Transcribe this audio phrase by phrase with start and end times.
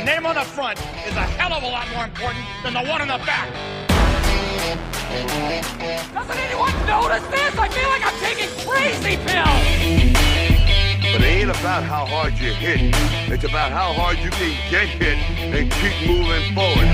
[0.00, 2.80] The name on the front is a hell of a lot more important than the
[2.80, 3.52] one on the back.
[6.14, 7.58] Doesn't anyone notice this?
[7.58, 9.60] I feel like I'm taking crazy pills.
[11.12, 12.94] But it ain't about how hard you hit.
[13.30, 15.18] It's about how hard you can get hit
[15.52, 16.88] and keep moving forward.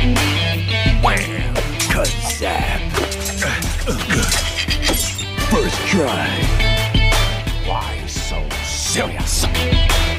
[1.04, 1.54] Wham!
[1.86, 2.91] Kazap!
[5.48, 6.27] First try.
[7.68, 9.45] Why so serious?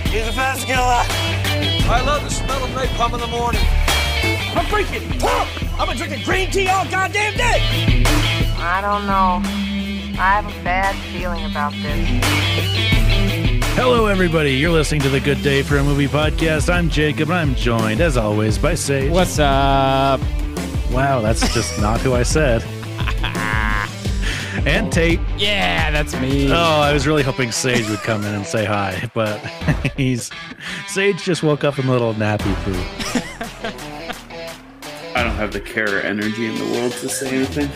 [0.05, 1.46] He's a fast killer.
[1.89, 3.61] I love the smell of napalm in the morning.
[4.53, 5.79] I'm freaking pumped.
[5.79, 8.03] I've been drinking green tea all goddamn day.
[8.57, 9.41] I don't know.
[10.19, 12.09] I have a bad feeling about this.
[13.75, 14.51] Hello, everybody.
[14.51, 16.69] You're listening to the Good Day for a Movie podcast.
[16.69, 19.09] I'm Jacob, and I'm joined, as always, by Sage.
[19.09, 20.19] What's up?
[20.91, 22.65] Wow, that's just not who I said.
[24.67, 25.19] And Tate.
[25.37, 26.51] Yeah, that's me.
[26.51, 29.37] Oh, I was really hoping Sage would come in and say hi, but
[29.97, 30.29] he's
[30.87, 32.73] Sage just woke up in a little nappy poo.
[35.15, 37.69] I don't have the care or energy in the world to say anything.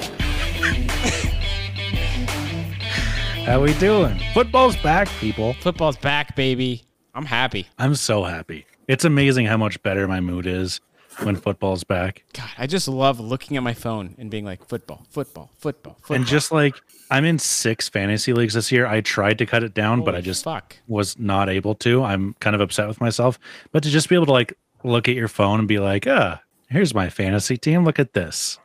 [3.45, 4.19] How we doing?
[4.34, 5.53] Football's back, people.
[5.53, 6.84] Football's back, baby.
[7.16, 7.67] I'm happy.
[7.78, 8.66] I'm so happy.
[8.88, 10.81] It's amazing how much better my mood is
[11.23, 12.23] when football's back.
[12.33, 16.16] God, I just love looking at my phone and being like, football, football, football, football.
[16.16, 16.75] And just like
[17.09, 18.86] I'm in six fantasy leagues this year.
[18.88, 20.78] I tried to cut it down, but I just fuck.
[20.88, 22.03] was not able to.
[22.03, 23.39] I'm kind of upset with myself.
[23.72, 26.41] But to just be able to like look at your phone and be like, ah,
[26.69, 27.83] here's my fantasy team.
[27.83, 28.59] Look at this.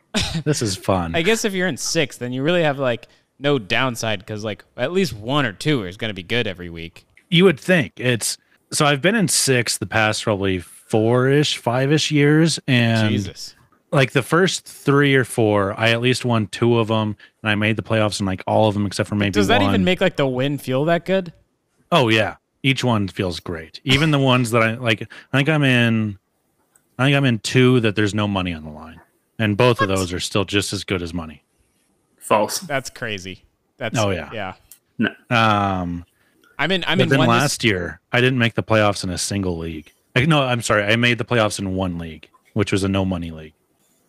[0.44, 1.14] This is fun.
[1.16, 4.64] I guess if you're in six, then you really have like no downside because like
[4.76, 7.06] at least one or two is going to be good every week.
[7.28, 8.38] you would think it's
[8.72, 12.58] so I've been in six the past probably four ish, five ish years.
[12.66, 13.54] And Jesus.
[13.92, 17.54] like the first three or four, I at least won two of them and I
[17.54, 19.70] made the playoffs in like all of them except for maybe Does that one.
[19.70, 21.32] even make like the win feel that good?
[21.92, 23.80] Oh yeah, each one feels great.
[23.84, 25.02] Even the ones that I like.
[25.32, 26.18] I think I'm in.
[26.98, 29.00] I think I'm in two that there's no money on the line,
[29.38, 31.44] and both of those are still just as good as money.
[32.16, 32.58] False.
[32.60, 33.44] That's crazy.
[33.76, 34.30] That's Oh, yeah.
[34.32, 34.54] yeah.
[34.98, 35.10] No.
[35.30, 36.04] Um,
[36.58, 36.82] I'm in.
[36.88, 37.28] I'm but in then one.
[37.28, 39.92] this- last year I didn't make the playoffs in a single league.
[40.16, 43.04] Like, no, I'm sorry, I made the playoffs in one league, which was a no
[43.04, 43.54] money league.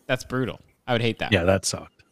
[0.06, 0.60] that's brutal.
[0.86, 1.32] I would hate that.
[1.32, 2.02] Yeah, that sucked.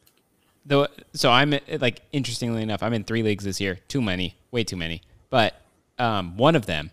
[0.67, 3.79] Though, so I'm like interestingly enough, I'm in three leagues this year.
[3.89, 5.01] Too many, way too many.
[5.31, 5.61] But
[5.99, 6.91] um, one of them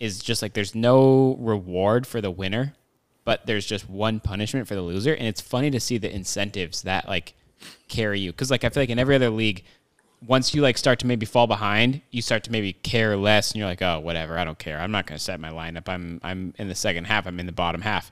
[0.00, 2.74] is just like there's no reward for the winner,
[3.24, 6.82] but there's just one punishment for the loser, and it's funny to see the incentives
[6.82, 7.34] that like
[7.88, 9.64] carry you because like I feel like in every other league,
[10.26, 13.58] once you like start to maybe fall behind, you start to maybe care less, and
[13.58, 14.78] you're like, oh, whatever, I don't care.
[14.78, 15.88] I'm not going to set my lineup.
[15.88, 17.26] I'm I'm in the second half.
[17.26, 18.10] I'm in the bottom half.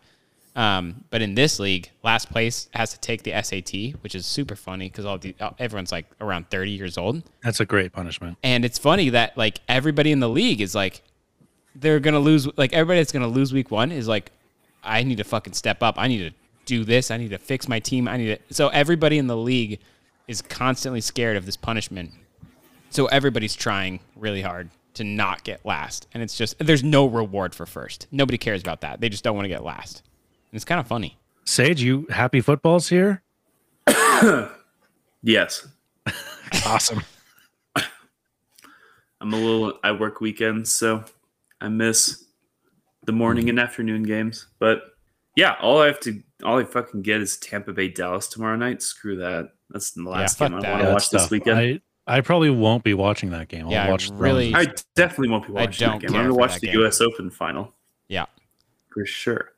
[0.54, 4.56] Um, but in this league, last place has to take the SAT, which is super
[4.56, 8.38] funny because all the everyone's like around 30 years old, That's a great punishment.
[8.42, 11.02] and it's funny that like everybody in the league is like
[11.74, 12.48] they're gonna lose.
[12.56, 14.30] Like everybody that's gonna lose week one is like,
[14.82, 15.96] I need to fucking step up.
[15.98, 16.30] I need to
[16.64, 17.10] do this.
[17.10, 18.08] I need to fix my team.
[18.08, 18.54] I need to.
[18.54, 19.78] So everybody in the league
[20.28, 22.10] is constantly scared of this punishment.
[22.90, 27.54] So everybody's trying really hard to not get last, and it's just there's no reward
[27.54, 28.06] for first.
[28.10, 29.00] Nobody cares about that.
[29.00, 30.02] They just don't want to get last.
[30.50, 31.18] And it's kind of funny.
[31.44, 33.22] Sage, you happy football's here?
[35.22, 35.66] Yes.
[36.64, 37.02] Awesome.
[39.20, 39.74] I'm a little.
[39.82, 41.04] I work weekends, so
[41.60, 42.24] I miss
[43.04, 44.46] the morning and afternoon games.
[44.60, 44.95] But
[45.36, 48.82] yeah, all I have to, all I fucking get is Tampa Bay Dallas tomorrow night.
[48.82, 49.50] Screw that.
[49.70, 51.58] That's the last fuck game I want to That watch this weekend.
[51.58, 51.62] I,
[52.08, 53.66] I I probably won't be watching that game.
[53.66, 56.16] I'll Yeah, I watch really- I definitely won't be I watching don't that game.
[56.16, 56.78] I'm gonna watch the game.
[56.80, 57.00] U.S.
[57.00, 57.72] Open final
[58.08, 58.26] Yeah.
[58.92, 59.52] for sure.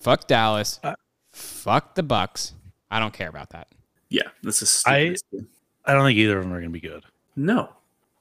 [0.00, 0.78] Fuck Dallas.
[0.84, 0.94] Uh,
[1.32, 2.54] Fuck the Bucks.
[2.90, 3.68] I don't care about that.
[4.08, 5.20] Yeah, that's a I- stupid.
[5.32, 5.48] game.
[5.84, 7.04] I don't think either of them are going to be good.
[7.36, 7.70] No,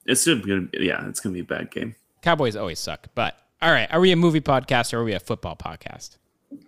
[0.06, 0.62] it's gonna.
[0.62, 1.96] Be, yeah, it's gonna be a bad game.
[2.22, 3.08] Cowboys always suck.
[3.16, 6.18] But all right, are we a movie podcast or are we a football podcast?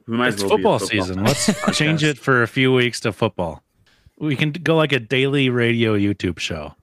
[0.07, 1.23] We might It's well be a football season.
[1.23, 3.63] Let's change it for a few weeks to football.
[4.19, 6.75] We can go like a daily radio YouTube show.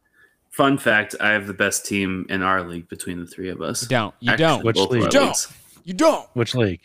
[0.51, 3.83] Fun fact: I have the best team in our league between the three of us.
[3.83, 4.15] You don't.
[4.21, 4.65] You Actually, don't.
[4.65, 5.03] Which league?
[5.03, 5.27] You don't.
[5.27, 5.53] leagues.
[5.85, 6.29] You don't.
[6.35, 6.81] Which league?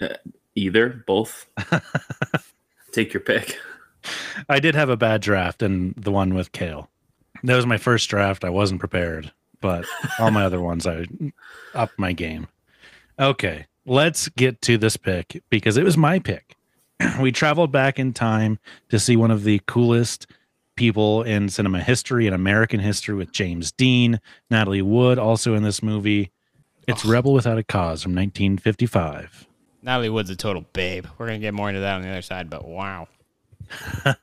[0.00, 0.08] Uh,
[0.54, 1.46] either, both.
[2.92, 3.58] Take your pick.
[4.48, 6.88] I did have a bad draft and the one with Kale.
[7.42, 8.44] That was my first draft.
[8.44, 9.84] I wasn't prepared, but
[10.18, 11.06] all my other ones I
[11.74, 12.46] upped my game.
[13.18, 16.56] Okay, let's get to this pick because it was my pick.
[17.20, 18.58] we traveled back in time
[18.88, 20.26] to see one of the coolest
[20.76, 24.20] people in cinema history and American history with James Dean,
[24.50, 26.30] Natalie Wood, also in this movie.
[26.86, 29.46] It's Rebel Without a Cause from 1955.
[29.82, 31.06] Natalie Wood's a total babe.
[31.18, 33.08] We're gonna get more into that on the other side, but wow.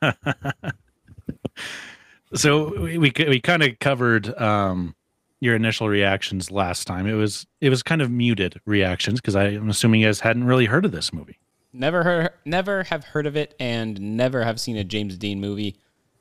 [2.34, 4.94] so we we, we kind of covered um
[5.42, 7.04] your initial reactions last time.
[7.04, 10.66] It was it was kind of muted reactions because I'm assuming you guys hadn't really
[10.66, 11.40] heard of this movie.
[11.72, 15.76] Never heard, never have heard of it, and never have seen a James Dean movie.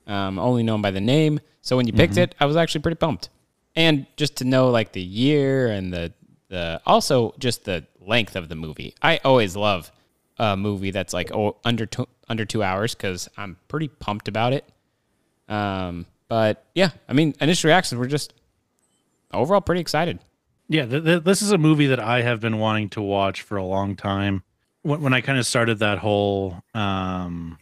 [0.07, 1.39] Um, only known by the name.
[1.61, 3.29] So when you picked it, I was actually pretty pumped.
[3.75, 6.13] And just to know like the year and the
[6.47, 8.95] the also just the length of the movie.
[9.03, 9.91] I always love
[10.39, 14.53] a movie that's like oh, under two, under two hours because I'm pretty pumped about
[14.53, 14.65] it.
[15.47, 18.33] Um, but yeah, I mean, initial reactions were just
[19.33, 20.19] overall pretty excited.
[20.67, 23.57] Yeah, th- th- this is a movie that I have been wanting to watch for
[23.57, 24.43] a long time.
[24.83, 27.57] When, when I kind of started that whole um,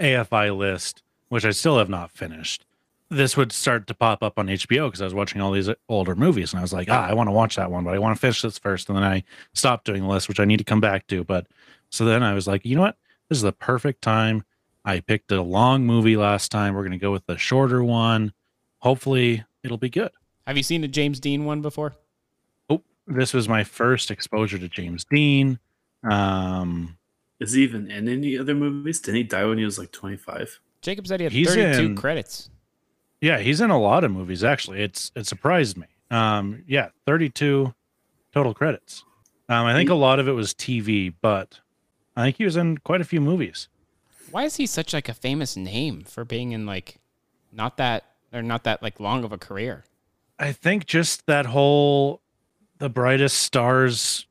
[0.00, 2.64] AFI list, which I still have not finished,
[3.10, 6.14] this would start to pop up on HBO because I was watching all these older
[6.14, 8.16] movies and I was like, ah, I want to watch that one, but I want
[8.16, 8.88] to finish this first.
[8.88, 11.24] And then I stopped doing the list, which I need to come back to.
[11.24, 11.46] But
[11.90, 12.96] so then I was like, you know what?
[13.28, 14.44] This is the perfect time.
[14.84, 16.74] I picked a long movie last time.
[16.74, 18.32] We're going to go with the shorter one.
[18.78, 20.10] Hopefully, it'll be good.
[20.48, 21.94] Have you seen a James Dean one before?
[22.70, 25.58] Oh, this was my first exposure to James Dean.
[26.10, 26.96] Um,
[27.38, 28.98] Is he even in any other movies?
[29.00, 30.58] Didn't he die when he was like 25?
[30.80, 32.48] Jacob said he had He's 32 in- credits.
[33.20, 34.42] yeah, he's in a lot of movies.
[34.42, 35.84] Actually, it's it surprised me.
[36.10, 37.74] Um, yeah, thirty-two
[38.32, 39.04] total credits.
[39.50, 41.60] Um, I think a lot of it was TV, but
[42.16, 43.68] I think he was in quite a few movies.
[44.30, 46.96] Why is he such like a famous name for being in like
[47.52, 49.84] not that or not that like long of a career?
[50.38, 52.20] I think just that whole
[52.78, 54.26] the brightest stars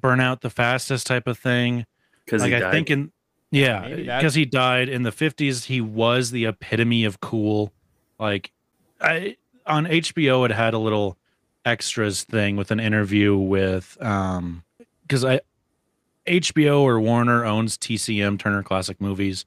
[0.00, 1.84] burn out the fastest type of thing.
[2.24, 2.72] Because Like I died.
[2.72, 3.12] think in
[3.50, 5.64] yeah, because he died in the fifties.
[5.64, 7.72] He was the epitome of cool.
[8.18, 8.50] Like
[9.00, 9.36] I
[9.66, 11.16] on HBO, it had a little
[11.64, 14.62] extras thing with an interview with um
[15.02, 15.40] because I
[16.26, 19.44] HBO or Warner owns TCM Turner Classic Movies.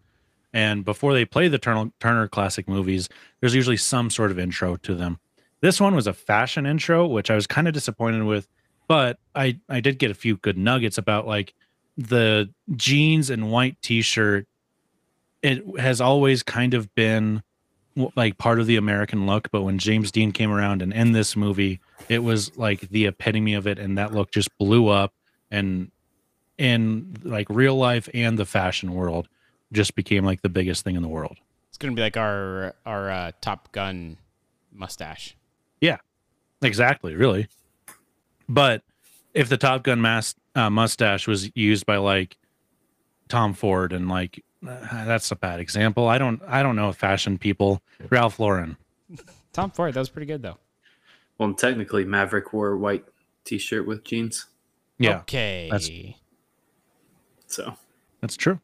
[0.53, 3.07] And before they play the Turner, Turner Classic movies,
[3.39, 5.19] there's usually some sort of intro to them.
[5.61, 8.47] This one was a fashion intro, which I was kind of disappointed with,
[8.87, 11.53] but I I did get a few good nuggets about like
[11.97, 14.47] the jeans and white t-shirt.
[15.41, 17.43] It has always kind of been
[18.15, 21.35] like part of the American look, but when James Dean came around and in this
[21.35, 25.13] movie, it was like the epitome of it, and that look just blew up.
[25.51, 25.91] And
[26.57, 29.27] in like real life and the fashion world,
[29.71, 31.37] just became like the biggest thing in the world.
[31.69, 34.17] It's gonna be like our our uh, Top Gun
[34.71, 35.35] mustache.
[35.81, 35.97] Yeah,
[36.61, 37.47] exactly, really.
[38.47, 38.83] But
[39.33, 42.37] if the Top Gun mas- uh, mustache was used by like
[43.27, 46.07] Tom Ford and like uh, that's a bad example.
[46.07, 48.75] I don't I don't know if fashion people Ralph Lauren.
[49.53, 50.57] Tom Ford, that was pretty good though.
[51.37, 53.05] Well, technically, Maverick wore a white
[53.45, 54.47] T-shirt with jeans,
[54.97, 55.69] Yeah, Okay.
[55.71, 55.89] that's-
[57.47, 57.75] so
[58.21, 58.59] that's true.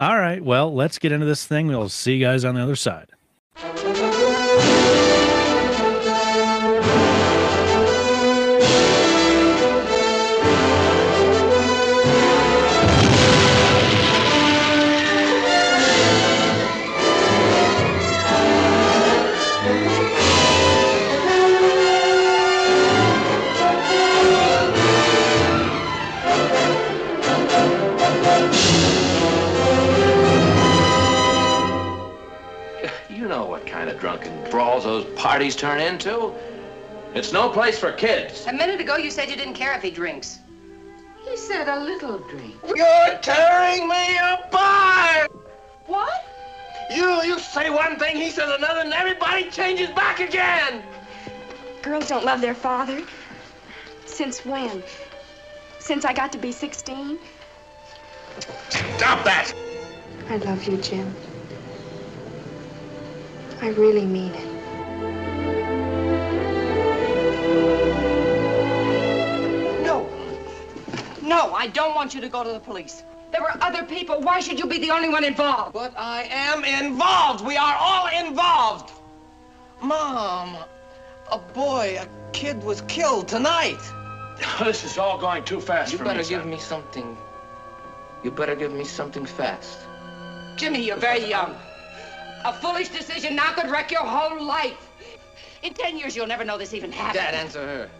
[0.00, 1.68] All right, well, let's get into this thing.
[1.68, 3.10] We'll see you guys on the other side.
[34.90, 36.32] Those parties turn into.
[37.14, 38.44] It's no place for kids.
[38.46, 40.40] A minute ago, you said you didn't care if he drinks.
[41.28, 42.56] He said a little drink.
[42.74, 45.30] You're tearing me apart!
[45.86, 46.24] What?
[46.92, 50.82] You you say one thing, he says another, and everybody changes back again!
[51.82, 53.00] Girls don't love their father.
[54.06, 54.82] Since when?
[55.78, 57.16] Since I got to be 16?
[58.96, 59.54] Stop that!
[60.28, 61.14] I love you, Jim.
[63.62, 64.49] I really mean it.
[69.82, 70.08] No.
[71.22, 73.02] No, I don't want you to go to the police.
[73.32, 74.20] There were other people.
[74.20, 75.72] Why should you be the only one involved?
[75.72, 77.44] But I am involved!
[77.46, 78.92] We are all involved!
[79.82, 80.56] Mom,
[81.30, 83.80] a boy, a kid was killed tonight!
[84.64, 86.50] This is all going too fast You for better give son.
[86.50, 87.16] me something.
[88.24, 89.78] You better give me something fast.
[90.56, 91.54] Jimmy, you're very young.
[92.44, 94.89] A foolish decision now could wreck your whole life.
[95.62, 97.22] In ten years, you'll never know this even happened.
[97.22, 97.90] Dad, answer her.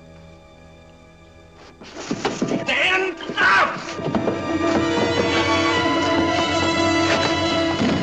[1.84, 3.80] Stand up!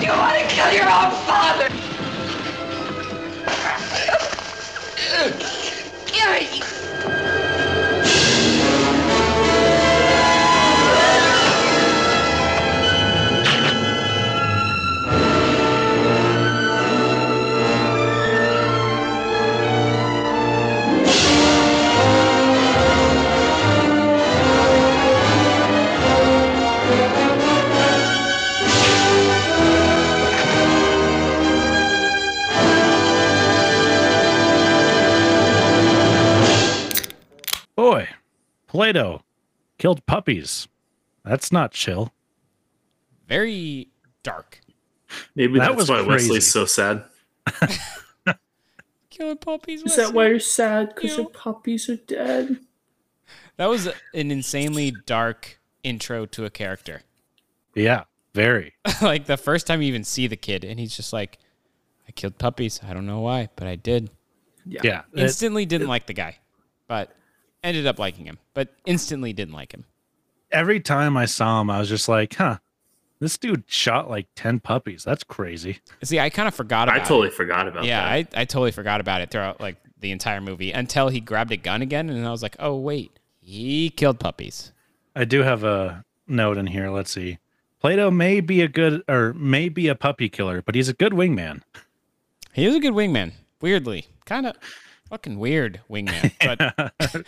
[0.02, 1.70] You want to kill your own father?
[6.06, 6.62] Jimmy!
[37.78, 38.10] Boy,
[38.68, 39.24] Plato
[39.78, 40.68] killed puppies.
[41.24, 42.12] That's not chill.
[43.30, 43.88] Very
[44.24, 44.60] dark.
[45.36, 46.10] Maybe That that's was why crazy.
[46.30, 47.04] Wesley's so sad.
[49.10, 49.84] Killing puppies.
[49.84, 50.94] Is that why you're sad?
[50.94, 52.58] Because your puppies are dead.
[53.58, 57.02] That was an insanely dark intro to a character.
[57.74, 58.04] Yeah,
[58.34, 58.74] very.
[59.02, 61.40] like the first time you even see the kid, and he's just like,
[62.08, 62.80] "I killed puppies.
[62.88, 64.10] I don't know why, but I did."
[64.66, 65.04] Yeah.
[65.14, 66.38] it- Instantly didn't like the guy,
[66.88, 67.16] but
[67.68, 68.38] ended up liking him.
[68.54, 69.86] But instantly didn't like him.
[70.52, 72.58] every time I saw him, I was just like, huh,
[73.20, 75.04] this dude shot like 10 puppies.
[75.04, 75.80] That's crazy.
[76.04, 77.08] See, I kind of forgot I about.
[77.08, 77.34] totally it.
[77.34, 78.30] forgot about Yeah, that.
[78.38, 81.58] I, I totally forgot about it throughout like the entire movie until he grabbed a
[81.58, 84.72] gun again, and I was like, "Oh wait, he killed puppies."
[85.16, 86.92] I do have a note in here.
[86.92, 87.40] Let's see.
[87.82, 91.14] Plato may be a good or may be a puppy killer, but he's a good
[91.14, 91.62] wingman.
[92.54, 93.32] He is a good wingman.
[93.62, 94.56] Weirdly, kind of
[95.10, 97.26] fucking weird wingman, but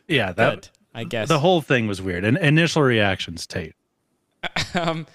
[0.08, 1.28] Yeah, that good, I guess.
[1.28, 2.24] the whole thing was weird.
[2.24, 3.74] And initial reactions, Tate.
[4.74, 5.06] um,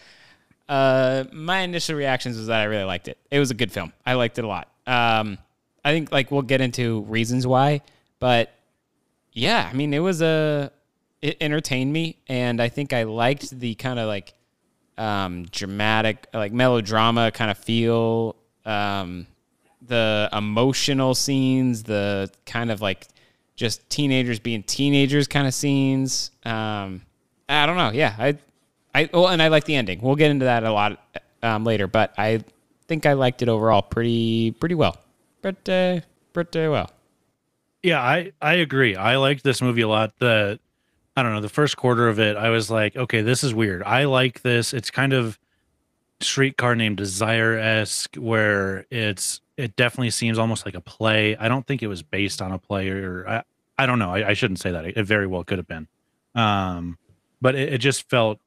[0.70, 3.18] uh, my initial reactions was that I really liked it.
[3.32, 3.94] It was a good film.
[4.06, 4.70] I liked it a lot.
[4.86, 5.38] Um,
[5.84, 7.82] I think like we'll get into reasons why,
[8.20, 8.54] but
[9.34, 10.72] yeah, I mean it was a
[11.22, 14.34] it entertained me, and I think I liked the kind of like
[14.98, 18.36] um, dramatic, like melodrama kind of feel,
[18.66, 19.28] um,
[19.82, 23.08] the emotional scenes, the kind of like
[23.56, 26.32] just teenagers being teenagers kind of scenes.
[26.46, 27.02] Um,
[27.50, 27.92] I don't know.
[27.92, 28.38] Yeah, I,
[28.94, 30.02] I, well, and I like the ending.
[30.02, 31.00] We'll get into that a lot
[31.42, 32.44] um, later, but I
[32.88, 34.98] think I liked it overall pretty, pretty well.
[35.42, 36.04] Pretty,
[36.34, 36.92] pretty well.
[37.84, 38.96] Yeah, I I agree.
[38.96, 40.18] I liked this movie a lot.
[40.20, 40.60] The
[41.16, 43.82] I don't know, the first quarter of it, I was like, okay, this is weird.
[43.84, 44.74] I like this.
[44.74, 45.40] It's kind of
[46.20, 51.36] streetcar named Desire esque, where it's it definitely seems almost like a play.
[51.36, 53.44] I don't think it was based on a play or I,
[53.78, 54.12] I don't know.
[54.12, 54.86] I, I shouldn't say that.
[54.86, 55.88] It, very well could have been.
[56.36, 56.98] Um,
[57.42, 58.40] but it, it just felt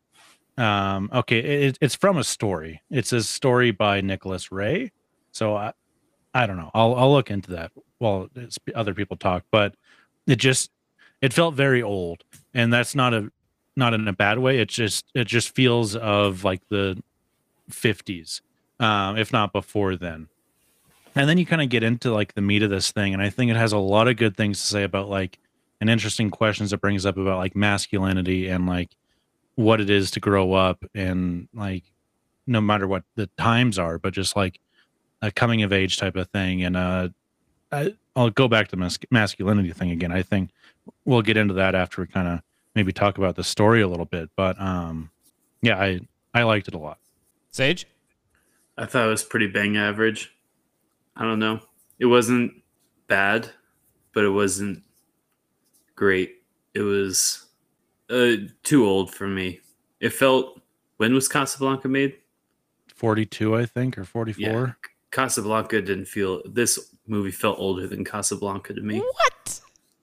[0.57, 2.83] um okay, it, it's from a story.
[2.91, 4.93] It's a story by Nicholas Ray.
[5.33, 5.73] So I
[6.33, 6.71] I don't know.
[6.75, 8.29] I'll I'll look into that while
[8.75, 9.75] other people talk, but
[10.27, 10.71] it just
[11.21, 12.25] it felt very old,
[12.55, 13.31] and that's not a
[13.77, 14.59] not in a bad way.
[14.59, 17.03] It just it just feels of like the
[17.69, 18.43] fifties,
[18.79, 20.29] um, if not before then.
[21.15, 23.31] And then you kind of get into like the meat of this thing, and I
[23.31, 25.39] think it has a lot of good things to say about like
[25.81, 28.91] and interesting questions it brings up about like masculinity and like
[29.55, 31.85] what it is to grow up and like
[32.47, 34.61] no matter what the times are, but just like
[35.23, 36.63] a coming of age type of thing.
[36.63, 37.09] And uh,
[37.71, 40.13] I, I'll go back to mas- masculinity thing again.
[40.13, 40.51] I think
[41.05, 42.41] we'll get into that after we kind of
[42.75, 44.31] maybe talk about the story a little bit.
[44.37, 45.11] But um,
[45.63, 46.01] yeah, I
[46.35, 46.99] I liked it a lot.
[47.51, 47.87] Sage,
[48.77, 50.33] I thought it was pretty bang average.
[51.21, 51.61] I don't know.
[51.99, 52.55] It wasn't
[53.07, 53.51] bad,
[54.15, 54.83] but it wasn't
[55.95, 56.43] great.
[56.75, 57.47] It was
[58.09, 59.61] uh, too old for me.
[60.01, 60.61] It felt.
[60.97, 62.17] When was Casablanca made?
[62.95, 64.43] Forty two, I think, or forty four.
[64.43, 64.73] Yeah.
[65.11, 66.43] Casablanca didn't feel.
[66.47, 69.01] This movie felt older than Casablanca to me.
[69.01, 69.61] What?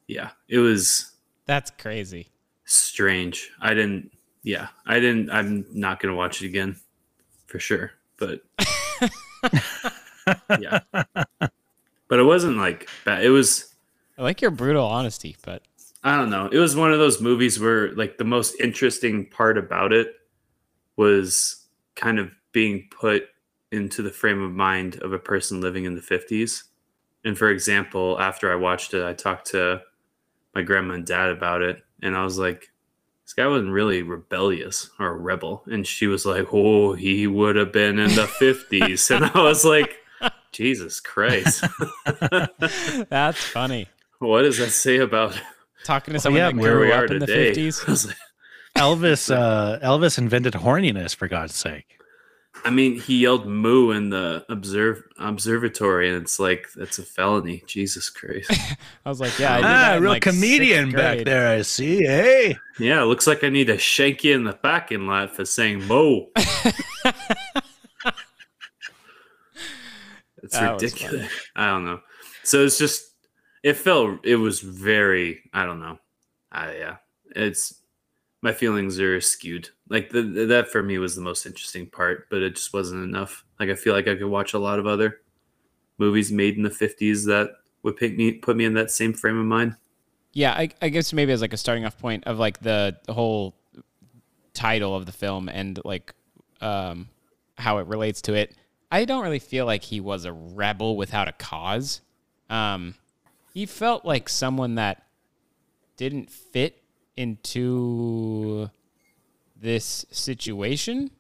[0.08, 1.14] Yeah, it was
[1.46, 2.28] That's crazy.
[2.66, 3.52] strange.
[3.60, 4.12] I didn't.
[4.44, 5.32] Yeah, I didn't.
[5.32, 6.76] I'm not gonna watch it again,
[7.48, 7.92] for sure.
[8.18, 8.42] But
[10.60, 10.80] yeah,
[11.40, 13.24] but it wasn't like bad.
[13.24, 13.74] It was.
[14.18, 15.62] I like your brutal honesty, but
[16.04, 16.48] I don't know.
[16.48, 20.16] It was one of those movies where like the most interesting part about it
[20.96, 21.66] was
[21.96, 23.24] kind of being put
[23.72, 26.64] into the frame of mind of a person living in the 50s.
[27.26, 29.82] And for example, after I watched it, I talked to
[30.56, 32.72] my grandma and dad about it, and I was like,
[33.26, 35.64] this guy wasn't really rebellious or a rebel.
[35.66, 39.14] And she was like, oh, he would have been in the 50s.
[39.14, 39.98] And I was like,
[40.58, 41.64] Jesus Christ.
[43.10, 43.88] that's funny.
[44.20, 45.40] what does that say about
[45.84, 46.64] Talking to someone yeah, that man.
[46.64, 47.48] where we grew are up in the today?
[47.50, 47.84] fifties.
[47.88, 48.18] I was like,
[48.76, 51.86] Elvis uh, Elvis invented horniness for God's sake.
[52.66, 57.64] I mean, he yelled "moo" in the observe observatory, and it's like that's a felony.
[57.68, 58.52] Jesus Christ!
[59.06, 61.48] I was like, yeah, I did Ah, that real like, comedian back there.
[61.48, 62.02] I see.
[62.04, 65.46] Hey, yeah, it looks like I need to shank you in the parking lot for
[65.46, 66.26] saying "moo."
[70.44, 71.32] It's That ridiculous.
[71.56, 72.00] I don't know.
[72.44, 73.12] So it's just
[73.64, 76.00] it felt it was very I don't know.
[76.52, 76.96] I yeah,
[77.36, 77.82] it's
[78.42, 79.70] my feelings are skewed.
[79.90, 83.44] Like the, that for me was the most interesting part, but it just wasn't enough.
[83.60, 85.22] Like I feel like I could watch a lot of other
[85.98, 87.52] movies made in the 50s that
[87.84, 89.76] would pick me put me in that same frame of mind.
[90.34, 93.14] Yeah, I, I guess maybe as like a starting off point of like the, the
[93.14, 93.56] whole
[94.54, 96.14] title of the film and like
[96.62, 97.10] um,
[97.58, 98.56] how it relates to it.
[98.92, 102.02] I don't really feel like he was a rebel without a cause.
[102.50, 102.96] Um,
[103.54, 105.04] he felt like someone that
[105.98, 106.82] didn't fit
[107.18, 108.70] into
[109.60, 111.12] this situation.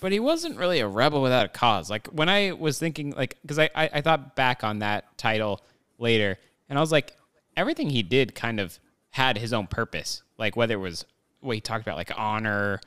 [0.00, 1.90] But he wasn't really a rebel without a cause.
[1.90, 5.60] Like when I was thinking, like, because I, I I thought back on that title
[5.98, 7.16] later, and I was like,
[7.56, 8.78] everything he did kind of
[9.10, 10.22] had his own purpose.
[10.38, 11.04] Like whether it was
[11.40, 12.80] what he talked about, like honor,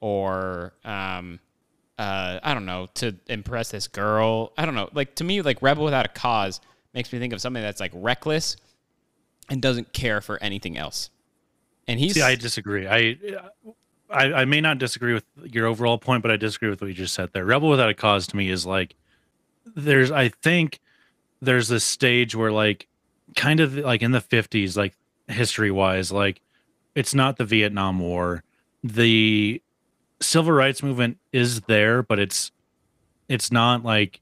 [0.00, 1.40] or um,
[1.98, 4.52] uh, I don't know, to impress this girl.
[4.56, 4.88] I don't know.
[4.92, 6.60] Like to me, like rebel without a cause
[6.94, 8.56] makes me think of something that's like reckless
[9.50, 11.10] and doesn't care for anything else.
[11.88, 12.86] And he's See, I disagree.
[12.86, 13.16] I,
[14.10, 16.94] I I may not disagree with your overall point, but I disagree with what you
[16.94, 17.44] just said there.
[17.44, 18.94] Rebel without a cause to me is like
[19.64, 20.80] there's I think
[21.40, 22.86] there's this stage where like
[23.36, 24.94] kind of like in the 50s like
[25.28, 26.40] history wise like
[26.94, 28.42] it's not the Vietnam War.
[28.82, 29.62] The
[30.20, 32.50] civil rights movement is there, but it's
[33.28, 34.20] it's not like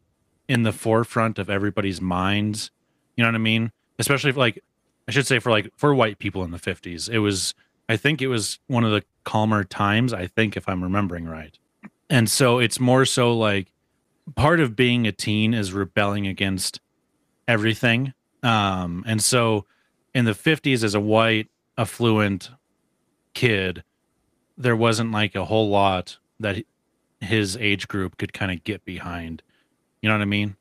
[0.49, 2.71] in the forefront of everybody's minds.
[3.17, 3.73] You know what I mean?
[3.99, 4.63] Especially if like
[5.09, 7.09] I should say for like for white people in the 50s.
[7.09, 7.55] It was
[7.89, 11.57] I think it was one of the calmer times, I think if I'm remembering right.
[12.11, 13.73] And so it's more so like
[14.35, 16.81] part of being a teen is rebelling against
[17.49, 18.13] everything.
[18.43, 19.67] Um and so
[20.15, 21.49] in the 50s as a white
[21.79, 22.51] affluent
[23.35, 23.85] kid
[24.57, 26.65] there wasn't like a whole lot that
[27.21, 29.43] his age group could kind of get behind.
[30.01, 30.57] You know what I mean?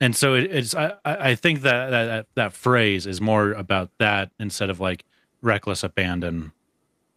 [0.00, 4.30] And so it, it's I, I think that, that that phrase is more about that
[4.38, 5.04] instead of like
[5.40, 6.52] reckless abandon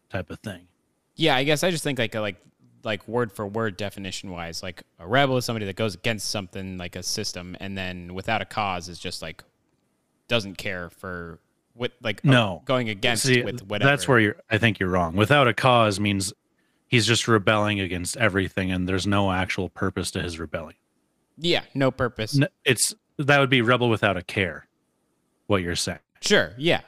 [0.09, 0.67] type of thing.
[1.15, 2.37] Yeah, I guess I just think like like
[2.83, 6.77] like word for word definition wise, like a rebel is somebody that goes against something
[6.77, 9.43] like a system, and then without a cause is just like
[10.29, 11.39] doesn't care for
[11.79, 12.61] what like No.
[12.65, 13.89] going against See, with whatever.
[13.89, 15.15] That's where you're I think you're wrong.
[15.15, 16.33] Without a cause means
[16.87, 20.75] he's just rebelling against everything and there's no actual purpose to his rebellion.
[21.37, 22.37] yeah, no purpose.
[22.39, 24.67] N- It's that would be rebel without a care.
[25.47, 25.99] What you're saying.
[26.21, 26.81] Sure, yeah,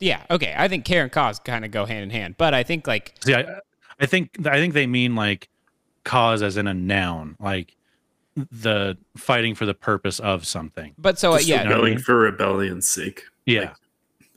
[0.00, 0.54] yeah, okay.
[0.56, 3.14] I think care and cause kind of go hand in hand, but I think like
[3.24, 3.60] See, I,
[4.00, 5.48] I think I think they mean like
[6.04, 7.76] cause as in a noun, like
[8.50, 10.94] the fighting for the purpose of something.
[10.96, 13.24] But so uh, yeah, rebelling for rebellion's sake.
[13.44, 13.74] Yeah.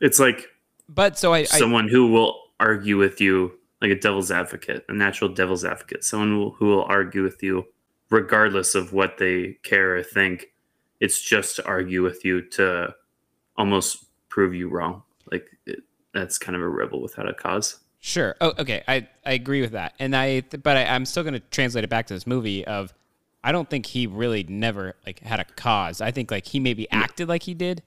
[0.01, 0.47] It's like
[0.87, 4.93] but so I, I someone who will argue with you like a devil's advocate, a
[4.93, 7.65] natural devil's advocate, someone who, who will argue with you
[8.09, 10.47] regardless of what they care or think.
[10.99, 12.95] It's just to argue with you to
[13.57, 15.03] almost prove you wrong.
[15.31, 15.79] Like it,
[16.13, 17.79] that's kind of a rebel without a cause.
[17.99, 18.35] Sure.
[18.39, 18.83] Oh, okay.
[18.87, 21.89] I, I agree with that, and I but I, I'm still going to translate it
[21.89, 22.63] back to this movie.
[22.65, 22.93] Of
[23.43, 26.01] I don't think he really never like had a cause.
[26.01, 27.81] I think like he maybe acted like he did,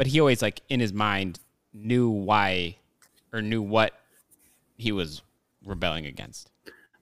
[0.00, 1.38] but he always like in his mind
[1.74, 2.74] knew why
[3.34, 3.92] or knew what
[4.78, 5.20] he was
[5.62, 6.48] rebelling against.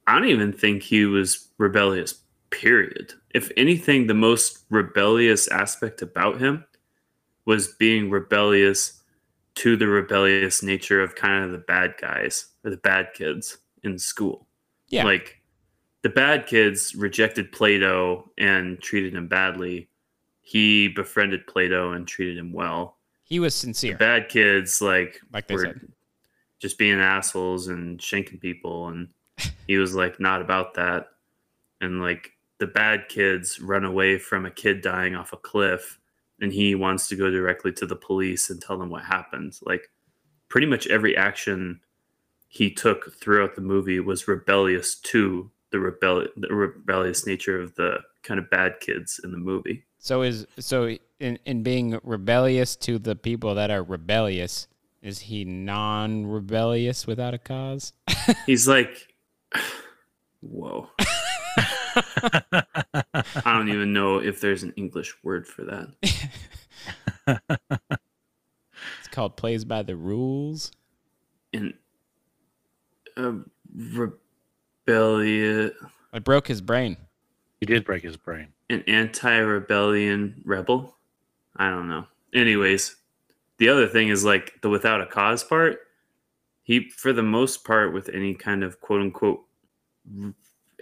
[0.09, 2.17] I don't even think he was rebellious,
[2.51, 3.13] period.
[3.33, 6.65] If anything, the most rebellious aspect about him
[7.45, 9.01] was being rebellious
[9.55, 13.97] to the rebellious nature of kind of the bad guys or the bad kids in
[13.97, 14.49] school.
[14.89, 15.05] Yeah.
[15.05, 15.41] Like
[16.03, 19.89] the bad kids rejected Plato and treated him badly.
[20.49, 22.97] He befriended Plato and treated him well.
[23.23, 23.99] He was The sincere.
[23.99, 25.93] bad kids like, Like they were said.
[26.59, 29.09] just being assholes and shanking people and
[29.67, 31.09] he was like not about that
[31.83, 32.31] and like
[32.61, 35.99] the bad kids run away from a kid dying off a cliff
[36.41, 39.91] and he wants to go directly to the police and tell them what happened like
[40.49, 41.79] pretty much every action
[42.49, 47.99] he took throughout the movie was rebellious to the rebel the rebellious nature of the
[48.29, 52.99] kind of bad kids in the movie So is so in in being rebellious to
[52.99, 54.69] the people that are rebellious,
[55.03, 57.95] is he non-rebellious without a cause?
[58.47, 59.15] He's like,
[60.41, 60.89] whoa.
[62.55, 65.89] I don't even know if there's an English word for that.
[69.01, 70.71] It's called plays by the rules.
[71.53, 71.75] And
[73.17, 73.33] uh,
[74.87, 75.73] rebellion,
[76.13, 76.97] I broke his brain.
[77.61, 78.49] He did break his brain.
[78.71, 80.97] an anti-rebellion rebel.
[81.57, 82.07] I don't know.
[82.35, 82.97] Anyways,
[83.59, 85.79] the other thing is like the without a cause part.
[86.63, 89.41] He, for the most part, with any kind of quote unquote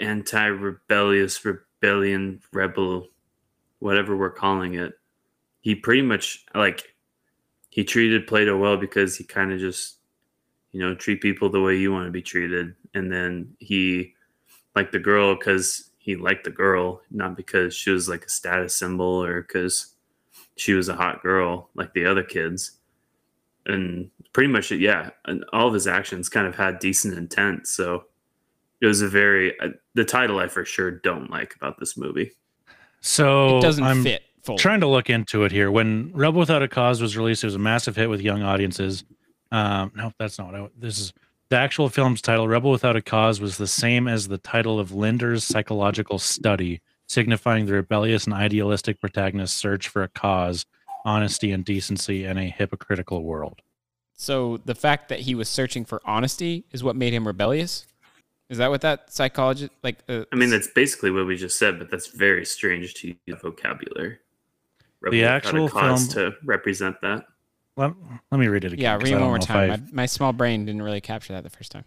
[0.00, 3.08] anti-rebellious rebellion rebel,
[3.78, 4.94] whatever we're calling it,
[5.60, 6.94] he pretty much like
[7.70, 9.98] he treated Plato well because he kind of just
[10.72, 14.12] you know treat people the way you want to be treated, and then he
[14.74, 18.76] like the girl because he liked the girl, not because she was like a status
[18.76, 19.94] symbol or because
[20.54, 22.78] she was a hot girl like the other kids.
[23.66, 27.66] And pretty much, yeah, and all of his actions kind of had decent intent.
[27.66, 28.04] So
[28.80, 32.30] it was a very uh, the title I for sure don't like about this movie.
[33.00, 34.58] So It doesn't I'm fit fully.
[34.58, 35.72] trying to look into it here.
[35.72, 39.02] When Rebel Without a Cause was released, it was a massive hit with young audiences.
[39.50, 40.68] Um, no, that's not what I.
[40.78, 41.12] This is
[41.48, 42.48] the actual film's title.
[42.48, 47.66] Rebel Without a Cause was the same as the title of Lindner's psychological study, signifying
[47.66, 50.66] the rebellious and idealistic protagonist's search for a cause,
[51.04, 53.60] honesty, and decency in a hypocritical world.
[54.14, 57.86] So the fact that he was searching for honesty is what made him rebellious.
[58.48, 59.98] Is that what that psychologist like?
[60.08, 63.40] Uh, I mean, that's basically what we just said, but that's very strange to use
[63.42, 64.18] vocabulary.
[65.00, 67.26] Rebel The Without a actual cause film- to represent that.
[67.76, 67.92] Let,
[68.30, 68.82] let me read it again.
[68.82, 69.70] Yeah, read it one more time.
[69.70, 71.84] I- My, my small brain didn't really capture that the first time.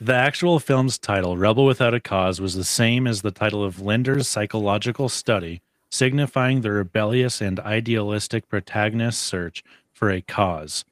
[0.00, 3.80] The actual film's title, Rebel Without a Cause, was the same as the title of
[3.80, 10.84] Lindner's psychological study, signifying the rebellious and idealistic protagonist's search for a cause,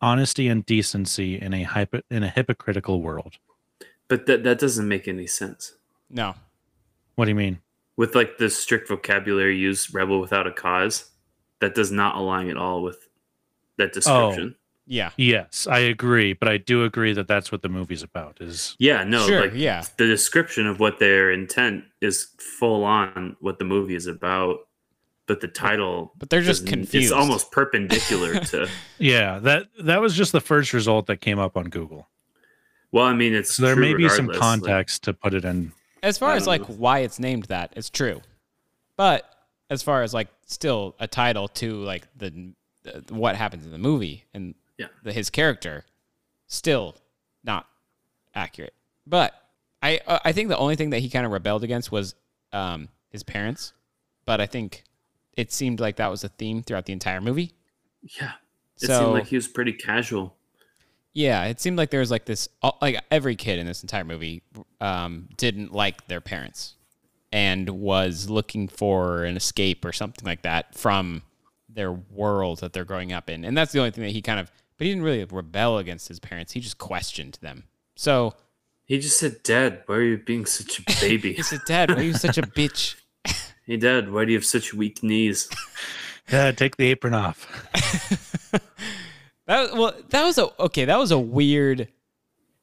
[0.00, 3.34] honesty and decency in a hypo- in a hypocritical world.
[4.06, 5.74] But that that doesn't make any sense.
[6.08, 6.36] No.
[7.16, 7.58] What do you mean?
[7.96, 11.10] With like the strict vocabulary used, rebel without a cause,
[11.58, 13.08] that does not align at all with
[13.82, 14.56] that oh, description.
[14.86, 15.10] Yeah.
[15.16, 18.38] Yes, I agree, but I do agree that that's what the movie's about.
[18.40, 19.84] Is Yeah, no, Sure, like yeah.
[19.96, 24.58] the description of what their intent is full on what the movie is about,
[25.26, 26.94] but the title But they're just confused.
[26.94, 28.68] It's almost perpendicular to
[28.98, 32.08] yeah that that was just the first result that came up on Google.
[32.90, 35.32] Well, I mean, it's So there true may be some regardless, like- context to put
[35.32, 35.72] it in.
[36.02, 38.20] As far as don't like why it's named that, it's true.
[38.96, 39.24] But
[39.70, 42.52] as far as like still a title to like the, the
[43.10, 44.86] what happens in the movie and Yeah.
[45.02, 45.84] the, his character,
[46.46, 46.96] still
[47.44, 47.66] not
[48.34, 48.74] accurate.
[49.06, 49.34] But
[49.82, 52.14] I uh, I think the only thing that he kind of rebelled against was
[52.52, 53.72] um, his parents.
[54.24, 54.84] But I think
[55.36, 57.52] it seemed like that was a theme throughout the entire movie.
[58.20, 58.32] yeah,
[58.80, 60.36] it So- seemed like he was pretty casual.
[61.14, 62.48] Yeah, it seemed like there was like this,
[62.80, 64.42] like every kid in this entire movie
[64.80, 66.76] um, didn't like their parents
[67.30, 71.22] and was looking for an escape or something like that from
[71.74, 73.44] their world that they're growing up in.
[73.44, 76.08] And that's the only thing that he kind of, but he didn't really rebel against
[76.08, 76.52] his parents.
[76.52, 77.64] He just questioned them.
[77.96, 78.34] So
[78.84, 81.96] He just said, "Dad, why are you being such a baby?" he said, Dad, why
[81.98, 82.96] are you such a bitch?
[83.66, 85.48] hey, Dad, why do you have such weak knees?
[86.30, 87.46] Yeah, take the apron off.
[89.46, 90.84] That was- well, that was a okay.
[90.84, 91.88] That was a weird.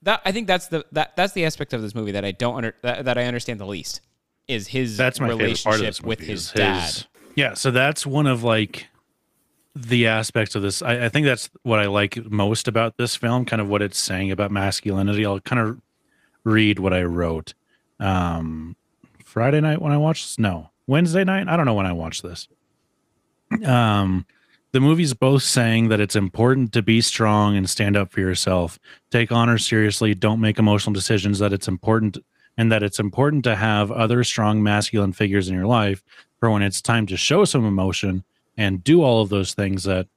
[0.03, 2.55] That I think that's the that that's the aspect of this movie that I don't
[2.55, 3.99] under that, that I understand the least
[4.47, 7.05] is his That's my favorite relationship part of this with movie his dad.
[7.35, 8.87] Yeah, so that's one of like
[9.87, 10.81] the aspects of this.
[10.81, 13.99] I, I think that's what I like most about this film, kind of what it's
[13.99, 15.25] saying about masculinity.
[15.25, 15.81] I'll kind of
[16.43, 17.53] read what I wrote.
[17.99, 18.75] Um
[19.23, 20.39] Friday night when I watched this?
[20.39, 20.71] No.
[20.87, 21.47] Wednesday night?
[21.47, 22.47] I don't know when I watched this.
[23.65, 24.25] Um
[24.71, 28.77] the movie's both saying that it's important to be strong and stand up for yourself,
[29.09, 32.19] take honor seriously, don't make emotional decisions, that it's important
[32.55, 36.03] and that it's important to have other strong masculine figures in your life
[36.39, 38.23] for when it's time to show some emotion
[38.59, 40.07] and do all of those things that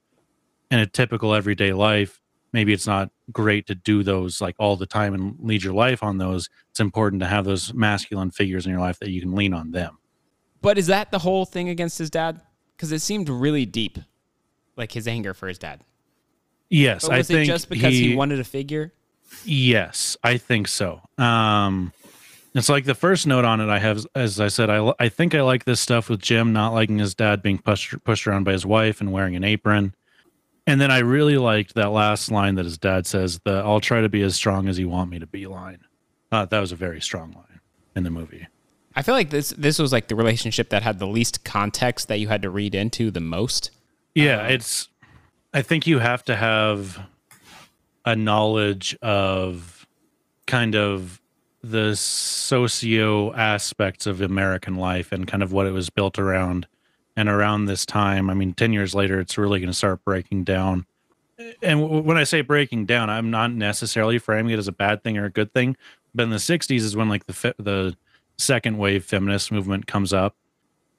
[0.69, 2.19] in a typical everyday life
[2.51, 6.03] maybe it's not great to do those like all the time and lead your life
[6.03, 9.33] on those it's important to have those masculine figures in your life that you can
[9.33, 9.97] lean on them
[10.61, 12.41] But is that the whole thing against his dad?
[12.75, 13.97] Because it seemed really deep,
[14.75, 15.81] like his anger for his dad.
[16.69, 18.93] yes But i think just because he, wanted a figure?
[19.45, 21.01] Yes, I think so.
[21.17, 21.91] Um,
[22.53, 25.33] it's like the first note on it I have, as I said, I, I think
[25.33, 28.51] I like this stuff with Jim not liking his dad being pushed pushed around by
[28.51, 29.95] his wife and wearing an apron.
[30.65, 34.01] And then I really liked that last line that his dad says, "The I'll try
[34.01, 35.79] to be as strong as you want me to be." Line.
[36.31, 37.59] Uh, that was a very strong line
[37.95, 38.47] in the movie.
[38.95, 42.19] I feel like this this was like the relationship that had the least context that
[42.19, 43.71] you had to read into the most.
[44.15, 44.89] Yeah, it's.
[45.53, 46.99] I think you have to have
[48.05, 49.87] a knowledge of
[50.45, 51.21] kind of
[51.63, 56.67] the socio aspects of American life and kind of what it was built around.
[57.15, 60.45] And around this time, I mean, 10 years later, it's really going to start breaking
[60.45, 60.87] down.
[61.61, 65.17] And when I say breaking down, I'm not necessarily framing it as a bad thing
[65.17, 65.77] or a good thing.
[66.15, 67.95] But in the 60s is when like the the
[68.37, 70.35] second wave feminist movement comes up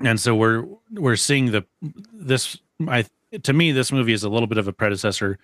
[0.01, 1.65] and so we're we're seeing the
[2.13, 3.05] this i
[3.43, 5.39] to me this movie is a little bit of a predecessor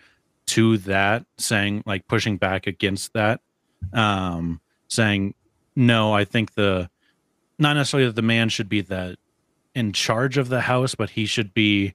[0.46, 3.40] to that saying like pushing back against that
[3.92, 5.34] um saying
[5.74, 6.90] no i think the
[7.58, 9.16] not necessarily that the man should be the
[9.74, 11.94] in charge of the house but he should be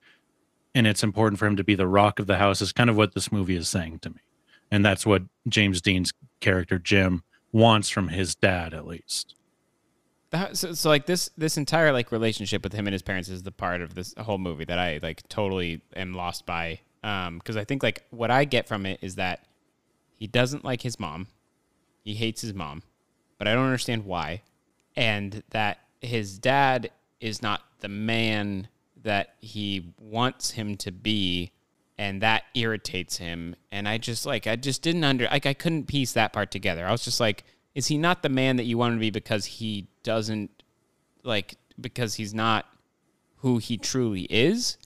[0.74, 2.98] and it's important for him to be the rock of the house is kind of
[2.98, 4.22] what this movie is saying to me
[4.72, 9.36] and that's what james dean's character jim wants from his dad at least
[10.54, 13.52] so, so like this this entire like relationship with him and his parents is the
[13.52, 16.80] part of this whole movie that I like totally am lost by.
[17.04, 19.46] Um, because I think like what I get from it is that
[20.16, 21.28] he doesn't like his mom,
[22.06, 22.84] he hates his mom,
[23.38, 24.44] but I don't understand why,
[24.96, 28.70] and that his dad is not the man
[29.04, 31.52] that he wants him to be
[31.98, 33.56] and that irritates him.
[33.72, 36.86] And I just like I just didn't under like I couldn't piece that part together.
[36.86, 39.12] I was just like, is he not the man that you want him to be
[39.12, 40.64] because he doesn't
[41.24, 42.66] like because he's not
[43.38, 44.78] who he truly is?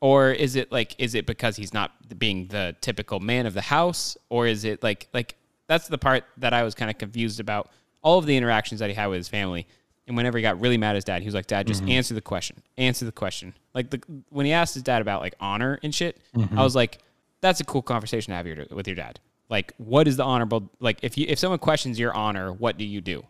[0.00, 3.62] Or is it like is it because he's not being the typical man of the
[3.62, 4.16] house?
[4.28, 5.36] Or is it like like
[5.68, 7.70] that's the part that I was kind of confused about
[8.02, 9.66] all of the interactions that he had with his family.
[10.06, 11.90] And whenever he got really mad at his dad, he was like, "Dad, just Mhm.
[11.90, 12.62] answer the question.
[12.78, 14.00] Answer the question." Like the
[14.30, 16.56] when he asked his dad about like honor and shit, Mhm.
[16.56, 16.98] I was like,
[17.40, 20.70] "That's a cool conversation to have your, with your dad." Like, what is the honorable?
[20.78, 23.24] Like, if you if someone questions your honor, what do you do?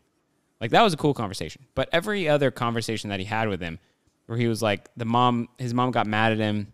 [0.61, 1.65] Like that was a cool conversation.
[1.75, 3.79] But every other conversation that he had with him,
[4.27, 6.73] where he was like, the mom, his mom got mad at him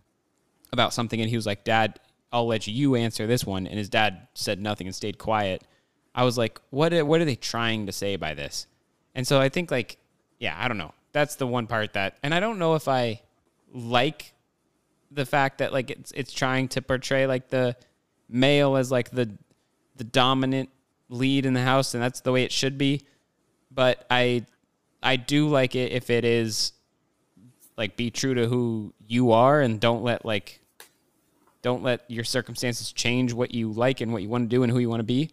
[0.73, 2.01] about something, and he was like, "Dad,
[2.33, 5.63] I'll let you answer this one," and his dad said nothing and stayed quiet.
[6.15, 6.93] I was like, "What?
[6.93, 8.67] Are, what are they trying to say by this?"
[9.15, 9.99] And so I think like,
[10.39, 10.95] yeah, I don't know.
[11.13, 13.21] That's the one part that, and I don't know if I
[13.73, 14.33] like
[15.11, 17.77] the fact that like it's it's trying to portray like the
[18.29, 19.31] male as like the
[19.97, 20.71] the dominant
[21.09, 23.03] lead in the house, and that's the way it should be.
[23.71, 24.47] But I
[25.03, 26.73] I do like it if it is
[27.77, 30.61] like be true to who you are and don't let like
[31.63, 34.73] don't let your circumstances change what you like and what you want to do and
[34.73, 35.31] who you want to be.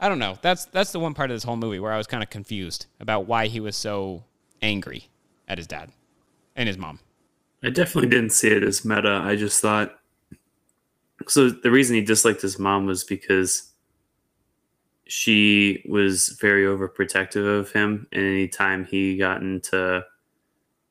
[0.00, 0.38] I don't know.
[0.42, 2.86] That's that's the one part of this whole movie where I was kind of confused
[3.00, 4.24] about why he was so
[4.62, 5.08] angry
[5.48, 5.90] at his dad
[6.56, 7.00] and his mom.
[7.62, 9.22] I definitely didn't see it as meta.
[9.24, 9.98] I just thought
[11.28, 11.50] so.
[11.50, 13.72] The reason he disliked his mom was because
[15.06, 20.04] she was very overprotective of him, and anytime he got into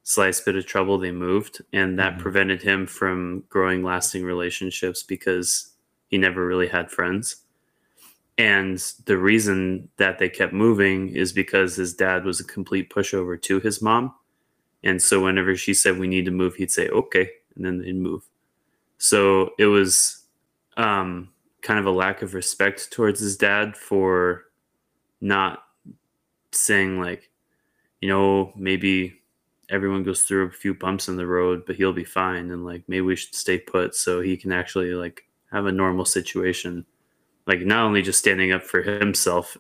[0.03, 5.73] slight bit of trouble, they moved, and that prevented him from growing lasting relationships because
[6.07, 7.37] he never really had friends.
[8.37, 13.41] And the reason that they kept moving is because his dad was a complete pushover
[13.43, 14.13] to his mom.
[14.83, 17.29] And so whenever she said we need to move, he'd say, okay.
[17.55, 18.23] And then they'd move.
[18.97, 20.25] So it was
[20.77, 21.29] um,
[21.61, 24.45] kind of a lack of respect towards his dad for
[25.21, 25.63] not
[26.51, 27.29] saying, like,
[28.01, 29.21] you know, maybe
[29.69, 32.51] everyone goes through a few bumps in the road, but he'll be fine.
[32.51, 36.05] And like, maybe we should stay put so he can actually like have a normal
[36.05, 36.85] situation.
[37.45, 39.57] Like, not only just standing up for himself,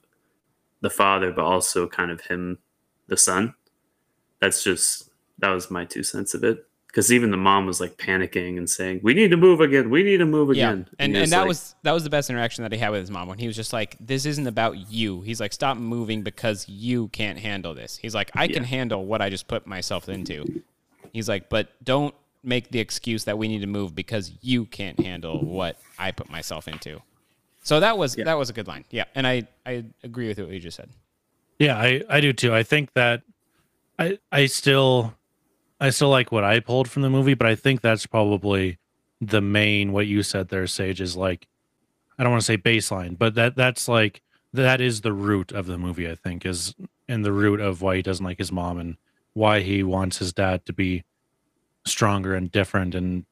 [0.81, 2.57] the father, but also kind of him,
[3.07, 3.53] the son.
[4.39, 6.65] That's just, that was my two cents of it.
[6.93, 9.89] Because even the mom was like panicking and saying, "We need to move again.
[9.89, 10.95] We need to move again." Yeah.
[10.99, 13.01] and he and that like- was that was the best interaction that he had with
[13.01, 16.21] his mom when he was just like, "This isn't about you." He's like, "Stop moving
[16.21, 20.07] because you can't handle this." He's like, "I can handle what I just put myself
[20.07, 20.61] into."
[21.11, 24.99] He's like, "But don't make the excuse that we need to move because you can't
[24.99, 27.01] handle what I put myself into."
[27.63, 28.85] So that was that was a good line.
[28.91, 30.89] Yeah, and I I agree with what you just said.
[31.57, 32.53] Yeah, I, I do too.
[32.53, 33.23] I think that
[33.97, 35.15] I I still
[35.79, 38.77] I still like what I pulled from the movie, but I think that's probably
[39.19, 41.47] the main what you said there, Sage, is like
[42.17, 44.21] I don't want to say baseline, but that that's like
[44.53, 46.75] that is the root of the movie, I think, is
[47.07, 48.97] and the root of why he doesn't like his mom and
[49.33, 51.03] why he wants his dad to be
[51.85, 53.25] stronger and different and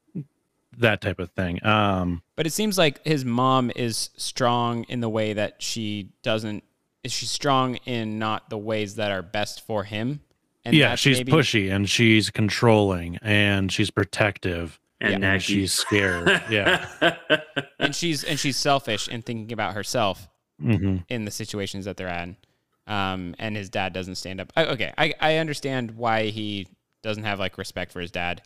[0.78, 1.64] that type of thing.
[1.66, 6.64] Um But it seems like his mom is strong in the way that she doesn't.
[7.04, 10.22] Is she strong in not the ways that are best for him?
[10.66, 16.28] Yeah, she's maybe- pushy and she's controlling and she's protective And and she's scared.
[16.50, 16.88] yeah.
[17.80, 20.28] and she's and she's selfish in thinking about herself
[20.62, 22.38] hmm in the situations that they're in.
[22.88, 24.52] Um, and his dad doesn't stand up.
[24.56, 26.68] I, okay, I, I understand why he
[27.04, 28.42] doesn't have like respect for his dad.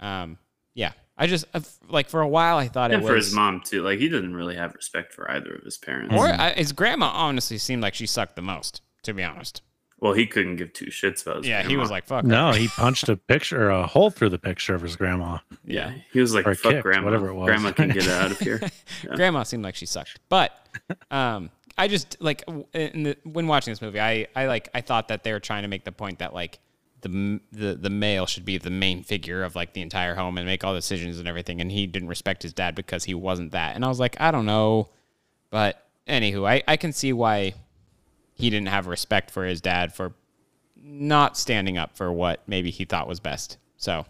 [0.00, 0.38] Um,
[0.74, 3.32] yeah, I just uh, like for a while I thought and it was for his
[3.32, 3.82] mom too.
[3.82, 6.14] Like he didn't really have respect for either of his parents.
[6.14, 8.82] or I, his grandma honestly seemed like she sucked the most.
[9.04, 9.60] To be honest,
[10.04, 12.22] well, he couldn't give two shits about his yeah, he was like fuck.
[12.24, 12.28] her.
[12.28, 15.38] No, he punched a picture, a hole through the picture of his grandma.
[15.64, 17.46] Yeah, he was like, Or "Fuck kicked, grandma, whatever it was.
[17.46, 18.60] grandma can get out of here."
[19.02, 19.14] Yeah.
[19.16, 20.52] Grandma seemed like she sucked, but
[21.10, 24.82] um, I just like w- in the, when watching this movie, I I like I
[24.82, 26.58] thought that they were trying to make the point that like
[27.00, 30.36] the m- the the male should be the main figure of like the entire home
[30.38, 33.14] and make all the decisions and everything, and he didn't respect his dad because he
[33.14, 34.90] wasn't that, and I was like, I don't know,
[35.50, 37.54] but anywho, I I can see why
[38.34, 40.12] he didn't have respect for his dad for
[40.82, 43.56] not standing up for what maybe he thought was best.
[43.78, 44.04] So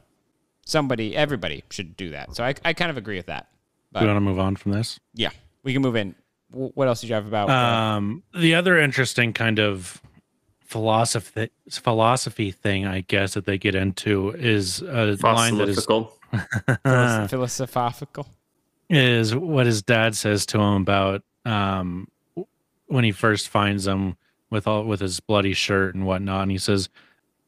[0.67, 2.35] somebody, everybody should do that.
[2.35, 3.49] So I I kind of agree with that.
[3.93, 4.99] Do you want to move on from this?
[5.15, 5.31] Yeah,
[5.63, 6.15] we can move in.
[6.51, 7.49] What else did you have about?
[7.49, 7.53] uh,
[7.97, 10.01] Um, the other interesting kind of
[10.65, 16.13] philosophy philosophy thing, I guess, that they get into is a line that is Philosophical.
[17.29, 18.27] Philosophical.
[18.91, 22.09] is what his dad says to him about um
[22.95, 24.17] when he first finds him
[24.51, 26.89] with all with his bloody shirt and whatnot and he says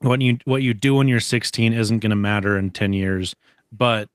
[0.00, 3.37] what you what you do when you're 16 isn't going to matter in 10 years
[3.70, 4.09] but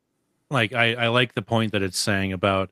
[0.50, 2.70] like I, I like the point that it's saying about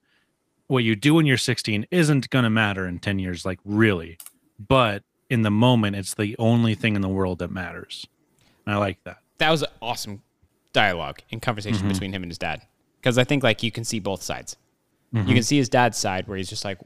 [0.67, 4.17] what you do when you're 16 isn't going to matter in 10 years like really
[4.59, 8.05] but in the moment it's the only thing in the world that matters
[8.65, 10.21] and i like that that was an awesome
[10.73, 11.93] dialogue and conversation Mhm.
[11.93, 12.61] between him and his dad
[12.99, 14.57] because I think like you can see both sides.
[15.15, 15.27] Mhm.
[15.29, 16.77] You can see his dad's side where he's just like,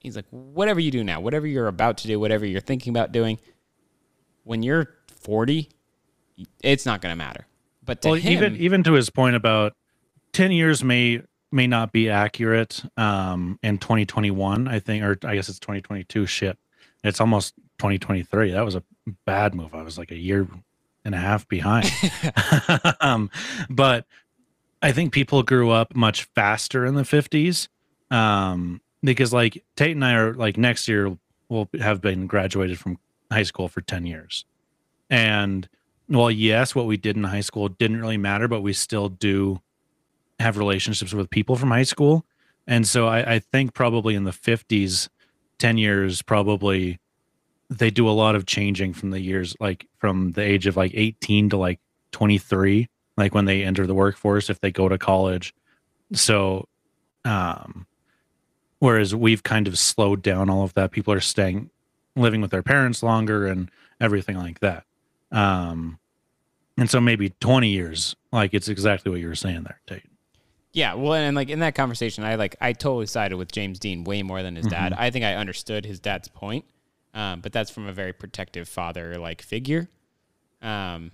[0.00, 3.12] he's like, whatever you do now, whatever you're about to do, whatever you're thinking about
[3.12, 3.38] doing,
[4.42, 5.68] when you're 40,
[6.62, 7.46] it's not going to matter.
[7.84, 9.74] But to well him, even even to his point about
[10.32, 15.48] 10 years may may not be accurate um in 2021 i think or i guess
[15.48, 16.58] it's 2022 shit.
[17.02, 18.84] It's almost 2023 that was a
[19.24, 19.74] bad move.
[19.74, 20.46] I was like a year
[21.04, 21.90] and a half behind.
[23.00, 23.30] Um
[23.68, 24.06] but
[24.82, 27.68] i think people grew up much faster in the 50s
[28.10, 31.16] um because like tate and i are like next year
[31.48, 32.98] will have been graduated from
[33.30, 34.44] high school for 10 years.
[35.08, 35.68] And
[36.08, 39.60] well yes what we did in high school didn't really matter but we still do
[40.38, 42.24] have relationships with people from high school.
[42.66, 45.08] And so i, I think probably in the 50s
[45.58, 46.98] 10 years probably
[47.68, 50.92] they do a lot of changing from the years like from the age of like
[50.94, 51.78] 18 to like
[52.12, 55.54] 23 like when they enter the workforce if they go to college.
[56.12, 56.66] So
[57.24, 57.86] um
[58.80, 61.70] whereas we've kind of slowed down all of that people are staying
[62.16, 64.84] living with their parents longer and everything like that
[65.32, 65.98] um
[66.76, 70.02] and so maybe 20 years like it's exactly what you were saying there tate
[70.72, 74.04] Yeah, well, and like in that conversation, I like I totally sided with James Dean
[74.04, 74.92] way more than his dad.
[74.92, 74.98] Mhm.
[75.00, 76.64] I think I understood his dad's point,
[77.12, 79.88] um, but that's from a very protective father like figure.
[80.62, 81.10] Um,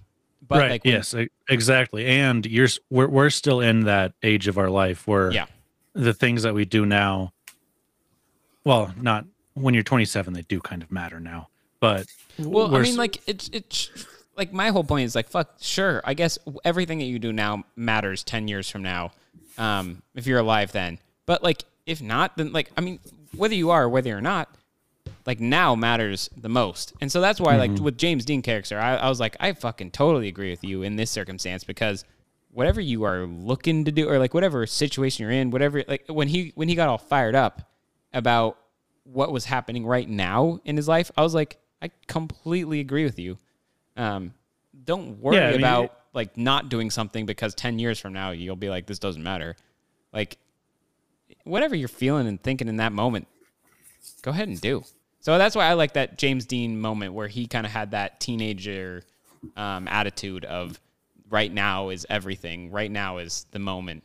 [0.46, 1.14] but right like when- yes
[1.48, 5.46] exactly and you're we're, we're still in that age of our life where Yeah.
[5.94, 7.32] the things that we do now
[8.66, 9.24] well not
[9.54, 11.48] when you're 27 they do kind of matter now
[11.80, 12.06] but
[12.38, 13.90] Well, I mean, like it's it's
[14.36, 15.56] like my whole point is like fuck.
[15.60, 19.12] Sure, I guess everything that you do now matters ten years from now,
[19.58, 20.98] um, if you're alive then.
[21.26, 22.98] But like if not, then like I mean,
[23.36, 24.48] whether you are or whether you're not,
[25.26, 26.94] like now matters the most.
[27.02, 27.80] And so that's why like Mhm.
[27.80, 30.96] with James Dean character, I, I was like, I fucking totally agree with you in
[30.96, 32.04] this circumstance because
[32.50, 36.28] whatever you are looking to do or like whatever situation you're in, whatever like when
[36.28, 37.70] he when he got all fired up
[38.12, 38.58] about
[39.04, 43.18] what was happening right now in his life, I was like, I completely agree with
[43.18, 43.38] you.
[43.96, 44.34] Um,
[44.84, 48.12] don't worry Yeah, I mean, about it- like not doing something because 10 years from
[48.14, 49.54] now you'll be like this doesn't matter.
[50.12, 50.38] Like
[51.44, 53.28] whatever you're feeling and thinking in that moment,
[54.22, 54.82] go ahead and do.
[55.20, 58.20] So that's why I like that James Dean moment where he kind of had that
[58.20, 59.02] teenager
[59.56, 60.80] um, attitude of
[61.28, 62.70] right now is everything.
[62.70, 64.02] Right now is the moment.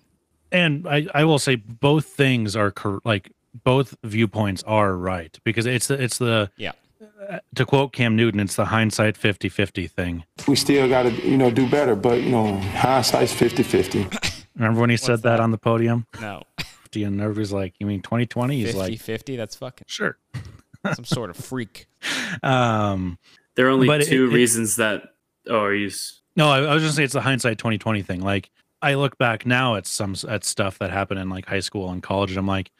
[0.51, 3.31] and I, I will say both things are cor- like
[3.63, 6.71] both viewpoints are right because it's the it's the Yeah.
[7.29, 11.37] uh, to quote Cam Newton it's the hindsight 50-50 thing We still got to, you
[11.37, 14.07] know, do better, but, you know, hindsight's 50 50.
[14.55, 16.43] remember when he said that, on the podium No.
[16.95, 20.17] and everybody's like you mean 2020 he's 50 like 50, that's fucking sure.
[20.93, 21.87] some sort of freak.
[22.43, 23.17] um
[23.55, 25.03] There are only but it- two it- reasons that.
[25.49, 25.89] Oh, are you?
[26.35, 28.21] No, I, I was just saying it's the hindsight 2020 thing.
[28.21, 28.49] Like
[28.81, 32.01] I look back now at some at stuff that happened in like high school and
[32.01, 32.71] college, and I'm like,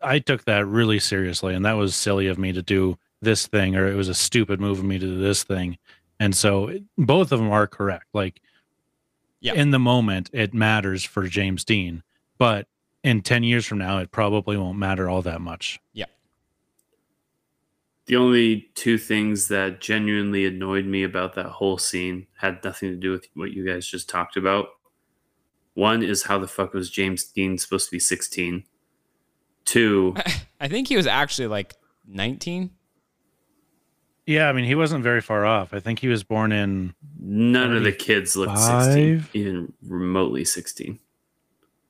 [0.00, 3.76] I took that really seriously, and that was silly of me to do this thing,
[3.76, 5.78] or it was a stupid move of me to do this thing.
[6.20, 8.06] And so it- both of them are correct.
[8.12, 8.40] Like
[9.40, 9.54] Yeah.
[9.54, 12.02] in the moment, it matters for James Dean,
[12.38, 12.68] but
[13.02, 15.78] in 10 years from now, it probably won't matter all that much.
[15.92, 16.06] Yeah.
[18.06, 22.96] The only two things that genuinely annoyed me about that whole scene had nothing to
[22.96, 24.68] do with what you guys just talked about.
[25.74, 28.64] One is how the fuck was James Dean supposed to be 16?
[29.66, 30.14] Two,
[30.60, 31.74] I think he was actually like
[32.06, 32.70] 19.
[34.24, 35.72] Yeah, I mean, he wasn't very far off.
[35.74, 40.98] I think he was born in none of the kids looked 16, even remotely 16.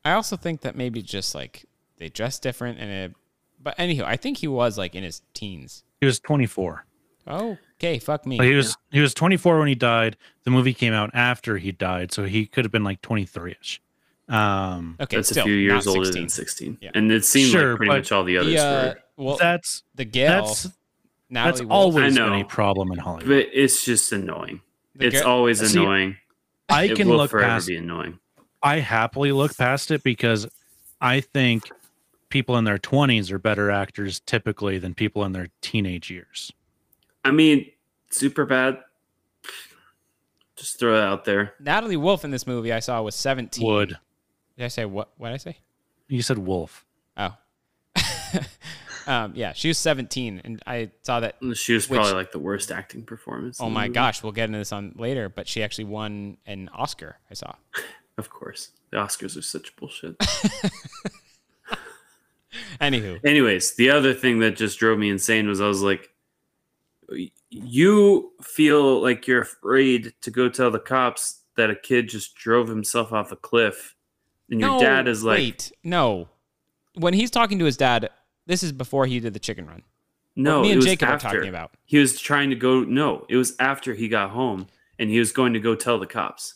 [0.04, 1.64] I also think that maybe just like
[1.98, 3.16] they dress different and it,
[3.62, 5.84] but anywho, I think he was like in his teens.
[6.00, 6.84] he was 24.
[7.28, 8.38] Oh, Okay, fuck me.
[8.38, 10.16] But he was he was 24 when he died.
[10.44, 13.80] The movie came out after he died, so he could have been like 23ish.
[14.28, 16.22] Um, Okay, That's still, a few years not older 16.
[16.22, 16.78] than 16.
[16.80, 16.90] Yeah.
[16.94, 19.24] And it seems Sure, like pretty much all the others The, uh, were.
[19.24, 20.46] well, that's the gal.
[20.46, 20.68] that's
[21.30, 23.28] that's always I been a problem in Hollywood.
[23.28, 24.60] But it's just annoying.
[24.96, 26.16] The it's girl- always See, annoying.
[26.68, 27.68] I it can will look forever past.
[27.68, 28.18] be annoying.
[28.62, 30.48] I happily look past it because
[31.00, 31.70] I think
[32.28, 36.50] people in their 20s are better actors typically than people in their teenage years.
[37.24, 37.70] I mean,
[38.10, 38.78] super bad.
[40.56, 41.52] Just throw it out there.
[41.60, 43.64] Natalie Wolf in this movie I saw was 17.
[43.64, 43.98] Would
[44.56, 45.10] Did I say what?
[45.16, 45.56] What did I say?
[46.08, 46.84] you said Wolf?
[47.16, 47.36] Oh.
[49.06, 51.36] um, yeah, she was 17, and I saw that.
[51.54, 53.60] She was which- probably like the worst acting performance.
[53.60, 57.18] Oh my gosh, we'll get into this on later, but she actually won an Oscar.
[57.30, 57.54] I saw.
[58.18, 60.16] Of course, the Oscars are such bullshit.
[62.80, 66.08] Anywho, Anyways, the other thing that just drove me insane was I was like,
[67.50, 72.68] you feel like you're afraid to go tell the cops that a kid just drove
[72.68, 73.94] himself off a cliff,
[74.50, 76.28] and your no, dad is like, wait, no.
[76.94, 78.08] When he's talking to his dad,
[78.46, 79.82] this is before he did the chicken run.
[80.34, 81.26] no, What me it and was Jacob after.
[81.28, 81.72] are talking about.
[81.84, 82.80] He was trying to go.
[82.84, 84.66] No, it was after he got home,
[84.98, 86.54] and he was going to go tell the cops.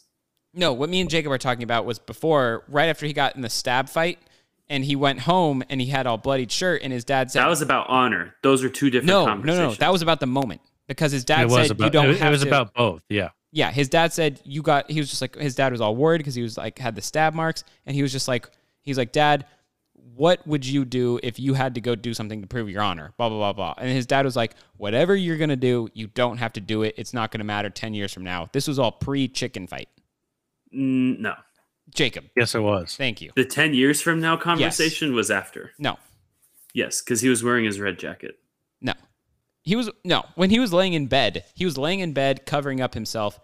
[0.55, 3.43] No, what me and Jacob are talking about was before, right after he got in
[3.43, 4.19] the stab fight,
[4.69, 7.49] and he went home and he had all bloodied shirt, and his dad said, That
[7.49, 8.35] was about honor.
[8.43, 9.79] Those are two different "No, no, conversations.
[9.81, 12.11] no, that was about the moment because his dad it was said about you don't
[12.11, 13.05] it, have it was to." about both.
[13.09, 13.29] Yeah.
[13.53, 14.91] Yeah, his dad said you got.
[14.91, 17.03] He was just like his dad was all worried because he was like had the
[17.03, 18.49] stab marks, and he was just like
[18.83, 19.47] he's like, Dad,
[19.95, 23.13] what would you do if you had to go do something to prove your honor?
[23.19, 23.75] Blah blah blah blah.
[23.79, 26.95] And his dad was like, whatever you're gonna do, you don't have to do it.
[26.97, 28.49] It's not gonna matter ten years from now.
[28.53, 29.89] This was all pre chicken fight.
[30.75, 31.35] Mm, no.
[31.93, 32.95] Jacob, Yes, it was.
[32.95, 33.33] thank you.
[33.35, 35.73] The ten years from now conversation was after.
[35.79, 35.99] No,
[36.73, 38.39] Yes, because he was wearing his red jacket.
[39.63, 42.81] He was no, when he was laying in bed, he was laying in bed covering
[42.81, 43.39] up himself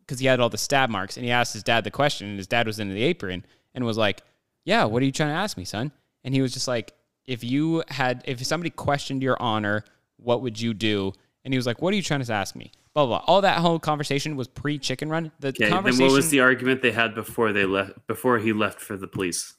[0.00, 2.36] because he had all the stab marks and he asked his dad the question and
[2.38, 3.44] his dad was in the apron
[3.74, 4.22] and was like,
[4.64, 5.92] "Yeah, what are you trying to ask me, son?"
[6.24, 6.92] And he was just like,
[7.26, 9.84] "If you had if somebody questioned your honor,
[10.16, 11.12] what would you do?"
[11.44, 13.18] And he was like, "What are you trying to ask me?" Blah blah.
[13.18, 13.24] blah.
[13.26, 15.30] All that whole conversation was pre-chicken run.
[15.40, 18.06] The Okay, conversation then what was the argument they had before they left?
[18.06, 19.54] Before he left for the police.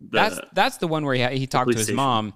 [0.00, 1.96] The- that's that's the one where he, he talked to his station.
[1.96, 2.34] mom.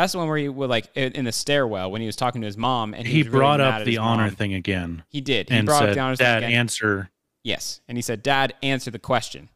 [0.00, 2.40] That's the one where he was like in in the stairwell when he was talking
[2.40, 4.34] to his mom and he, He was really brought up the honor mom.
[4.34, 5.02] thing again.
[5.08, 5.48] He did.
[5.50, 6.52] He and brought up said, the honor thing Dad, again.
[6.52, 7.10] answer.
[7.44, 7.80] Yes.
[7.88, 9.48] And he said, Dad, answer the question.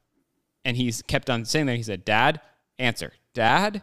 [0.64, 1.76] And he's kept on saying that.
[1.76, 2.40] He said, Dad,
[2.78, 3.12] answer.
[3.34, 3.82] Dad,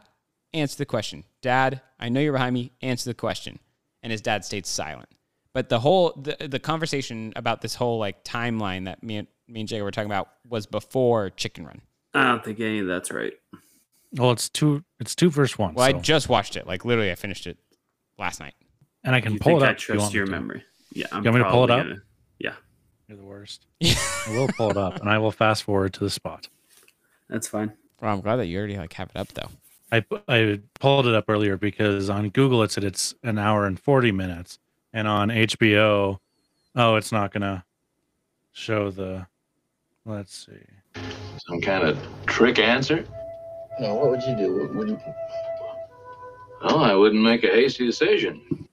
[0.53, 1.23] answer the question.
[1.41, 2.71] Dad, I know you're behind me.
[2.81, 3.59] Answer the question.
[4.03, 5.09] And his dad stayed silent.
[5.53, 9.59] But the whole the, the conversation about this whole like timeline that me and me
[9.61, 11.81] and Jay were talking about was before Chicken Run.
[12.13, 13.33] I don't think any of that's right.
[14.13, 14.83] Well, it's two.
[14.99, 15.73] It's two versus one.
[15.73, 16.67] Well, I just watched it.
[16.67, 17.57] Like literally, I finished it
[18.17, 18.53] last night.
[19.03, 19.75] and I can You pull think it I up.
[19.77, 20.31] if you trust want me your to.
[20.31, 20.63] memory?
[20.93, 21.83] Yeah, I'm You want me to pull it up?
[21.87, 22.01] gonna-
[22.39, 22.53] yeah,
[23.07, 23.65] You're the worst.
[23.83, 23.95] I
[24.29, 26.49] will pull it up, and I will fast forward to the spot.
[27.29, 27.71] that's fine.
[28.01, 29.49] Well, I'm glad that you already like have it up though.
[29.91, 33.79] I I pulled it up earlier because on Google it said it's an hour and
[33.79, 34.59] forty minutes,
[34.91, 36.19] and on HBO,
[36.75, 37.63] oh, it's not gonna
[38.51, 39.27] show the.
[40.05, 41.01] Let's see.
[41.47, 43.05] Some kind of trick answer?
[43.81, 44.59] No, what would you do?
[44.59, 44.99] What would you...
[46.61, 48.67] Oh, I wouldn't make a hasty decision.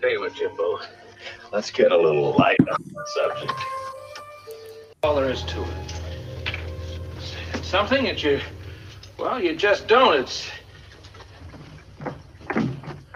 [0.00, 0.80] Tell you what, Jimbo,
[1.52, 3.52] let's get a little light on the subject.
[5.02, 5.68] All there is to it.
[7.52, 8.40] It's something that you,
[9.18, 10.18] well, you just don't.
[10.18, 10.50] It's.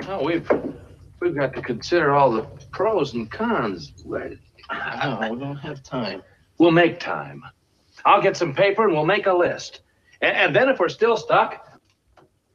[0.06, 0.46] No, we've
[1.20, 3.94] we've got to consider all the pros and cons.
[4.04, 4.36] Right?
[4.70, 6.22] No, we don't have time.
[6.58, 7.42] We'll make time.
[8.04, 9.80] I'll get some paper and we'll make a list.
[10.20, 11.80] And, and then if we're still stuck,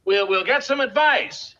[0.04, 1.54] we'll we'll get some advice.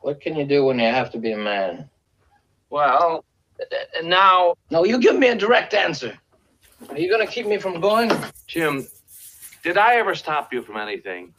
[0.00, 1.88] What can you do when you have to be a man?
[2.70, 3.24] Well,
[3.60, 6.18] uh, now, No, you give me a direct answer.
[6.88, 8.10] Are you gonna keep me from going?
[8.46, 8.86] Jim,
[9.62, 11.32] did I ever stop you from anything?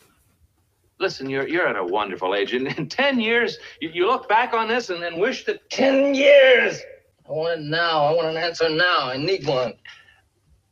[0.99, 2.53] Listen, you're you're at a wonderful age.
[2.53, 6.15] In, in ten years, you, you look back on this and, and wish that Ten
[6.15, 6.79] years!
[7.27, 8.05] I want it now.
[8.05, 9.09] I want an answer now.
[9.09, 9.73] I need one.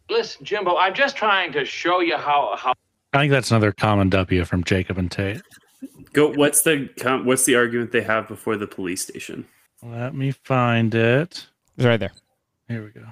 [0.09, 2.73] Listen, Jimbo, I'm just trying to show you how how
[3.13, 5.41] I think that's another common W from Jacob and Tate.
[6.13, 6.31] Go.
[6.33, 6.89] What's the
[7.23, 9.45] what's the argument they have before the police station?
[9.81, 11.47] Let me find it.
[11.77, 12.11] It's right there.
[12.67, 13.05] Here we go.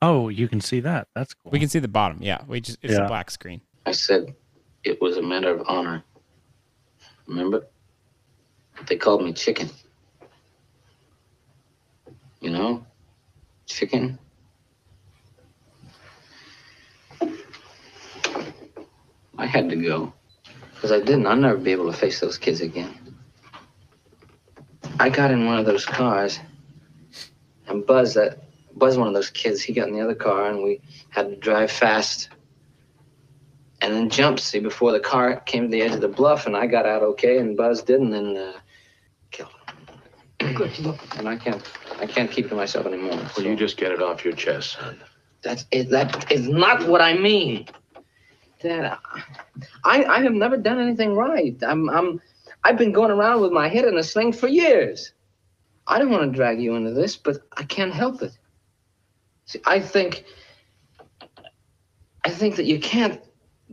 [0.00, 1.08] Oh, you can see that.
[1.14, 1.50] That's cool.
[1.50, 2.18] We can see the bottom.
[2.20, 3.04] Yeah, we just it's Yeah.
[3.04, 3.60] a black screen.
[3.86, 4.34] I said
[4.84, 6.04] it was a matter of honor.
[7.26, 7.66] Remember?
[8.86, 9.70] They called me chicken.
[12.40, 12.86] You know?
[13.66, 14.18] Chicken.
[19.36, 20.12] I had to go.
[20.74, 21.26] Because I didn't.
[21.26, 22.94] I'll never be able to face those kids again.
[25.00, 26.40] I got in one of those cars,
[27.68, 30.62] and Buzz, that Buzz, one of those kids, he got in the other car, and
[30.62, 30.80] we
[31.10, 32.30] had to drive fast
[33.80, 36.56] and then jumped, see, before the car came to the edge of the bluff, and
[36.56, 38.52] I got out okay, and Buzz didn't, and uh,
[39.30, 39.50] killed
[40.40, 40.54] him.
[40.54, 40.72] Good.
[41.16, 41.62] And I can't,
[42.00, 43.20] I can't keep to myself anymore.
[43.36, 45.00] Will you just get it off your chest, son?
[45.42, 45.90] That's it.
[45.90, 47.66] That is not what I mean.
[48.60, 48.96] Dad, uh,
[49.84, 51.56] I, I have never done anything right.
[51.62, 52.20] I'm, I'm,
[52.64, 55.12] I've been going around with my head in a sling for years.
[55.86, 58.36] I don't want to drag you into this, but I can't help it.
[59.46, 60.24] See, I think,
[62.24, 63.20] I think that you can't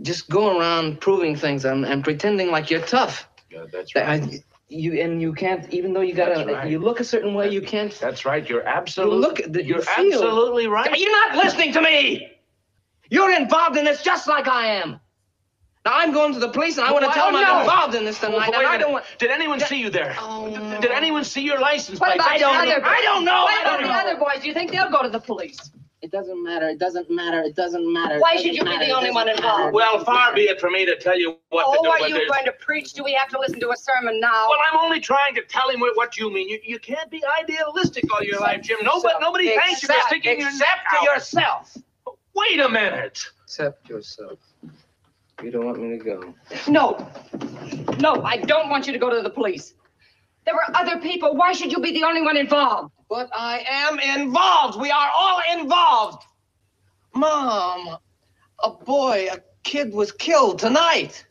[0.02, 3.28] just go around proving things and, and pretending like you're tough.
[3.50, 6.70] Yeah, that's I, You and you can't, even though you got That's to, right.
[6.70, 7.50] you look a certain way.
[7.52, 7.94] You can't.
[8.00, 8.48] That's right.
[8.50, 9.20] You're absolutely.
[9.20, 10.92] look at the- you You're feel- absolutely right.
[11.00, 12.32] You're not listening to me.
[13.12, 15.00] You're involved in this just like I am.
[15.86, 17.44] Now I'm going to the police and I want to tell them no.
[17.54, 18.40] I'm involved in this tonight.
[18.40, 18.80] wait and a I minute.
[18.80, 19.06] don't want.
[19.20, 20.16] Did anyone see you there?
[20.50, 22.22] Did, did anyone see your license What plate?
[22.22, 22.88] about I the don't other- know.
[22.90, 23.44] I don't know.
[23.44, 24.00] What I about don't the know.
[24.00, 24.42] other boys?
[24.42, 25.60] Do you think they'll go to the police?
[26.06, 26.70] It doesn't matter.
[26.70, 27.42] It doesn't matter.
[27.42, 28.20] It doesn't matter.
[28.20, 29.58] Why should doesn't you be the only one involved?
[29.60, 29.72] matter.
[29.72, 32.14] Well, far be it from me to tell you what to Oh, are but you
[32.14, 32.94] there's- going to preach?
[32.94, 34.48] Do we have to listen to a sermon now?
[34.48, 36.48] Well, I'm only trying to tell him what, what you mean.
[36.48, 38.78] You, you can't be idealistic all your life, Jim.
[38.84, 41.78] Nobody, nobody thanks you for Except- sticking your neck except to yourself.
[42.36, 43.20] Wait a minute.
[43.46, 44.38] Accept yourself.
[45.42, 46.36] You don't want me to go.
[46.68, 47.12] No.
[48.00, 49.74] No, I don't want you to go to the police.
[50.46, 51.36] There were other people.
[51.36, 52.94] Why should you be the only one involved?
[53.10, 54.80] But I am involved.
[54.80, 56.24] We are all involved.
[57.14, 57.98] Mom,
[58.64, 61.26] a boy, a kid was killed tonight.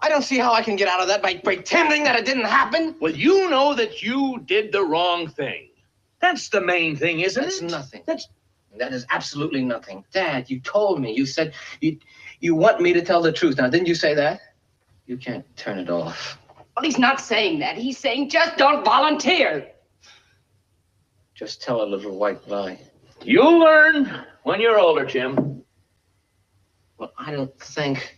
[0.00, 2.44] I don't see how I can get out of that by pretending that it didn't
[2.44, 2.94] happen.
[3.00, 5.70] Well, you know that you did the wrong thing.
[6.20, 7.70] That's the main thing, isn't That's it?
[7.70, 8.02] nothing.
[8.06, 8.28] That's
[8.78, 10.04] That is absolutely nothing.
[10.12, 11.12] Dad, you told me.
[11.14, 11.98] You said you
[12.40, 13.56] you want me to tell the truth.
[13.56, 14.40] Now, didn't you say that?
[15.06, 16.38] You can't turn it off.
[16.76, 17.76] Well, he's not saying that.
[17.76, 19.68] He's saying just don't volunteer.
[21.34, 22.78] Just tell a little white lie.
[23.22, 25.62] You'll learn when you're older, Jim.
[26.98, 28.16] Well, I don't think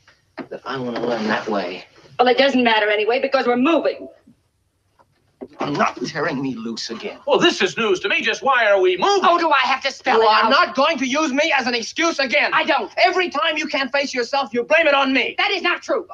[0.50, 1.84] that I want to learn that way.
[2.18, 4.08] Well, it doesn't matter anyway because we're moving.
[5.60, 7.18] I'm not tearing me loose again.
[7.26, 8.20] Well, this is news to me.
[8.20, 9.20] Just why are we moving?
[9.22, 10.30] Oh, do I have to spell You it out?
[10.30, 10.50] You are out?
[10.50, 12.50] not going to use me as an excuse again.
[12.52, 12.92] I don't.
[12.98, 15.34] Every time you can't face yourself, you blame it on me.
[15.38, 16.06] That is not true.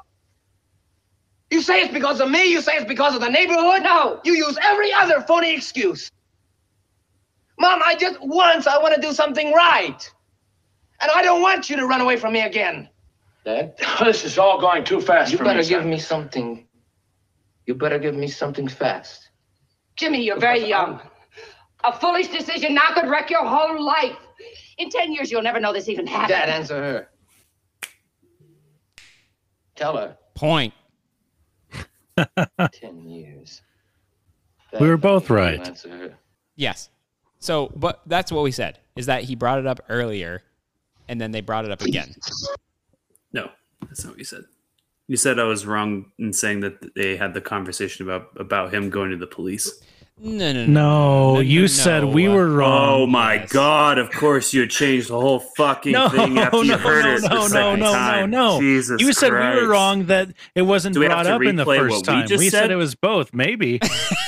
[1.53, 2.51] You say it's because of me.
[2.51, 3.83] You say it's because of the neighborhood.
[3.83, 4.19] No.
[4.25, 6.11] You use every other phony excuse.
[7.59, 10.11] Mom, I just once I want to do something right.
[11.03, 12.89] And I don't want you to run away from me again.
[13.45, 15.51] Dad, This is all going too fast you for me.
[15.51, 15.91] You better give son.
[15.91, 16.67] me something.
[17.67, 19.29] You better give me something fast.
[19.97, 21.03] Jimmy, you're very young.
[21.85, 24.17] A foolish decision now could wreck your whole life.
[24.79, 26.31] In 10 years, you'll never know this even happened.
[26.31, 27.09] Dad, answer her.
[29.77, 30.17] Tell her.
[30.35, 30.73] Point.
[32.73, 33.63] Ten years.
[34.81, 35.61] We were both right.
[35.67, 36.17] Answer.
[36.57, 36.91] Yes.
[37.39, 40.43] So, but that's what we said is that he brought it up earlier,
[41.09, 42.15] and then they brought it up again.
[43.33, 43.51] No,
[43.83, 44.45] that's not what you said.
[45.09, 48.91] You said I was wrong in saying that they had the conversation about about him
[48.91, 49.83] going to the police.
[50.19, 50.67] No, no, no.
[50.67, 52.09] No, no, you no, said no.
[52.11, 52.89] we uh, were wrong.
[53.03, 53.51] Oh my yes.
[53.53, 53.99] god!
[53.99, 57.15] Of course, you had changed the whole fucking No, thing after no, you heard no,
[57.15, 57.21] it.
[57.23, 58.31] the no, no, second no, no, time.
[58.31, 58.61] no.
[58.61, 61.57] Jesus you said we were wrong that it wasn't Do we have brought up in
[61.57, 62.29] the first what we time.
[62.29, 62.71] just we said said?
[62.71, 63.81] it was both, maybe.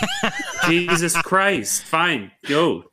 [0.66, 1.82] Jesus Christ!
[1.84, 2.84] Fine, go.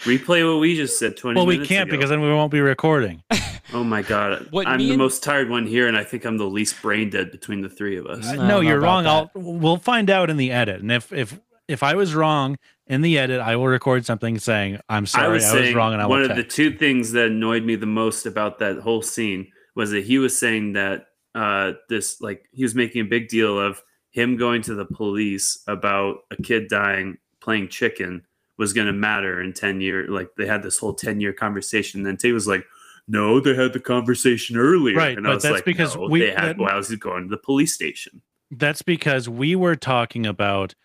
[0.00, 1.36] Replay what we just said twenty.
[1.38, 1.96] well, we can't ago.
[1.96, 3.22] because then we won't be recording.
[3.72, 4.46] Oh my god!
[4.50, 7.10] What I'm the and- most tired one here, and I think I'm the least brain
[7.10, 8.24] dead between the three of us.
[8.24, 9.06] I no, you're about wrong.
[9.06, 10.80] I'll we'll find out in the edit.
[10.82, 12.56] And if if if I was wrong
[12.86, 16.02] in the edit, I will record something saying I'm sorry, I was, saying wrong, and
[16.02, 19.50] I one of the two things that annoyed me the most about that whole scene
[19.74, 23.58] was that he was saying that uh, this like he was making a big deal
[23.58, 28.22] of him going to the police about a kid dying playing chicken
[28.56, 32.00] was going to matter in 10 years like they had this whole 10 year conversation.
[32.00, 32.64] And then Tate was like
[33.08, 34.96] no they had the conversation earlier.
[34.96, 36.76] Right, and I but was that's like because no, we- they had that- while I
[36.76, 38.22] was going to the police station.
[38.50, 40.76] That's because we were talking about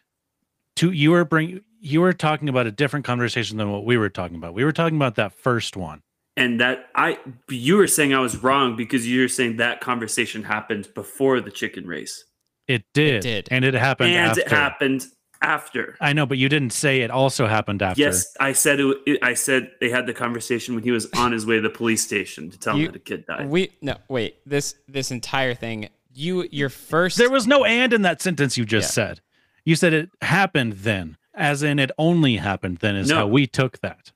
[0.80, 0.91] two.
[0.91, 4.36] You were bring you were talking about a different conversation than what we were talking
[4.38, 4.53] about.
[4.53, 6.01] We were talking about that first one.
[6.38, 7.17] and that I
[7.49, 11.51] you were saying I was wrong because you were saying that conversation happened before the
[11.51, 12.23] chicken race
[12.67, 13.47] It did, did.
[13.51, 14.41] and it happened and after.
[14.41, 15.05] it happened
[15.41, 15.95] after.
[16.01, 18.01] I know, but you didn't say it also happened after.
[18.01, 21.32] Yes, I said it, it- I said they had the conversation when he was on
[21.32, 23.47] his way to the police station to tell You- him that a kid died.
[23.49, 24.36] We no wait.
[24.45, 25.89] This this entire thing.
[26.13, 27.17] You your first.
[27.17, 29.05] There was no and in that sentence you just Yeah.
[29.07, 29.21] said.
[29.70, 33.15] You said it happened then, as in it only happened then, is No.
[33.17, 34.11] how we took that.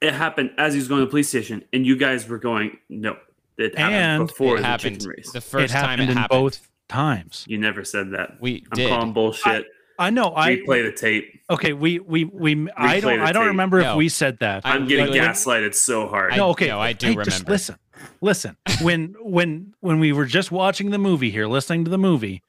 [0.00, 2.78] it happened as he was going to the police station, and you guys were going,
[2.88, 3.16] no,
[3.58, 5.30] it happened And before it the happened chicken race.
[5.32, 6.40] the first it time happened it in happened.
[6.40, 7.44] both times.
[7.48, 8.40] you never said that.
[8.40, 8.88] We I'm did.
[8.88, 9.66] calling bullshit.
[9.98, 10.32] I know.
[10.34, 11.38] I Replay the tape.
[11.50, 11.72] okay.
[11.74, 12.68] We we we.
[12.76, 13.18] I don't.
[13.20, 13.48] I don't tape.
[13.48, 13.90] remember No.
[13.90, 14.64] if we said that.
[14.64, 16.32] I I'm getting really- gaslighted so hard.
[16.32, 16.68] I- no, okay.
[16.68, 17.50] no, I do hey, Just remember.
[17.52, 17.76] listen,
[18.22, 18.56] listen.
[18.80, 22.42] When when when we were just watching the movie here, listening to the movie,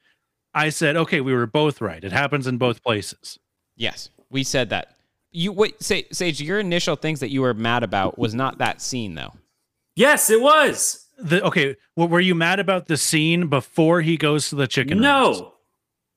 [0.54, 2.02] I said, okay, we were both right.
[2.02, 3.38] It happens in both places.
[3.76, 4.96] Yes, we said that.
[5.32, 6.40] You wait, say, Sage.
[6.42, 9.32] Your initial things that you were mad about was not that scene, though.
[9.96, 11.06] yes, it was.
[11.18, 11.76] The okay.
[11.96, 14.98] Well, were you mad about the scene before he goes to the chicken?
[14.98, 15.02] race?
[15.02, 15.54] No.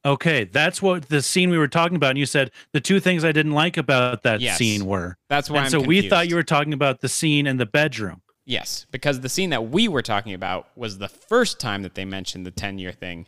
[0.06, 2.12] Okay, that's what the scene we were talking about.
[2.12, 4.58] And you said the two things I didn't like about that Yes.
[4.58, 5.18] scene were.
[5.30, 7.66] That's why And I'm so we thought you were talking about the scene in the
[7.66, 8.22] bedroom.
[8.46, 12.04] Yes, because the scene that we were talking about was the first time that they
[12.04, 13.28] mentioned the ten year thing,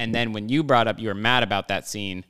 [0.00, 2.24] And then when you brought up you were mad about that scene,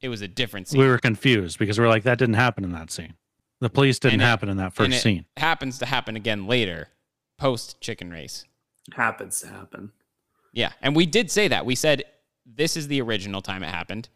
[0.00, 0.80] it was a different scene.
[0.80, 3.14] We were confused because we are like, that didn't happen in that scene.
[3.60, 5.26] The police didn't it- happen in that and first it scene.
[5.36, 6.88] Happens to happen again later,
[7.36, 8.44] post chicken race.
[8.94, 9.92] Happens to happen.
[10.54, 11.66] Yeah, and we did say that.
[11.66, 12.04] We said
[12.46, 14.08] this is the original time it happened,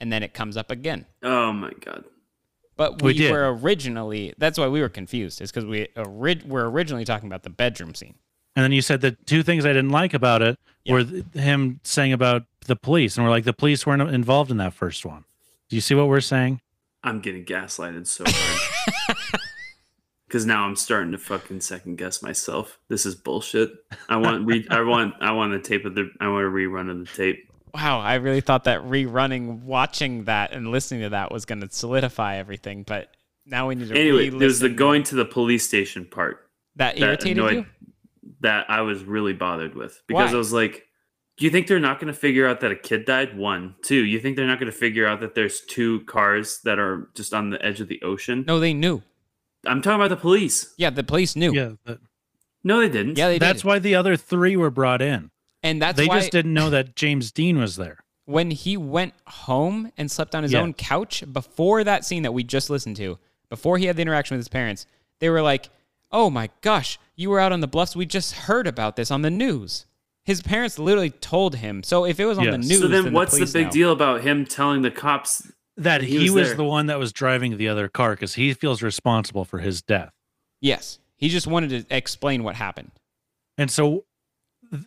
[0.00, 1.04] and then it comes up again.
[1.22, 2.04] Oh my god.
[2.76, 5.40] But We we, were originally that's why we were confused.
[5.42, 8.14] Is because we ori- were originally talking about the bedroom scene.
[8.56, 11.78] And then you said the two things I didn't like about it were th- him
[11.84, 15.24] saying about the police, and we're like, the police weren't involved in that first one.
[15.68, 16.60] Do you see what we're saying?
[17.04, 19.16] I'm getting gaslighted so hard.
[20.26, 22.80] Because now I'm starting to fucking second guess myself.
[22.88, 23.70] This is bullshit.
[24.08, 26.90] I want re- I want I want a tape of the I want a rerun
[26.90, 27.48] of the tape.
[27.72, 31.68] Wow, I really thought that rerunning, watching that, and listening to that was going to
[31.70, 32.82] solidify everything.
[32.82, 36.98] But now we need to Anyway, there's the going to the police station part that
[36.98, 37.66] irritated you.
[38.46, 40.34] That I was really bothered with because Why?
[40.34, 40.84] I was like,
[41.36, 43.36] do you think they're not going to figure out that a kid died?
[43.36, 44.04] One, two.
[44.04, 47.34] You think they're not going to figure out that there's two cars that are just
[47.34, 48.44] on the edge of the ocean?
[48.46, 49.02] No, they knew.
[49.66, 50.72] I'm talking about the police.
[50.78, 51.52] Yeah, the police knew.
[51.52, 51.98] Yeah, but
[52.64, 53.18] No, they didn't.
[53.18, 53.68] Yeah, they that's did.
[53.68, 55.30] why the other three were brought in.
[55.62, 57.98] And that's they why just didn't know that James Dean was there.
[58.24, 60.60] when he went home and slept on his Yeah.
[60.60, 63.18] own couch before that scene that we just listened to,
[63.50, 64.86] before he had the interaction with his parents,
[65.20, 65.68] they were like,
[66.10, 67.96] "Oh my gosh, you were out on the bluffs.
[67.96, 69.86] We just heard about this on the news."
[70.24, 71.82] His parents literally told him.
[71.84, 72.68] So if it was on the Yes.
[72.68, 73.70] news, So then, what's the police big know.
[73.72, 76.56] deal about him telling the cops That he, was, there?
[76.56, 80.12] the one that was driving the other car because he feels responsible for his death.
[80.60, 82.90] Yes, he just wanted to explain what happened.
[83.56, 84.04] And so,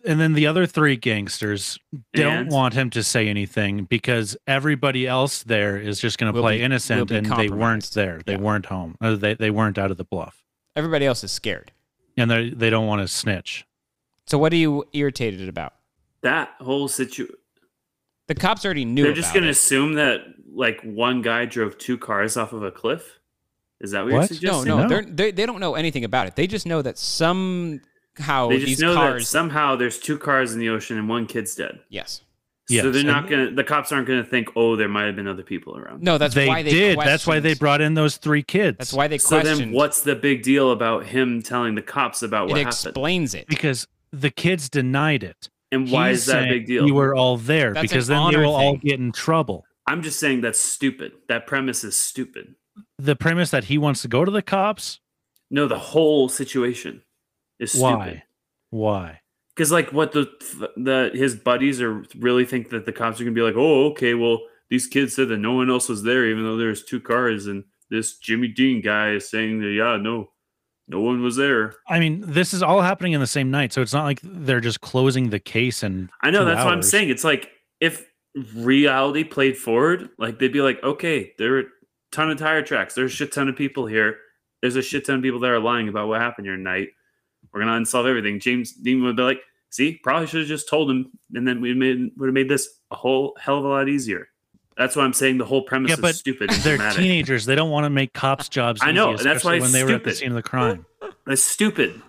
[0.04, 1.78] and then the other three gangsters
[2.12, 2.50] don't And?
[2.50, 6.56] want him to say anything because everybody else there is just going to Will play
[6.56, 8.20] be- will innocent be and they weren't there.
[8.26, 8.38] They Yeah.
[8.40, 8.96] weren't home.
[9.00, 10.39] They, they weren't out of the bluff.
[10.76, 11.72] Everybody else is scared.
[12.16, 13.64] And they they don't want to snitch.
[14.26, 15.74] So what are you irritated about?
[16.22, 17.34] that whole situation?
[18.28, 19.02] The cops already knew.
[19.04, 20.20] They're just going to assume that
[20.52, 23.18] like one guy drove two cars off of a cliff.
[23.80, 24.30] Is that what, you're What?
[24.30, 24.68] No, suggesting?
[24.68, 24.88] no, No.
[24.88, 26.36] They're, they they don't know anything about it.
[26.36, 29.28] They just know that somehow They just these know that cars.
[29.28, 31.80] somehow there's two cars in the ocean and one kid's dead.
[31.88, 32.20] yes.
[32.70, 33.50] Yes, so they're not gonna.
[33.50, 36.02] The cops aren't gonna think, oh, there might have been other people around.
[36.02, 36.98] No, that's they why they did.
[36.98, 38.78] That's why they brought in those three kids.
[38.78, 39.28] That's why they Questioned.
[39.28, 39.70] So questioned.
[39.70, 42.72] then, what's the big deal about him telling the cops about it what happened?
[42.72, 43.46] explains it.
[43.48, 45.48] because the kids denied it.
[45.72, 46.86] And why He's is that a big deal?
[46.86, 49.64] You were all there That's because then they honor will all get in trouble.
[49.86, 51.12] I'm just saying that's stupid.
[51.28, 52.54] That premise is stupid.
[52.98, 55.00] The premise that he wants to go to the cops.
[55.50, 57.02] No, the whole situation
[57.58, 57.82] is stupid.
[57.82, 58.22] Why?
[58.70, 59.20] Why?
[59.54, 60.26] Because like what the
[60.76, 64.14] the his buddies are really think that the cops are gonna be like, oh, okay,
[64.14, 64.40] well
[64.70, 67.64] these kids said that no one else was there, even though there's two cars, and
[67.90, 70.30] this Jimmy Dean guy is saying that yeah, no,
[70.88, 71.74] no one was there.
[71.88, 74.60] I mean, this is all happening in the same night, so it's not like they're
[74.60, 76.08] just closing the case and.
[76.22, 77.10] I know that's what I'm saying.
[77.10, 78.06] It's like if
[78.54, 81.64] reality played forward, like they'd be like, okay, there are a
[82.12, 82.94] ton of tire tracks.
[82.94, 84.18] There's a shit ton of people here.
[84.62, 86.90] There's a shit ton of people that are lying about what happened your night.
[87.52, 88.40] We're gonna unsolve everything.
[88.40, 89.40] James Dean would be like,
[89.70, 92.68] see, probably should have just told him, and then we made would have made this
[92.90, 94.28] a whole hell of a lot easier.
[94.76, 96.48] That's why I'm saying the whole premise Yeah, is but stupid.
[96.50, 96.98] they're dramatic.
[97.02, 97.44] teenagers.
[97.44, 98.80] They don't want to make cops' jobs.
[98.82, 100.34] I know, easy, and that's why especially it's when they were at the scene of
[100.34, 100.86] the crime.
[101.26, 102.00] That's stupid.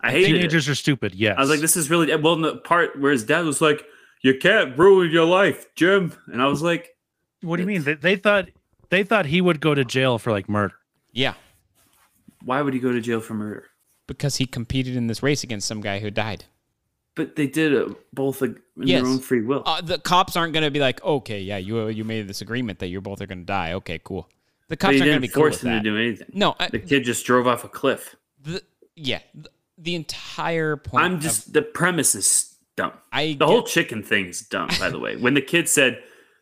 [0.00, 0.26] I hate it.
[0.32, 1.14] Teenagers are stupid.
[1.14, 1.34] Yes.
[1.36, 2.32] I was like, this is really well.
[2.34, 3.84] in The part where his dad was like,
[4.22, 6.88] "You can't ruin your life, Jim," and I was like,
[7.42, 7.82] What do you mean?
[7.82, 8.48] They, they thought
[8.90, 10.74] they thought he would go to jail for like murder.
[11.12, 11.34] Yeah,
[12.44, 13.66] "Why would he go to jail for murder?"
[14.08, 16.46] Because he competed in this race against some guy who died.
[17.14, 19.02] But they did it both in Yes.
[19.02, 19.62] their own free will.
[19.66, 22.78] Uh, the cops aren't going to be like, okay, yeah, you you made this agreement
[22.80, 23.72] that you both are going to die.
[23.74, 24.28] Okay, cool.
[24.68, 25.82] The cops aren't going to be cool force with him that.
[25.84, 26.28] to do anything.
[26.32, 28.14] No, I, the kid just drove off a cliff.
[28.42, 28.62] the,
[28.94, 31.04] yeah, the, the entire point.
[31.04, 32.92] I'm of- just the premise is dumb.
[33.12, 34.68] I the whole chicken thing is dumb.
[34.78, 36.00] By the way, when the kid said,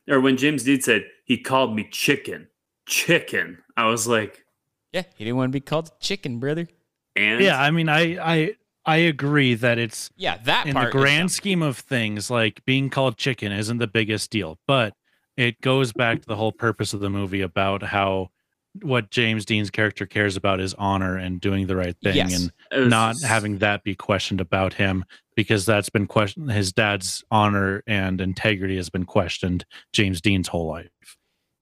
[0.08, 2.48] or when James Dean said he called me chicken,
[2.84, 4.44] chicken, I was like,
[4.92, 6.68] yeah, he didn't want to be called chicken, brother.
[7.16, 10.92] And Yeah, I mean, I I I agree that it's Yeah, that in part.
[10.92, 14.94] the grand scheme of things, like being called chicken isn't the biggest deal, but
[15.36, 18.30] it goes back to the whole purpose of the movie about how
[18.82, 22.50] what James Dean's character cares about is honor and doing the right thing Yes.
[22.70, 25.04] And was not having that be questioned about him
[25.34, 29.64] because that's been questioned his dad's honor and integrity has been questioned
[29.94, 30.90] James Dean's whole life.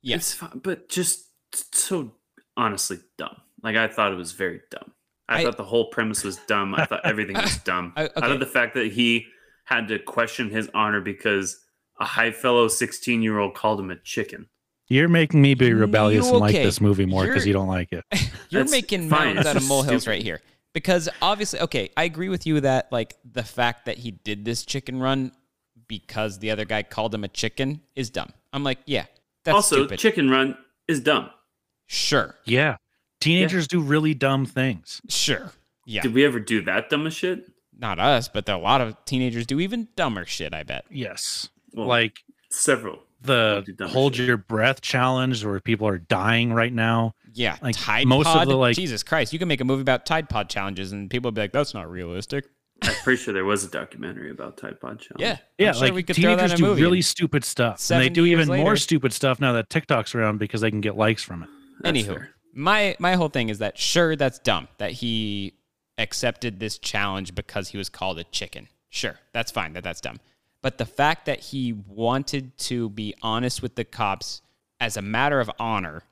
[0.02, 1.26] Yes, it's but just
[1.72, 2.12] so
[2.56, 3.36] honestly dumb.
[3.62, 4.92] Like I thought it was very dumb.
[5.28, 6.74] I, I- thought the whole premise was dumb.
[6.74, 7.92] I thought everything was dumb.
[7.96, 9.26] I- I thought the fact that he
[9.64, 11.58] had to question his honor because
[12.00, 14.48] a high fellow 16 year old called him a chicken.
[14.88, 17.92] You're making me be rebellious You and like this movie more because You're- don't like
[17.92, 18.04] it.
[18.50, 19.28] You're That's making fine.
[19.28, 20.12] mountains out of molehills stupid.
[20.16, 20.40] right here.
[20.74, 24.64] Because obviously, okay, I agree with you that like the fact that he did this
[24.64, 25.32] chicken run
[25.88, 28.30] because the other guy called him a chicken is dumb.
[28.52, 29.06] I'm like, yeah,
[29.44, 29.98] that's also, stupid.
[30.00, 30.56] Chicken Run
[30.88, 31.30] is dumb.
[31.86, 32.34] Sure.
[32.44, 32.76] Yeah.
[33.24, 35.00] Teenagers do really dumb things.
[35.08, 35.52] Sure.
[35.86, 36.02] Yeah.
[36.02, 37.50] Did we ever do that dumbest shit?
[37.78, 40.84] Not us, but a lot of teenagers do even dumber shit, I bet.
[40.90, 41.48] Yes.
[41.72, 42.20] Well, like
[42.50, 43.00] several.
[43.20, 47.14] the do dumber hold your breath challenge where people are dying right now.
[47.32, 48.42] Yeah, Like Tide most Pod.
[48.42, 51.10] of the like Jesus Christ, you can make a movie about Tide Pod challenges, and
[51.10, 52.44] people would be like, "That's not realistic."
[52.82, 55.20] I'm pretty sure there was a documentary about Tide Pod Challenge.
[55.20, 56.82] Yeah, yeah, I'm sure like we could throw that teenagers in a do movie.
[56.82, 57.90] really stupid stuff.
[57.90, 60.80] And they do years even more stupid stuff now that TikTok's around because they can
[60.80, 61.48] get likes from it.
[61.82, 65.54] Anywho, my my whole thing is that sure, that's dumb that he
[65.98, 68.68] accepted this challenge because he was called a chicken.
[68.88, 69.72] Sure, that's fine.
[69.72, 70.20] That that's dumb.
[70.62, 74.40] But the fact that he wanted to be honest with the cops
[74.80, 76.02] as a matter of honor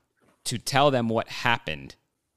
[0.45, 1.95] to tell them what happened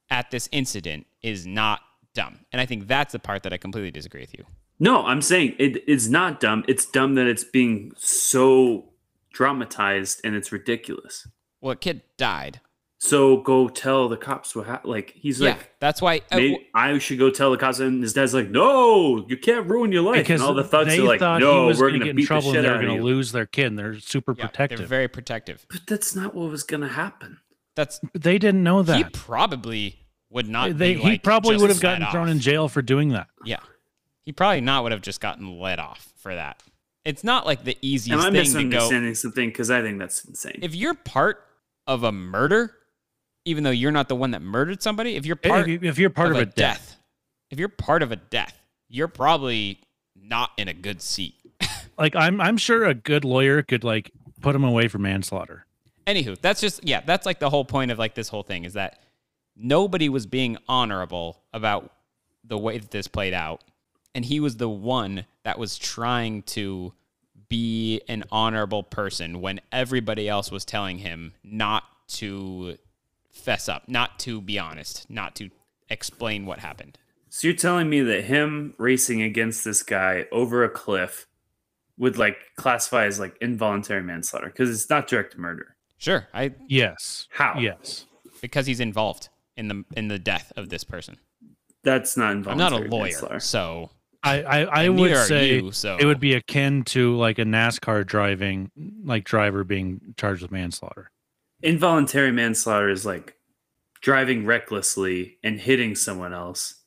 [0.09, 1.81] at this incident is not
[2.15, 2.41] dumb.
[2.53, 4.45] And I think that's the part that I completely disagree with you.
[4.79, 6.65] No, I'm saying it, it's not dumb.
[6.69, 8.93] It's dumb that it's being so
[9.33, 11.29] dramatized and it's ridiculous.
[11.61, 12.61] Well, a kid died.
[12.99, 14.91] So go tell the cops what happened.
[14.91, 16.23] Like he's Yeah, like, that's why.
[16.33, 17.79] uh, maybe I should go tell the cops.
[17.79, 20.17] And his dad's like, no, you can't ruin your life.
[20.17, 22.05] Because and all the thugs they are like, thought no, he was we're gonna gonna
[22.07, 23.01] get in beat the trouble shit and they're were of going you.
[23.01, 23.67] to lose their kid.
[23.67, 24.79] And they're super yeah, protective.
[24.79, 25.67] they're very protective.
[25.71, 27.39] But that's not what was gonna happen.
[27.75, 28.97] That's they didn't know that.
[28.97, 29.99] he probably
[30.31, 30.79] would not.
[30.79, 32.13] they be, he like, probably would have gotten off.
[32.13, 33.29] thrown in jail for doing that.
[33.45, 33.61] Yeah,
[34.23, 36.63] he probably not would have just gotten let off for that.
[37.05, 38.49] It's not like the Am easiest I thing to go.
[38.49, 39.49] misunderstanding something?
[39.51, 40.59] Because I think that's insane.
[40.63, 41.45] If you're part
[41.87, 42.75] of a murder,
[43.47, 45.99] even though you're not the one that murdered somebody, if you're If part, you- if
[45.99, 46.97] you're part of a death.
[47.51, 49.81] if you're part of a death, you're probably
[50.15, 51.35] not in a good seat.
[51.99, 54.11] Like I'm I'm sure a good lawyer could like
[54.43, 55.65] put him away for manslaughter.
[56.07, 58.75] Anywho, that's just yeah, that's like the whole point of like this whole thing is
[58.75, 59.01] that
[59.57, 61.91] nobody was being honorable about
[62.45, 63.63] the way that this played out.
[64.15, 66.93] And he was the one that was trying to
[67.49, 72.77] be an honorable person when everybody else was telling him not to
[73.37, 75.51] fess up, not to be honest, not to
[75.89, 76.99] explain what happened.
[77.29, 81.27] So you're telling me that him racing against this guy over a cliff
[81.99, 85.77] would like classify as like involuntary manslaughter because it's not direct murder.
[85.99, 87.27] Sure, I Yes.
[87.31, 87.59] How?
[87.59, 88.07] Yes.
[88.41, 91.19] because he's involved in the in the death of this person.
[91.85, 92.61] That's not involved.
[92.61, 93.91] I'm not a lawyer, so
[94.23, 98.05] I, I, I would say you, so- it would be akin to like a NASCAR
[98.05, 98.71] driving
[99.05, 101.11] like driver being charged with manslaughter.
[101.63, 103.35] Involuntary manslaughter is like
[104.01, 106.83] driving recklessly and hitting someone else,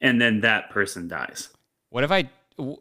[0.00, 1.48] and then that person dies.
[1.90, 2.76] what if I w-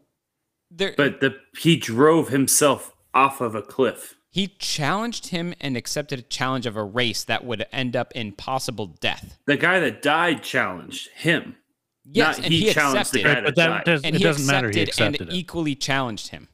[0.69, 4.15] there But the he drove himself off of a cliff.
[4.29, 8.31] He challenged him and accepted a challenge of a race that would end up in
[8.31, 9.37] possible death.
[9.45, 11.57] The guy that died challenged him.
[12.05, 13.23] Yes, Not and he he, challenged the accepted.
[13.23, 13.83] guy that But that died.
[13.85, 15.35] does- and it he doesn't matter, he accepted accepted and it.
[15.35, 16.47] equally challenged him.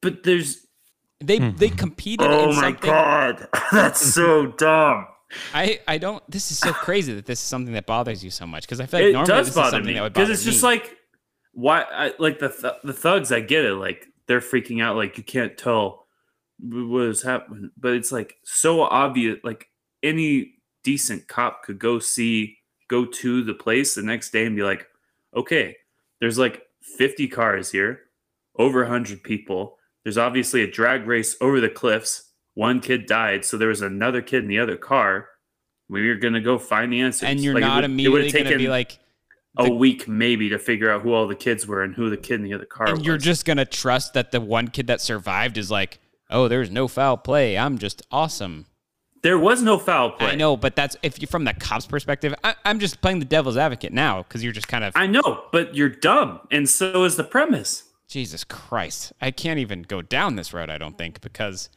[0.00, 0.66] But there's
[1.20, 1.56] They hmm.
[1.56, 2.26] they competed.
[2.28, 2.90] Oh in my something.
[2.90, 5.06] god, that's so dumb.
[5.52, 6.22] I I don't.
[6.30, 8.86] This is so crazy that this is something that bothers you so much because I
[8.86, 10.44] feel like it normally does this is bother something me that would because bother it's
[10.44, 10.68] just me.
[10.68, 10.98] like
[11.58, 15.18] why I, like the th- the thugs i get it like they're freaking out like
[15.18, 16.06] you can't tell
[16.60, 19.66] what is happening but it's like so obvious like
[20.02, 20.54] any
[20.84, 22.56] decent cop could go see
[22.86, 24.86] go to the place the next day and be like
[25.34, 25.76] okay
[26.20, 26.62] there's like
[26.96, 28.02] 50 cars here
[28.56, 29.77] over 100 people
[30.08, 34.22] there's obviously a drag race over the cliffs one kid died so there was another
[34.22, 35.28] kid in the other car
[35.90, 38.24] we are gonna go find the answers and you're Like, it not would- it would've
[38.26, 38.98] immediately going to be like,
[39.58, 42.36] a week maybe to figure out who all the kids were and who the kid
[42.36, 43.06] in the other car and was.
[43.06, 45.98] you're just going to trust that the one kid that survived is like,
[46.30, 47.58] oh, there's no foul play.
[47.58, 48.66] I'm just awesome.
[49.22, 50.28] There was no foul play.
[50.28, 52.34] I know, but that's if you're from the cops' perspective.
[52.44, 54.92] I, I'm just playing the devil's advocate now because you're just kind of.
[54.94, 57.82] I know, but you're dumb, and so is the premise.
[58.08, 59.12] Jesus Christ.
[59.20, 61.68] I can't even go down this road, I don't think, because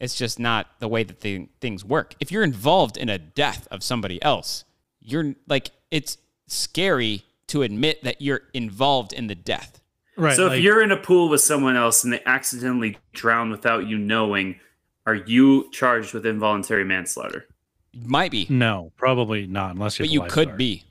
[0.00, 2.14] it's just not the way that the things work.
[2.20, 4.64] If you're involved in a death of somebody else,
[5.00, 9.80] you're like, it's scary to admit that you're involved in the death.
[10.16, 10.34] Right.
[10.34, 13.86] so like- if you're in a pool with someone else and they accidentally drown without
[13.86, 14.58] you knowing,
[15.06, 17.46] are you charged with involuntary manslaughter?
[17.94, 20.58] Might be, no, probably not unless you're but the you could lifeguard.
[20.58, 20.84] be.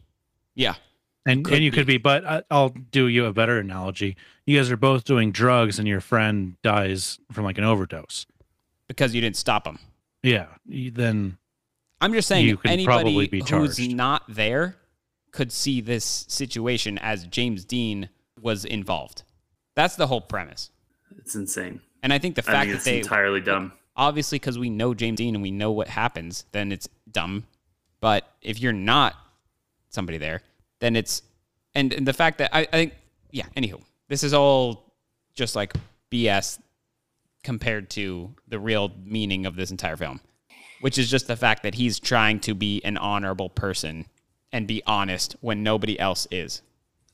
[0.56, 0.76] Yeah.
[1.28, 1.78] And could and you be.
[1.78, 4.16] could be, but I, I'll do you a better analogy.
[4.46, 8.26] You guys are both doing drugs, and your friend dies from like an overdose.
[8.88, 9.78] Because you didn't stop him.
[10.24, 11.38] Yeah, you- then
[12.02, 13.96] I'm just saying You could anybody probably be who's charged.
[13.96, 14.78] not there
[15.32, 18.10] could see this situation as James Dean
[18.42, 19.24] was involved.
[19.76, 20.72] That's the whole premise.
[21.18, 21.82] It's insane.
[22.02, 23.74] And I think the I fact think that it's they entirely dumb.
[23.96, 27.46] obviously because we know James Dean and we know what happens, then it's dumb.
[28.00, 29.16] But if you're not
[29.90, 30.42] somebody there,
[30.80, 31.22] then it's
[31.76, 32.94] and, and the fact that I, I think
[33.32, 33.46] yeah.
[33.56, 34.94] Anywho, this is all
[35.36, 35.74] just like
[36.12, 36.60] BS
[37.44, 40.20] compared to the real meaning of this entire film,
[40.82, 44.06] which is just the fact that he's trying to be an honorable person
[44.52, 46.62] and be honest when nobody else is.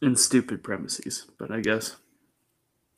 [0.01, 1.95] And stupid premises, but I guess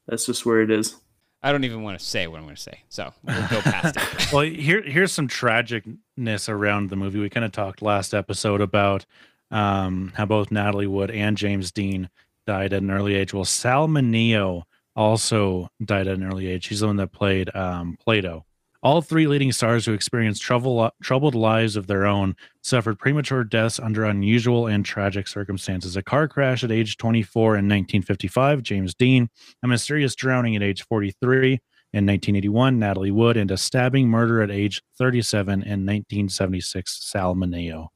[0.07, 0.95] that's just where it is.
[1.43, 3.97] I don't even want to say what I'm going to say, so we'll go past
[3.97, 4.27] it.
[4.33, 7.19] well, here here's some tragicness around the movie.
[7.19, 9.05] We kind of talked last episode about
[9.51, 12.09] um, how both Natalie Wood and James Dean
[12.45, 13.33] died at an early age.
[13.33, 14.63] Well, Sal Mineo
[14.95, 16.67] also died at an early age.
[16.67, 18.45] He's the one that played um, Plato.
[18.83, 23.79] All three leading stars who experienced trouble, troubled lives of their own suffered premature deaths
[23.79, 25.97] under unusual and tragic circumstances.
[25.97, 29.29] A car crash at age 24 in 1955, James Dean,
[29.63, 31.53] a mysterious drowning at age 43
[31.93, 37.87] in 1981, Natalie Wood, and a stabbing murder at age 37 in 1976, Sal Mineo.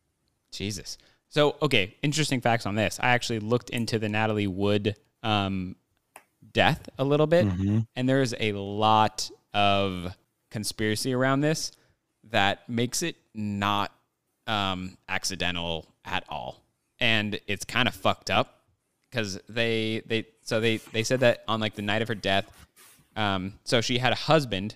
[0.52, 0.97] Jesus.
[1.30, 2.99] So, okay, interesting facts on this.
[3.01, 5.75] I actually looked into the Natalie Wood um,
[6.53, 7.86] death a little bit, Mhm.
[7.95, 10.15] and there's a lot of
[10.49, 11.71] conspiracy around this
[12.25, 13.91] that makes it not
[14.47, 16.63] um, accidental at all,
[16.99, 18.63] and it's kind of fucked up
[19.11, 22.49] because they they so they they said that on like the night of her death,
[23.15, 24.75] um, so she had a husband,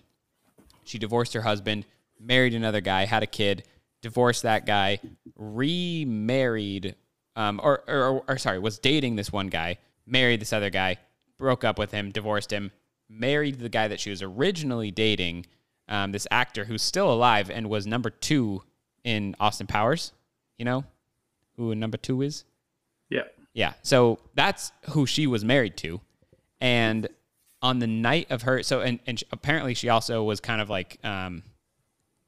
[0.84, 1.86] she divorced her husband,
[2.20, 3.64] married another guy, had a kid,
[4.04, 5.00] divorced that guy,
[5.36, 6.94] remarried,
[7.36, 10.98] um, or, or, or sorry, was dating this one guy, married this other guy,
[11.40, 12.72] broke up with him, divorced him,
[13.10, 15.48] married the guy that she was originally dating,
[15.90, 18.62] um, this actor who's still alive and was number two
[19.04, 20.12] in Austin Powers.
[20.60, 20.84] You know
[21.58, 22.44] who number two is?
[23.10, 23.24] Yeah.
[23.54, 23.74] Yeah.
[23.84, 26.02] So that's who she was married to.
[26.60, 27.08] And
[27.62, 31.00] on the night of her, so, and, and apparently she also was kind of like,
[31.04, 31.44] um,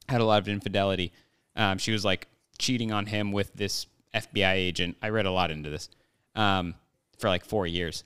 [0.08, 1.12] had a lot of infidelity.
[1.56, 2.28] Um, she was like
[2.58, 4.96] cheating on him with this FBI agent.
[5.02, 5.88] I read a lot into this
[6.34, 6.74] um,
[7.18, 8.04] for like four years.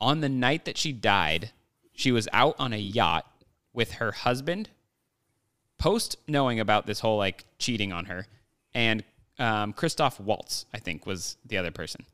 [0.00, 1.50] On the night that she died,
[1.92, 3.26] she was out on a yacht
[3.72, 4.70] with her husband,
[5.78, 8.26] post knowing about this whole like cheating on her,
[8.74, 9.04] and
[9.38, 12.04] um, Christoph Waltz, I think, was the other person.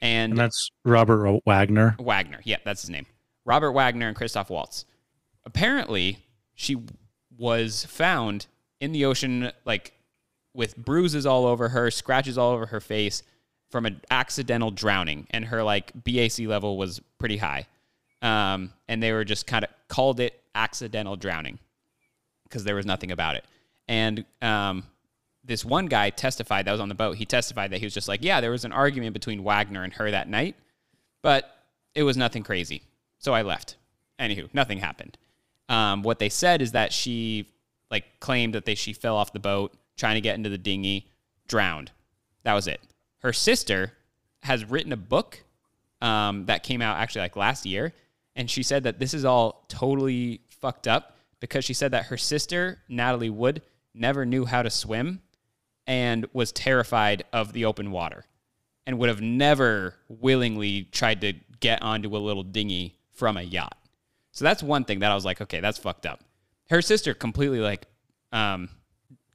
[0.00, 1.96] And, And that's Robert Wagner.
[1.98, 2.40] Wagner.
[2.44, 3.06] Yeah, that's his name.
[3.44, 4.84] Robert Wagner and Christoph Waltz.
[5.44, 6.18] Apparently,
[6.54, 6.76] she
[7.36, 8.46] was found
[8.80, 9.92] in the ocean, like
[10.54, 13.22] with bruises all over her, scratches all over her face
[13.70, 17.66] from an accidental drowning, and her like BAC level was pretty high.
[18.22, 21.58] Um, and they were just kind of called it accidental drowning
[22.44, 23.44] because there was nothing about it.
[23.88, 24.84] And um,
[25.44, 27.16] this one guy testified that was on the boat.
[27.16, 29.92] He testified that he was just like, yeah, there was an argument between Wagner and
[29.94, 30.56] her that night,
[31.22, 31.56] but
[31.94, 32.82] it was nothing crazy.
[33.18, 33.76] So I left.
[34.18, 35.16] Anywho, nothing happened.
[35.68, 37.48] Um, what they said is that she
[37.90, 41.06] like claimed that they she fell off the boat trying to get into the dinghy,
[41.46, 41.92] drowned.
[42.42, 42.80] That was it.
[43.18, 43.92] Her sister
[44.42, 45.44] has written a book
[46.00, 47.92] um, that came out actually like last year,
[48.34, 52.16] and she said that this is all totally fucked up because she said that her
[52.16, 53.62] sister Natalie Wood
[53.94, 55.20] never knew how to swim
[55.86, 58.24] and was terrified of the open water
[58.86, 63.76] and would have never willingly tried to get onto a little dinghy from a yacht.
[64.32, 66.20] So that's one thing that I was like, okay, that's fucked up.
[66.70, 67.86] Her sister completely like
[68.32, 68.70] um,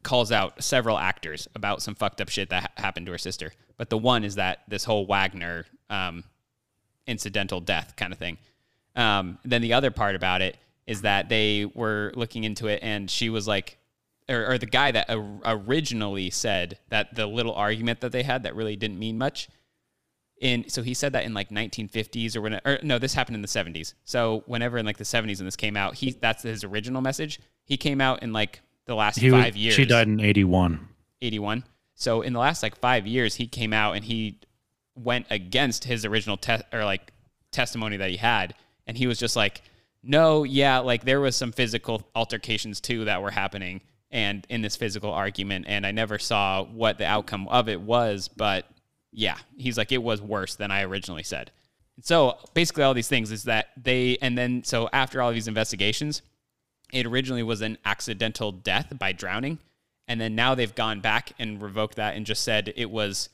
[0.05, 3.51] calls out several actors about some fucked up shit that ha- happened to her sister.
[3.75, 6.23] But the one is that this whole Wagner um,
[7.07, 8.37] incidental death kind of thing.
[8.95, 13.09] Um, then the other part about it is that they were looking into it, and
[13.09, 13.77] she was like,
[14.29, 15.07] or, or the guy that
[15.43, 19.49] originally said that the little argument that they had that really didn't mean much.
[20.41, 23.41] In so he said that in like 1950s or when or no this happened in
[23.41, 23.93] the 70s.
[24.03, 27.39] So whenever in like the 70s when this came out, he that's his original message.
[27.63, 29.75] He came out in like the last He, five years.
[29.75, 30.87] She died in 81.
[31.21, 31.63] 81.
[31.95, 34.39] So in the last like five years, he came out and he
[34.95, 37.11] went against his original te- or like
[37.51, 38.53] testimony that he had,
[38.85, 39.61] and he was just like,
[40.03, 43.81] no, yeah, like there was some physical altercations too that were happening,
[44.11, 48.27] and in this physical argument, and I never saw what the outcome of it was,
[48.27, 48.67] but
[49.11, 51.51] yeah, he's like it was worse than I originally said.
[52.01, 56.21] So basically, all these things is that they, and then so after all these investigations,
[56.93, 59.59] it originally was an accidental death by drowning
[60.07, 63.29] and then now they've gone back and revoked that and just said it was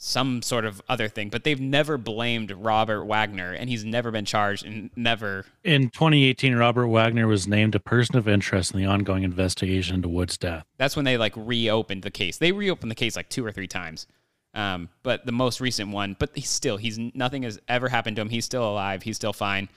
[0.00, 1.28] some sort of other thing.
[1.28, 5.44] But they've never blamed robert wagner and he's never been charged and never.
[5.64, 10.08] In 2018, Robert Wagner was named a person of interest in the ongoing investigation into
[10.08, 10.64] Wood's death.
[10.76, 12.38] that's when they like reopened the case.
[12.38, 14.06] They reopened the case like two or three times
[14.54, 18.22] um, but the most recent one but he's still he's nothing has ever happened to
[18.22, 18.30] him.
[18.30, 19.02] He's still alive.
[19.02, 19.68] He's still fine.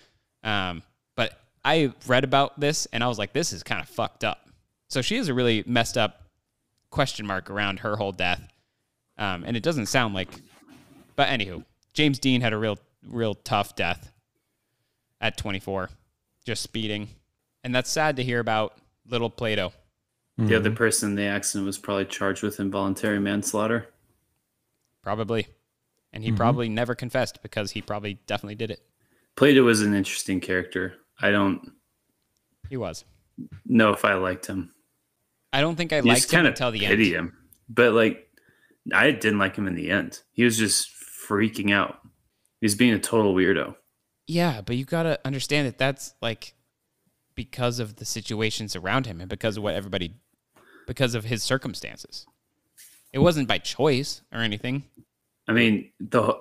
[0.44, 0.84] Um,
[1.66, 4.48] i read about this and i was like this is kind of fucked up
[4.88, 6.24] so she has a really messed up
[6.90, 8.42] question mark around her whole death
[9.18, 10.30] um, and it doesn't sound like
[11.16, 14.12] but anywho james dean had a real real tough death
[15.20, 15.90] at 24
[16.46, 17.08] just speeding
[17.64, 18.74] And that's sad to hear about
[19.08, 19.72] little Plato.
[20.40, 23.90] The other person in the accident was probably charged with involuntary manslaughter.
[25.04, 25.48] Probably.
[26.12, 26.38] And he Mhm.
[26.38, 28.82] probably never confessed because he probably definitely did it.
[29.36, 30.96] Plato was an interesting character.
[31.22, 31.72] I don't
[32.70, 33.06] He was.
[33.66, 34.72] know if I liked him.
[35.54, 37.28] I don't think I You liked just him kind of until the pity end.
[37.28, 37.38] him,
[37.70, 38.28] but like
[38.94, 40.22] I didn't like him in the end.
[40.32, 40.90] He was just
[41.28, 42.00] freaking out.
[42.60, 43.76] He was being a total weirdo.
[44.28, 46.54] Yeah, but you got to understand that that's like
[47.36, 50.16] because of the situations around him and because of what everybody
[50.88, 52.26] because of his circumstances.
[53.14, 54.84] It wasn't by choice or anything.
[55.48, 56.34] I mean, the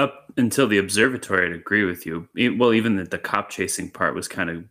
[0.00, 2.28] up until the observatory, I'd agree with you.
[2.36, 4.64] E- Well, even the, the cop chasing part was kind of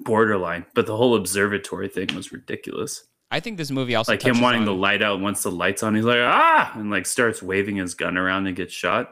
[0.00, 3.04] borderline, but the whole observatory thing was ridiculous.
[3.30, 5.82] I think this movie also like him wanting on- the light out once the light's
[5.82, 9.10] on, he's like ah, and like starts waving his gun around and gets shot.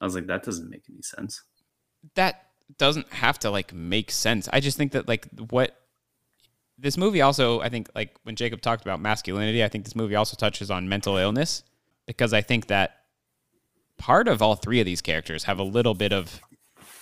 [0.00, 1.42] I was like, that doesn't make any sense.
[2.14, 2.46] that
[2.78, 4.48] doesn't have to like make sense.
[4.52, 5.76] I just think that like what
[6.78, 10.14] this movie also I think like when Jacob talked about masculinity, I think this movie
[10.14, 11.62] also touches on mental illness
[12.06, 12.99] because I think that
[14.00, 16.40] part of all three of these characters have a little bit of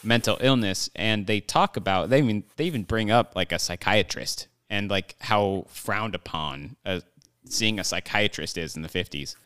[0.02, 4.48] mental illness and they talk about they even they even bring up like a psychiatrist
[4.68, 7.00] and like how frowned upon uh
[7.44, 9.36] seeing a psychiatrist is in the 50s.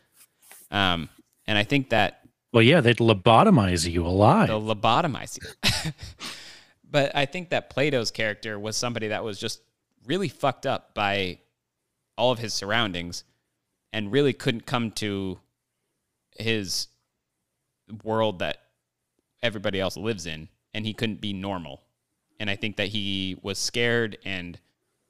[0.71, 1.09] Um
[1.45, 4.47] and I think that Well, yeah, they'd lobotomize you alive.
[4.47, 5.91] They'll lobotomize you.
[6.89, 9.61] but I think that Plato's character was somebody that was just
[10.07, 11.39] really fucked up by
[12.17, 13.23] all of his surroundings
[13.91, 15.39] and really couldn't come to
[16.39, 16.87] his
[18.03, 18.57] world that
[19.41, 21.81] everybody else lives in and he couldn't be normal.
[22.39, 24.59] And I think that he was scared and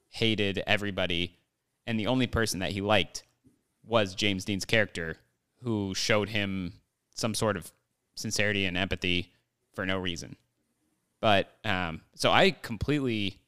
[0.10, 1.38] hated everybody
[1.86, 3.24] and the only person that he liked
[3.86, 5.18] was James Dean's character
[5.64, 6.74] who showed him
[7.16, 7.72] some sort of
[8.16, 9.34] sincerity and empathy
[9.74, 10.36] for no reason.
[11.20, 13.40] But um, so I completely,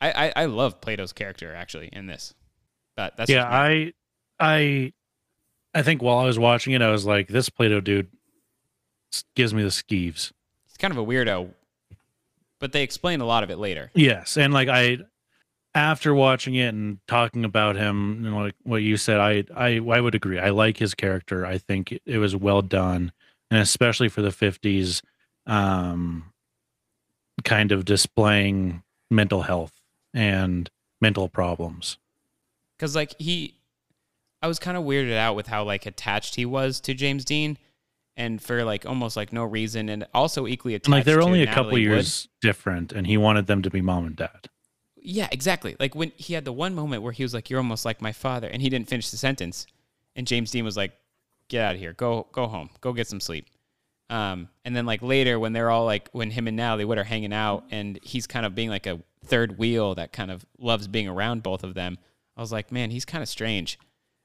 [0.00, 2.34] I, I I love Plato's character actually in this.
[2.96, 3.48] But that's yeah.
[3.48, 3.92] I,
[4.38, 4.92] I,
[5.74, 8.08] I think while I was watching it, I was like, this Plato dude
[9.34, 10.32] gives me the skeeves.
[10.66, 11.52] he's kind of a weirdo.
[12.58, 13.90] But they explain a lot of it later.
[13.94, 14.98] Yes, and like I,
[15.74, 20.00] after watching it and talking about him, know, like what you said, I, I, I
[20.00, 20.38] would agree.
[20.38, 21.46] I like his character.
[21.46, 23.12] I think it, was well done,
[23.50, 25.00] and especially for the fifties,
[25.46, 26.32] um,
[27.44, 29.72] kind of displaying mental health
[30.12, 31.98] and mental problems.
[32.76, 33.59] Because like he,
[34.42, 37.58] I was kind of weirded out with how like attached he was to James Dean,
[38.16, 40.86] and for like almost like no reason, and also equally attached.
[40.86, 41.82] And like they're only a Natalie couple Wood.
[41.82, 44.48] years different, and he wanted them to be mom and dad.
[44.96, 45.76] Yeah, exactly.
[45.80, 48.12] Like when he had the one moment where he was like, "You're almost like my
[48.12, 49.66] father," and he didn't finish the sentence,
[50.16, 50.92] and James Dean was like,
[51.48, 51.92] "Get out of here.
[51.92, 52.70] Go go home.
[52.80, 53.46] Go get some sleep."
[54.10, 57.04] Um, and then like later when they're all like when him and Natalie Wood are
[57.04, 60.88] hanging out, and he's kind of being like a third wheel that kind of loves
[60.88, 61.98] being around both of them.
[62.36, 63.78] I was like, man, he's kind of strange.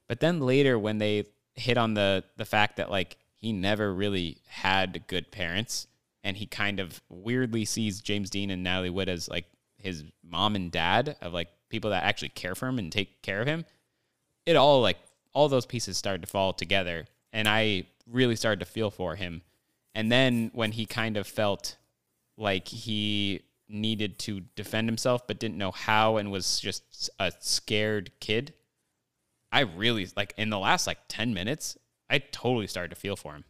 [0.07, 1.25] But then later when they
[1.55, 5.87] hit on the the fact that like he never really had good parents,
[6.23, 9.45] and he kind of weirdly sees James Dean and Natalie Wood as like
[9.77, 13.41] his mom and dad of like people that actually care for him and take care
[13.41, 13.65] of him.
[14.45, 14.97] It all like
[15.33, 19.41] all those pieces started to fall together, and I really started to feel for him.
[19.93, 21.77] And then when he kind of felt
[22.37, 28.11] like he needed to defend himself but didn't know how and was just a scared
[28.19, 28.53] kid,
[29.55, 31.77] I really like in the last like 10 minutes,
[32.09, 33.45] I totally started to feel for him.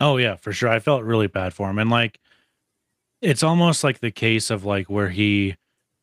[0.00, 0.70] Oh yeah, for sure.
[0.70, 2.18] I felt really bad for him, and like,
[3.20, 5.56] it's almost like the case of like where he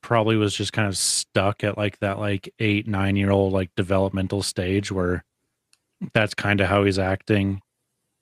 [0.04, 3.72] probably was just kind of stuck at like that like eight nine year old like
[3.76, 5.26] developmental stage where
[6.14, 7.62] that's kind of how he's acting.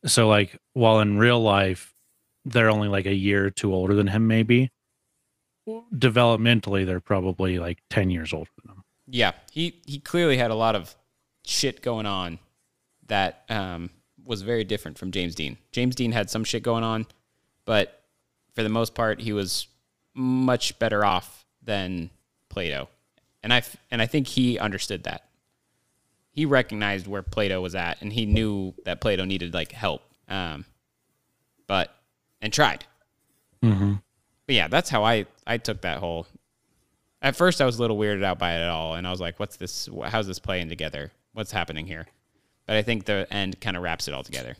[0.06, 1.94] So like, while in real life
[2.46, 4.72] they're only like a year or two older than him, maybe
[5.94, 8.75] developmentally they're probably like ten years older than him.
[9.08, 10.96] Yeah, he he clearly had a lot of
[11.46, 12.40] shit going on
[13.08, 13.90] that um,
[14.26, 15.58] was very different from James Dean.
[15.72, 17.06] James Dean had some shit going on,
[17.66, 18.02] but
[18.54, 19.68] for the most part, he was
[20.14, 22.10] much better off than
[22.50, 22.90] Plato,
[23.44, 25.26] and I f- and I think he understood that.
[26.32, 30.66] He recognized where Plato was at, and he knew that Plato needed like help, um,
[31.68, 31.96] but
[32.42, 32.86] and tried.
[33.64, 33.94] Mm-hmm.
[34.46, 36.28] But yeah, that's how I I took that whole.
[37.26, 39.40] At first, I was a little weirded out by it all, and I was like,
[39.40, 39.90] "What's this?
[40.04, 41.12] How's this playing together?
[41.34, 42.06] What's happening here?"
[42.68, 44.56] But I think the end kind of wraps it all together,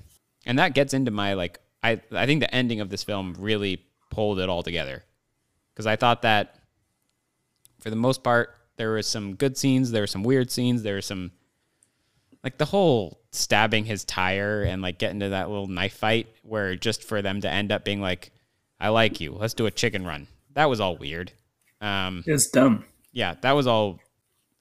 [0.48, 1.60] and that gets into my like.
[1.84, 5.04] I I think the ending of this film really pulled it all together,
[5.72, 6.56] because I thought that,
[7.82, 10.96] for the most part, there were some good scenes, there were some weird scenes, there
[10.96, 11.34] were some,
[12.44, 16.76] like the whole stabbing his tire and like getting to that little knife fight, where
[16.76, 18.32] just for them to end up being like,
[18.80, 21.32] "I like you, let's do a chicken run." That was all weird.
[21.86, 22.86] Um, It's dumb.
[23.12, 24.00] yeah, that was all.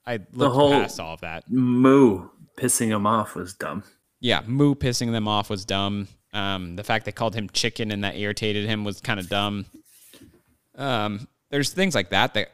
[0.07, 1.51] I The whole past all of that.
[1.51, 3.83] moo pissing him off was dumb.
[4.20, 6.09] Yeah, Moo pissing them off was dumb.
[6.33, 9.66] Um, the fact they called him chicken and that irritated him was kind of dumb.
[10.77, 12.51] Um, there's things like that that,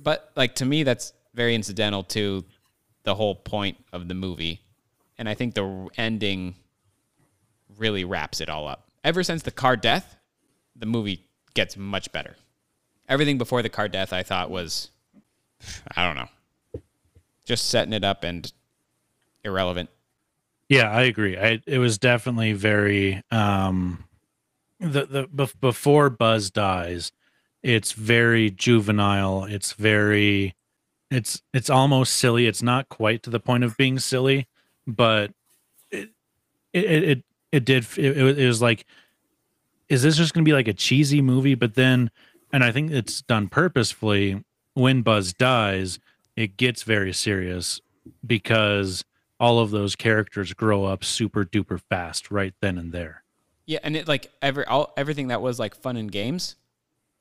[0.00, 2.44] but like to me, that's very incidental to
[3.04, 4.60] the whole point of the movie,
[5.18, 6.54] and I think the ending
[7.78, 8.88] really wraps it all up.
[9.04, 10.16] Ever since the car death,
[10.76, 12.36] the movie gets much better.
[13.10, 14.90] Everything before the car death, I thought was,
[15.96, 16.80] I don't know,
[17.44, 18.50] just setting it up and
[19.44, 19.90] irrelevant.
[20.68, 21.36] Yeah, I agree.
[21.36, 24.04] I it was definitely very um
[24.78, 27.10] the the bef- before Buzz dies,
[27.62, 29.44] it's very juvenile.
[29.44, 30.54] It's very
[31.10, 32.46] it's it's almost silly.
[32.46, 34.46] It's not quite to the point of being silly,
[34.86, 35.32] but
[35.90, 36.10] it
[36.72, 38.86] it it, it did it, it was like
[39.88, 42.12] is this just going to be like a cheesy movie but then
[42.52, 44.42] and I think it's done purposefully
[44.74, 45.98] when Buzz dies,
[46.36, 47.80] it gets very serious
[48.26, 49.04] because
[49.38, 53.22] all of those characters grow up super duper fast right then and there.
[53.66, 56.56] Yeah, and it like every all everything that was like fun and games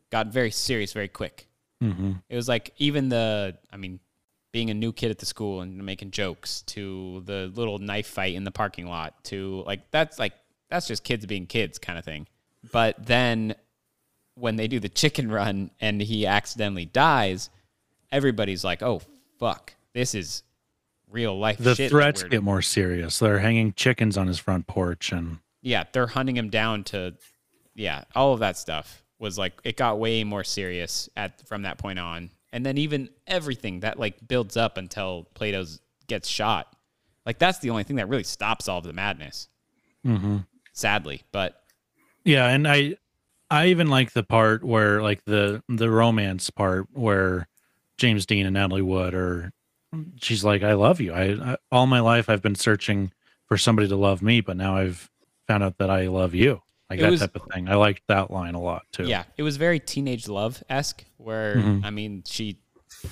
[0.10, 1.48] got very serious very quick.
[1.82, 2.14] Mm-hmm.
[2.28, 4.00] It was like even the I mean,
[4.52, 8.36] being a new kid at the school and making jokes to the little knife fight
[8.36, 10.34] in the parking lot to like that's like
[10.70, 12.28] that's just kids being kids kind of thing.
[12.72, 13.56] But then
[14.40, 17.50] when they do the chicken run and he accidentally dies,
[18.12, 19.02] everybody's like, "Oh
[19.40, 20.44] fuck, this is
[21.10, 23.20] real life The shit." that threats get more serious.
[23.20, 27.16] They're hanging chickens on his front porch and yeah, they're hunting him down to,
[27.76, 31.78] yeah, all of that stuff was like it got way more serious at from that
[31.78, 36.74] point on, and then even everything that like builds up until Plato's gets shot,
[37.26, 39.50] like that's the only thing that really stops all of the madness.
[40.06, 40.46] Mhm.
[40.72, 41.62] Sadly, but
[42.24, 42.96] Yeah, and I
[43.52, 47.48] I even like the part where like the the romance part where
[47.98, 49.52] James Dean and Natalie Wood are
[50.22, 51.14] she's like I love you.
[51.14, 51.24] I,
[51.54, 53.12] I all my life I've been searching
[53.48, 55.10] for somebody to love me, but now I've
[55.48, 56.62] found out that I love you.
[56.90, 57.68] Like It that was- type of thing.
[57.70, 59.06] I liked that line a lot too.
[59.06, 61.84] yeah, it was very teenage love esque, where Mhm.
[61.84, 62.58] I mean she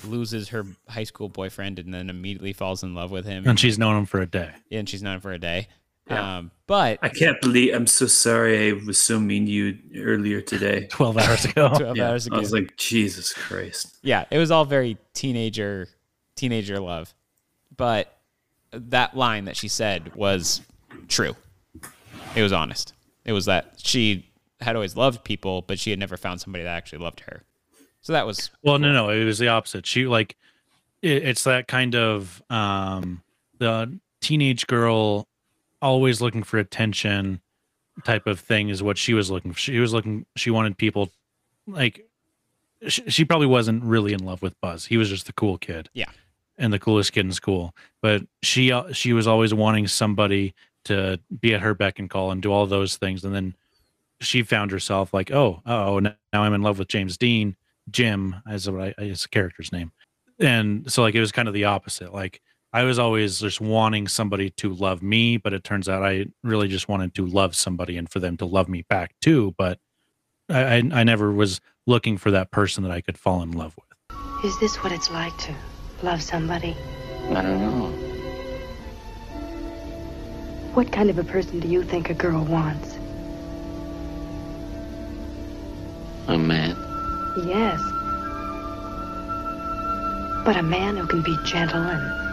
[0.06, 3.78] loses her high school boyfriend and then immediately falls in love with him, And she's
[3.78, 4.52] known him for a day.
[4.70, 5.68] yeah, and she's known him for a day.
[6.10, 6.38] Yeah.
[6.38, 10.40] Um, but I can't believe I'm so sorry I was so mean to you earlier
[10.40, 10.86] today.
[10.90, 11.68] 12 hours ago.
[11.76, 12.36] 12 Yeah, hours ago.
[12.36, 13.98] I was like, Jesus Christ.
[14.02, 15.88] yeah, it was all very teenager,
[16.34, 17.14] teenager love.
[17.76, 18.16] But
[18.72, 20.62] that line that she said was
[21.08, 21.36] true.
[22.34, 22.92] It was honest.
[23.24, 24.30] It was that she
[24.60, 27.44] had always loved people, but she had never found somebody that actually loved her.
[28.00, 29.86] So that was Well, no, no, it was the opposite.
[29.86, 30.36] She like
[31.02, 33.22] it, it's that kind of um
[33.58, 35.27] the teenage girl
[35.80, 37.40] always looking for attention
[38.04, 39.58] type of thing is what she was looking for.
[39.58, 41.10] She was looking she wanted people
[41.66, 42.06] like
[42.86, 44.86] she, she probably wasn't really in love with Buzz.
[44.86, 45.88] He was just the cool kid.
[45.94, 46.10] Yeah.
[46.56, 47.74] And the coolest kid in school.
[48.02, 50.54] But she uh, she was always wanting somebody
[50.84, 53.54] to be at her beck and call and do all those things and then
[54.20, 57.56] she found herself like, oh, oh, now I'm in love with James Dean.
[57.90, 59.92] Jim as what I is a character's name,
[60.38, 62.12] and so like it was kind of the opposite.
[62.12, 62.42] Like
[62.72, 66.68] I was always just wanting somebody to love me, but it turns out I really
[66.68, 69.54] just wanted to love somebody and for them to love me back too.
[69.56, 69.78] But
[70.50, 73.74] I I, I never was looking for that person that I could fall in love
[73.76, 73.86] with.
[74.44, 75.54] Is this what it's like to
[76.02, 76.76] love somebody?
[77.30, 77.86] I don't know.
[80.74, 82.96] What kind of a person do you think a girl wants?
[86.28, 86.76] A man.
[87.46, 87.80] Yes.
[90.44, 92.27] But a man who can be gentle and,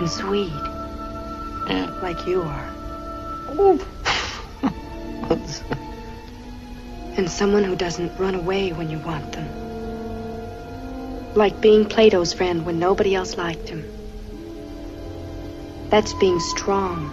[0.00, 0.50] and sweet.
[1.68, 1.90] Yeah.
[2.02, 2.66] Like you are.
[7.16, 9.48] and someone who doesn't run away when you want them.
[11.34, 13.84] Like being Plato's friend when nobody else liked him.
[15.90, 17.10] That's being strong.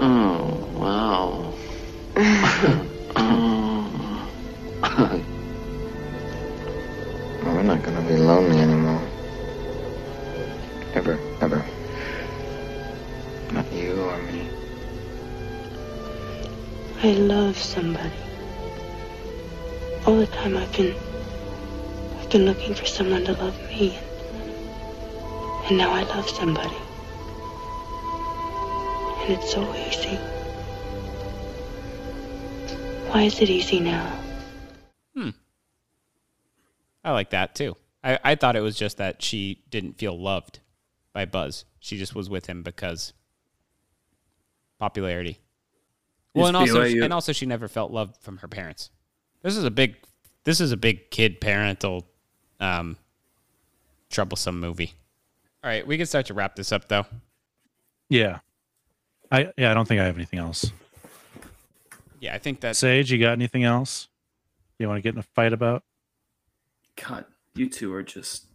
[0.00, 1.54] Oh, wow.
[3.16, 5.22] oh.
[7.54, 9.02] We're not gonna be lonely anymore.
[10.94, 11.64] Ever, ever.
[13.52, 14.48] Not you or me.
[17.02, 18.12] I love somebody.
[20.06, 20.94] All the time I've been
[22.18, 23.96] I've been looking for someone to love me.
[25.68, 26.76] And now I love somebody.
[29.22, 30.16] And it's so easy.
[33.10, 34.06] Why is it easy now?
[35.14, 35.30] Hmm.
[37.06, 37.76] I like that too.
[38.02, 40.58] I, I thought it was just that she didn't feel loved
[41.12, 41.64] by Buzz.
[41.78, 43.12] She just was with him because
[44.80, 45.40] popularity.
[46.34, 47.04] Well, and also BYU.
[47.04, 48.90] and also she never felt love from her parents.
[49.42, 49.96] This is a big
[50.42, 52.06] this is a big kid parental
[52.58, 52.96] um
[54.10, 54.92] troublesome movie.
[55.62, 57.06] All right, we can start to wrap this up though.
[58.08, 58.40] Yeah.
[59.30, 60.72] I yeah, I don't think I have anything else.
[62.18, 64.08] Yeah, I think that Sage, you got anything else
[64.78, 65.84] you want to get in a fight about?
[67.02, 67.24] God,
[67.54, 68.46] you two are just.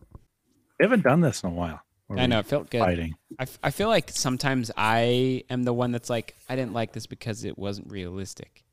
[0.80, 1.81] We haven't done this in a while.
[2.18, 2.80] I know it felt good.
[2.80, 3.15] Fighting.
[3.39, 6.91] I, f- I feel like sometimes I am the one that's like I didn't like
[6.91, 8.65] this because it wasn't realistic,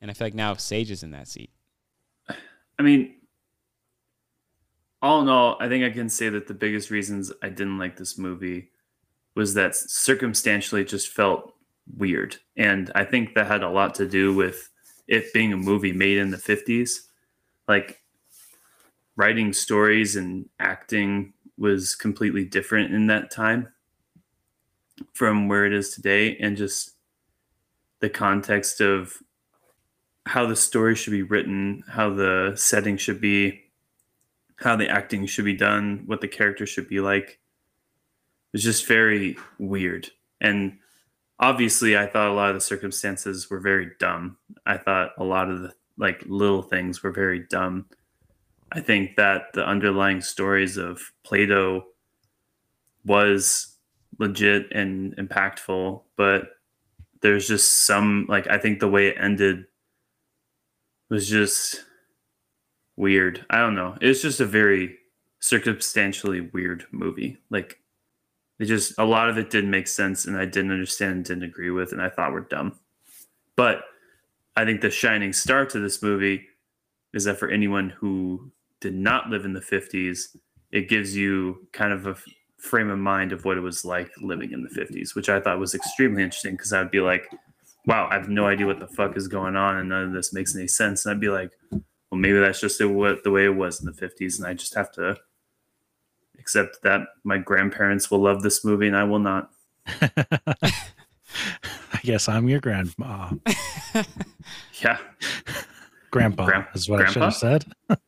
[0.00, 1.50] and I feel like now Sage is in that seat.
[2.78, 3.14] I mean,
[5.02, 7.96] all in all, I think I can say that the biggest reasons I didn't like
[7.96, 8.70] this movie
[9.34, 11.54] was that circumstantially it just felt
[11.96, 12.36] weird.
[12.56, 14.70] And I think that had a lot to do with
[15.06, 17.06] it being a movie made in the 50s.
[17.66, 17.97] Like,
[19.18, 23.68] writing stories and acting was completely different in that time
[25.12, 26.36] from where it is today.
[26.36, 26.92] And just
[27.98, 29.18] the context of
[30.24, 33.64] how the story should be written, how the setting should be,
[34.56, 37.28] how the acting should be done, what the character should be like.
[37.28, 40.08] It was just very weird.
[40.40, 40.78] And
[41.40, 44.36] obviously I thought a lot of the circumstances were very dumb.
[44.64, 47.86] I thought a lot of the like little things were very dumb.
[48.72, 51.86] I think that the underlying stories of Plato
[53.04, 53.76] was
[54.18, 56.50] legit and impactful, but
[57.22, 59.64] there's just some like I think the way it ended
[61.08, 61.84] was just
[62.96, 63.44] weird.
[63.48, 63.96] I don't know.
[64.00, 64.96] It's just a very
[65.40, 67.38] circumstantially weird movie.
[67.50, 67.80] Like
[68.58, 71.44] it just a lot of it didn't make sense and I didn't understand and didn't
[71.44, 72.78] agree with and I thought were dumb.
[73.56, 73.84] But
[74.56, 76.46] I think the shining star to this movie
[77.14, 80.36] is that for anyone who did not live in the 50s,
[80.70, 82.16] it gives you kind of a
[82.58, 85.58] frame of mind of what it was like living in the 50s, which I thought
[85.58, 87.28] was extremely interesting because I'd be like,
[87.86, 90.32] wow, I have no idea what the fuck is going on and none of this
[90.32, 91.06] makes any sense.
[91.06, 93.86] And I'd be like, well, maybe that's just the, what, the way it was in
[93.86, 94.38] the 50s.
[94.38, 95.16] And I just have to
[96.38, 99.50] accept that my grandparents will love this movie and I will not.
[100.00, 100.72] I
[102.02, 103.30] guess I'm your grandma.
[104.82, 104.98] Yeah.
[106.10, 107.64] Grandpa Gran- is what I should have said.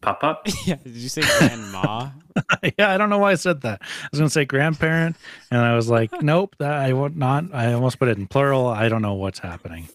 [0.00, 0.46] Pop up.
[0.66, 2.10] yeah, did you say grandma?
[2.78, 3.80] yeah, I don't know why I said that.
[3.82, 5.16] I was going to say grandparent,
[5.50, 7.54] and I was like, nope, that I would not.
[7.54, 8.66] I almost put it in plural.
[8.66, 9.88] I don't know what's happening.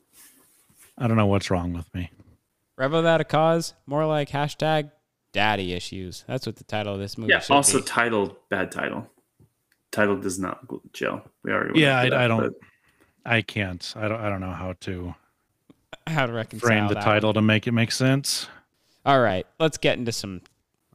[0.97, 2.11] I don't know what's wrong with me.
[2.77, 4.91] Rebel without a cause, more like hashtag
[5.31, 6.23] daddy issues.
[6.27, 7.41] That's what the title of this movie Yeah.
[7.49, 7.83] Also be.
[7.85, 9.07] titled bad title.
[9.91, 11.21] Title does not go to.
[11.43, 12.39] We already Yeah, I, that, I don't.
[12.39, 12.53] but-
[13.25, 13.93] I can't.
[13.95, 14.19] I don't.
[14.21, 15.13] I don't know how to
[16.07, 18.47] How to reconcile frame the that title to make it make sense.
[19.05, 20.41] All right, let's get into some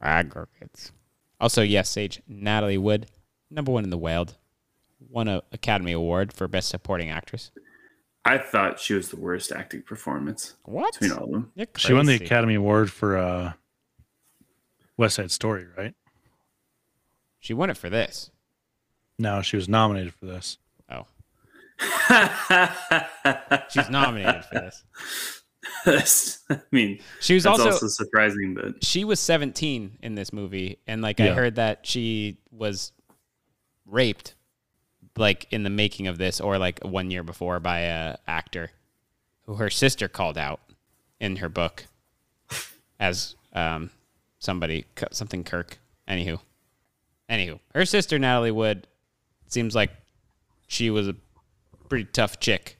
[0.01, 0.91] aggregates.
[1.39, 3.07] Also, yes, Sage Natalie Wood,
[3.49, 4.35] number one in the world,
[5.09, 7.51] won an Academy Award for Best Supporting Actress.
[8.23, 10.55] I thought she was the worst acting performance.
[10.63, 10.93] What?
[10.99, 11.51] Between all of them.
[11.77, 12.15] She won the.
[12.15, 13.53] Academy Award for uh,
[14.97, 15.93] West Side Story, right?
[17.39, 18.31] She won it for this.
[19.19, 20.57] No, she was nominated for this.
[20.89, 21.05] Oh.
[23.69, 24.83] She's nominated for this.
[25.85, 30.79] That's- I mean, She was that's also- surprising, but She was 17 in this movie,
[30.87, 32.91] and like I heard that she was
[33.85, 34.35] raped,
[35.17, 38.71] like in the making of this, or like one year before by a actor
[39.43, 40.59] who her sister called out
[41.19, 41.85] in her book
[42.99, 43.89] as um
[44.39, 45.77] somebody something Kirk.
[46.07, 46.39] Anywho,
[47.29, 48.87] anywho, her sister Natalie Wood
[49.47, 49.91] seems like
[50.67, 51.15] she was a
[51.89, 52.77] pretty tough chick.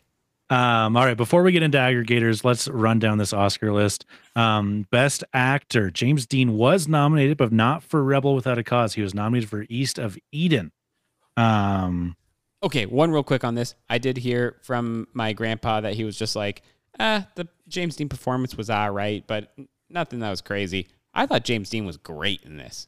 [0.50, 4.06] Um, all right, before we get into aggregators, let's run down this Oscar list.
[4.36, 8.94] Um, best actor James Dean was nominated, but not for Rebel Without a Cause.
[8.94, 10.72] He was nominated for East of Eden.
[11.36, 12.16] Um,
[12.64, 13.76] Okay, one real quick on this.
[13.90, 16.64] I did hear from my grandpa that he was just like,
[17.00, 19.54] ah, the James Dean performance was all right, but
[19.88, 20.88] nothing that was crazy.
[21.14, 22.88] I thought James Dean was great in this.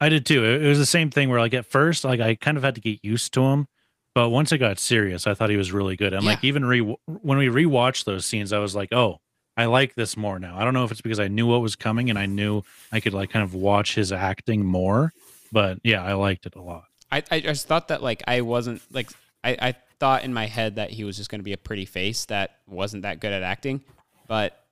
[0.00, 0.42] I did too.
[0.44, 2.80] It was the same thing where, like, at first, like, I kind of had to
[2.80, 3.66] get used to him,
[4.14, 6.12] but once it got serious, I thought he was really good.
[6.12, 9.18] And like, even re when we rewatched those scenes, I was like, oh,
[9.56, 10.56] I like this more now.
[10.58, 12.62] I don't know if it's because I knew what was coming and I knew
[12.92, 15.12] I could like kind of watch his acting more,
[15.52, 16.84] but yeah, I liked it a lot.
[17.10, 19.10] I, I just thought that like I wasn't like
[19.42, 21.84] I, I thought in my head that he was just going to be a pretty
[21.84, 23.84] face that wasn't that good at acting,
[24.26, 24.64] but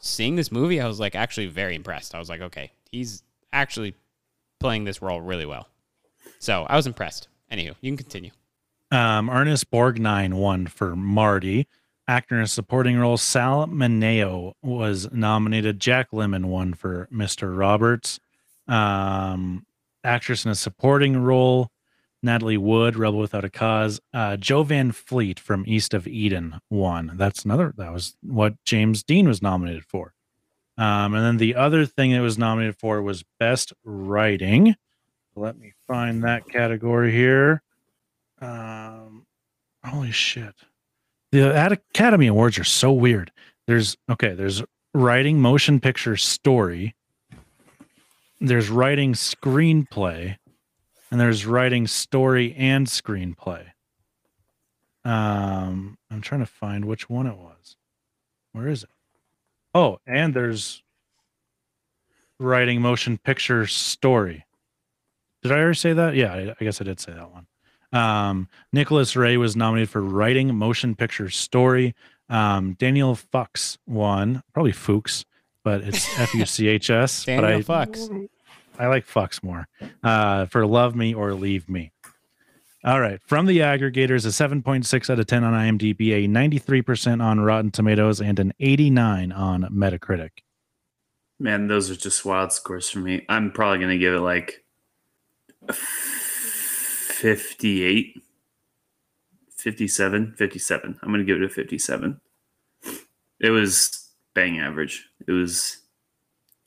[0.00, 2.14] seeing this movie, I was like actually very impressed.
[2.14, 3.22] I was like, okay, he's
[3.52, 3.94] actually
[4.60, 5.68] playing this role really well.
[6.38, 7.28] So I was impressed.
[7.50, 8.30] Anywho, you can continue.
[8.90, 11.68] Um, Ernest Borgnine won for Marty.
[12.06, 15.78] Actor in a supporting role, Sal Mineo was nominated.
[15.78, 17.56] Jack Lemmon won for Mr.
[17.56, 18.18] Roberts.
[18.66, 19.66] Um,
[20.04, 21.70] actress in a supporting role,
[22.22, 24.00] Natalie Wood, Rebel Without a Cause.
[24.14, 27.12] Uh, Jo Van Fleet from East of Eden won.
[27.16, 27.74] That's another.
[27.76, 30.14] That was what James Dean was nominated for.
[30.78, 34.76] Um, and then the other thing it was nominated for was Best Writing.
[35.34, 37.62] Let me find that category here.
[38.40, 39.26] Um,
[39.84, 40.54] holy shit.
[41.32, 43.30] The Academy Awards are so weird.
[43.66, 44.62] There's okay, there's
[44.94, 46.94] writing motion picture story.
[48.40, 50.36] There's writing screenplay
[51.10, 53.66] and there's writing story and screenplay.
[55.04, 57.76] Um, I'm trying to find which one it was.
[58.52, 58.90] Where is it?
[59.74, 60.82] Oh, and there's
[62.38, 64.44] writing motion picture story.
[65.42, 66.14] Did I already say that?
[66.14, 67.46] Yeah, I, I guess I did say that one.
[67.92, 71.94] Um, Nicholas Ray was nominated for writing motion picture story.
[72.28, 75.24] Um, Daniel Fuchs won, probably Fuchs,
[75.64, 77.24] but it's F U C H S.
[77.24, 78.10] but Daniel I, Fuchs.
[78.78, 79.66] I like Fox more
[80.04, 81.90] uh, for Love Me or Leave Me.
[82.84, 83.20] All right.
[83.26, 88.20] From the aggregators, a 7.6 out of 10 on IMDb, a 93% on Rotten Tomatoes,
[88.20, 90.30] and an 89 on Metacritic.
[91.40, 93.24] Man, those are just wild scores for me.
[93.28, 94.64] I'm probably going to give it like
[95.68, 95.74] a
[97.18, 98.22] 58,
[99.56, 100.98] 57, 57.
[101.02, 102.20] I'm going to give it a 57.
[103.40, 105.08] It was bang average.
[105.26, 105.78] It was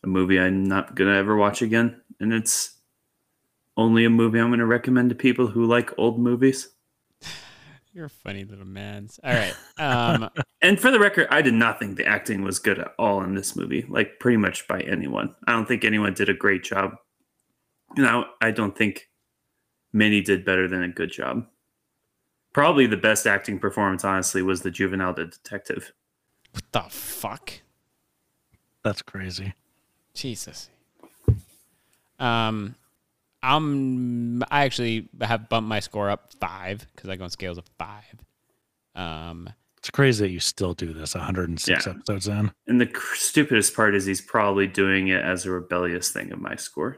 [0.04, 2.02] a movie I'm not going to ever watch again.
[2.20, 2.76] And it's
[3.78, 6.68] only a movie I'm going to recommend to people who like old movies.
[7.94, 9.08] You're a funny little man.
[9.24, 9.56] All right.
[9.78, 10.30] Um,
[10.62, 13.36] And for the record, I did not think the acting was good at all in
[13.36, 15.34] this movie, like pretty much by anyone.
[15.48, 16.98] I don't think anyone did a great job.
[17.98, 19.08] Now, I don't think
[19.94, 21.46] many did better than a good job.
[22.54, 25.94] Probably the best acting performance, honestly, was the juvenile detective.
[26.52, 27.54] what the fuck?
[28.84, 29.54] That's crazy.
[30.14, 30.70] Jesus.
[32.20, 32.76] Um,
[33.42, 34.44] I'm.
[34.52, 38.04] I actually have bumped my score up five because I go on scales of five.
[38.96, 41.94] Um, It's crazy that you still do this 106 Yeah.
[41.94, 42.52] episodes in.
[42.68, 46.40] And the cr- stupidest part is he's probably doing it as a rebellious thing of
[46.40, 46.98] my score.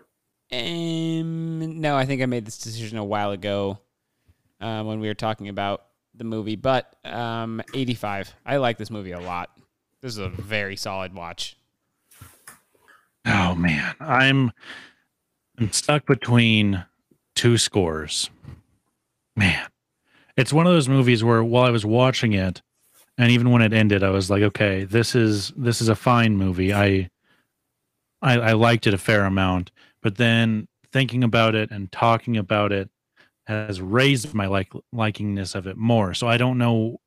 [0.53, 3.80] Um, no, I think I made this decision a while ago
[4.61, 6.55] uh, when we were talking about the movie.
[6.55, 8.34] But um, 85.
[8.45, 9.49] I like this movie a lot.
[10.01, 11.57] This is a very solid watch.
[13.25, 14.51] Oh man, I'm
[15.57, 16.85] I'm stuck between
[17.35, 18.30] two scores.
[19.35, 19.65] Man,
[20.35, 22.61] it's one of those movies where while I was watching it,
[23.17, 26.35] and even when it ended, I was like, okay, this is this is a fine
[26.35, 26.73] movie.
[26.73, 27.09] I
[28.21, 29.71] I, I liked it a fair amount,
[30.03, 32.89] but then thinking about it and talking about it
[33.47, 36.13] has raised my like likingness of it more.
[36.13, 36.97] So I don't know,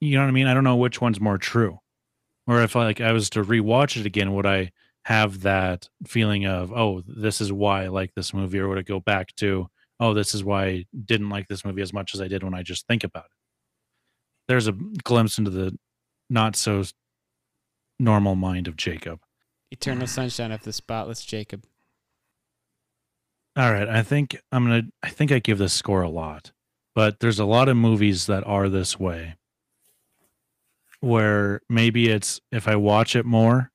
[0.00, 0.46] you know what I mean?
[0.46, 1.78] I don't know which one's more true.
[2.46, 4.72] Or if like I was to rewatch it again, would I
[5.04, 8.86] have that feeling of, oh, this is why I like this movie, or would it
[8.86, 9.68] go back to,
[10.00, 12.54] oh, this is why I didn't like this movie as much as I did when
[12.54, 13.30] I just think about it?
[14.48, 15.78] There's a glimpse into the
[16.28, 16.84] not so
[17.98, 19.20] normal mind of Jacob.
[19.70, 21.64] Eternal Sunshine of the Spotless Jacob.
[23.56, 24.82] All right, I think I'm gonna.
[25.02, 26.50] I think I give this score a lot,
[26.94, 29.36] but there's a lot of movies that are this way,
[31.00, 33.70] where maybe it's if I watch it more,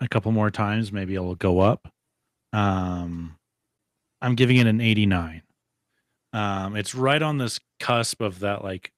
[0.00, 1.88] a couple more times, maybe it'll go up.
[2.52, 3.36] Um,
[4.20, 5.42] I'm giving it an 89.
[6.34, 8.92] Um, it's right on this cusp of that, like,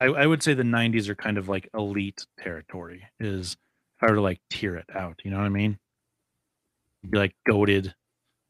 [0.00, 3.04] I, I would say the 90s are kind of like elite territory.
[3.18, 3.56] Is
[3.96, 5.78] if I were to like tier it out, you know what I mean?
[7.08, 7.94] Be like goaded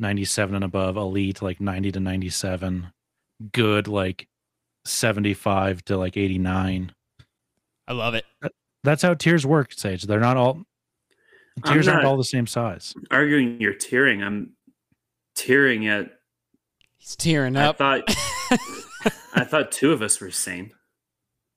[0.05, 2.93] 97 and above, elite like 90 to 97,
[3.53, 4.29] good like
[4.85, 6.93] 75 to like 89.
[7.89, 8.27] I love it.
[8.83, 10.03] That's how tiers work, Sage.
[10.03, 10.63] They're not all
[11.65, 12.95] I'm tiers aren't all the same size.
[13.11, 14.23] Arguing you're tearing.
[14.23, 14.53] I'm
[15.35, 16.11] tearing at.
[16.99, 17.81] He's tearing up.
[17.81, 18.11] I up.
[18.11, 18.17] thought.
[19.35, 20.73] I thought two of us were sane.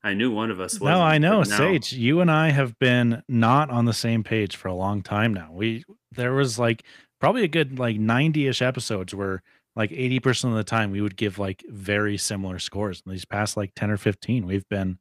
[0.03, 0.89] I knew one of us was.
[0.89, 1.91] No, I know, Sage.
[1.91, 5.49] You and I have been not on the same page for a long time now.
[5.51, 6.83] We there was like
[7.19, 9.41] probably a good like 90-ish episodes where
[9.75, 13.03] like 80% of the time we would give like very similar scores.
[13.05, 14.97] In these past like 10 or 15, we've been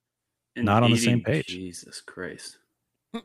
[0.55, 1.47] not on the same page.
[1.47, 2.59] Jesus Christ.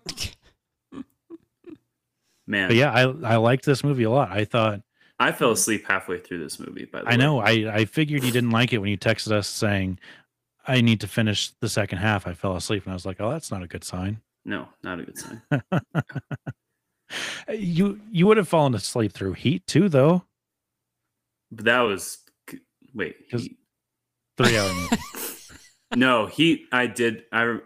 [2.48, 3.02] Man, But yeah, I
[3.34, 4.32] I liked this movie a lot.
[4.32, 4.82] I thought
[5.20, 6.86] I fell asleep halfway through this movie.
[6.86, 9.32] By the way, I know I I figured you didn't like it when you texted
[9.32, 10.00] us saying
[10.68, 12.28] I need to finish the second half.
[12.28, 15.00] I fell asleep and I was like, "Oh, that's not a good sign." No, not
[15.00, 15.42] a good sign.
[17.50, 20.24] You you would have fallen asleep through Heat too, though.
[21.52, 22.20] But that was
[22.94, 23.16] wait.
[23.30, 23.58] Heat.
[24.38, 24.98] Three hour movie.
[25.96, 26.68] no, Heat.
[26.72, 27.24] I did.
[27.32, 27.58] I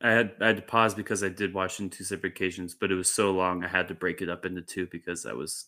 [0.00, 2.90] I had I had to pause because I did watch in two separate occasions, but
[2.90, 5.66] it was so long I had to break it up into two because I was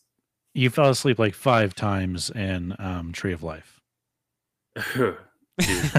[0.54, 3.80] You fell asleep like five times in um, Tree of Life.
[4.94, 5.16] Dude,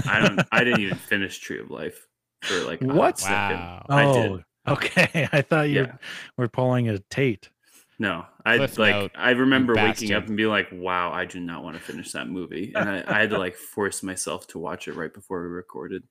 [0.06, 0.40] I don't.
[0.50, 2.06] I didn't even finish Tree of Life
[2.42, 3.18] for like What?
[3.20, 3.58] second.
[3.60, 3.86] Wow.
[3.88, 4.44] I Oh, did.
[4.68, 5.28] Okay.
[5.32, 5.96] I thought you Yeah.
[6.36, 7.48] were pulling a Tate.
[7.98, 8.90] No, I Cliff like.
[8.94, 11.82] note, I remember you waking up and being like, "Wow, I do not want to
[11.82, 15.12] finish that movie," and I, I had to like force myself to watch it right
[15.12, 16.02] before we recorded.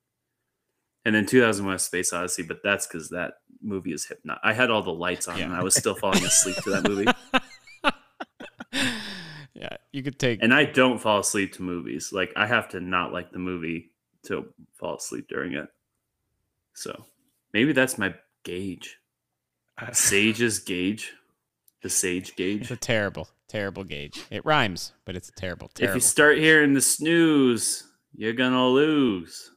[1.03, 4.41] And then 2001: Space Odyssey, but that's because that movie is hypnotic.
[4.43, 5.45] I had all the lights on, Yeah.
[5.45, 7.07] and I was still falling asleep to that movie.
[9.53, 10.41] Yeah, you could take.
[10.41, 12.11] And I don't fall asleep to movies.
[12.11, 13.91] Like I have to not like the movie
[14.23, 15.67] to fall asleep during it.
[16.73, 17.05] So
[17.53, 18.97] maybe that's my gauge.
[19.79, 21.13] Uh, Sage's gauge.
[21.83, 22.61] The sage gauge.
[22.61, 24.21] It's a terrible, terrible gauge.
[24.29, 25.91] It rhymes, but it's a terrible, terrible.
[25.91, 29.49] If you start hearing the snooze, you're gonna lose.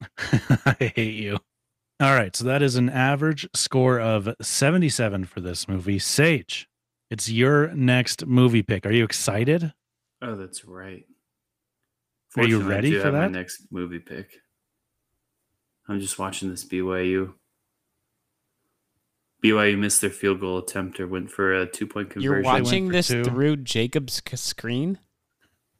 [0.18, 1.38] I hate you.
[2.00, 5.98] All right, so that is an average score of 77 for this movie.
[5.98, 6.66] Sage,
[7.10, 8.86] it's your next movie pick.
[8.86, 9.74] Are you excited?
[10.22, 11.04] Oh, that's right.
[12.38, 13.32] Are you Fortunately, I ready do for have My that?
[13.32, 14.30] next movie pick.
[15.88, 17.34] I'm just watching this BYU.
[19.46, 22.22] BYU missed their field goal attempt or went for a two point conversion.
[22.32, 23.24] You're watching this two.
[23.24, 24.98] through Jacob's screen?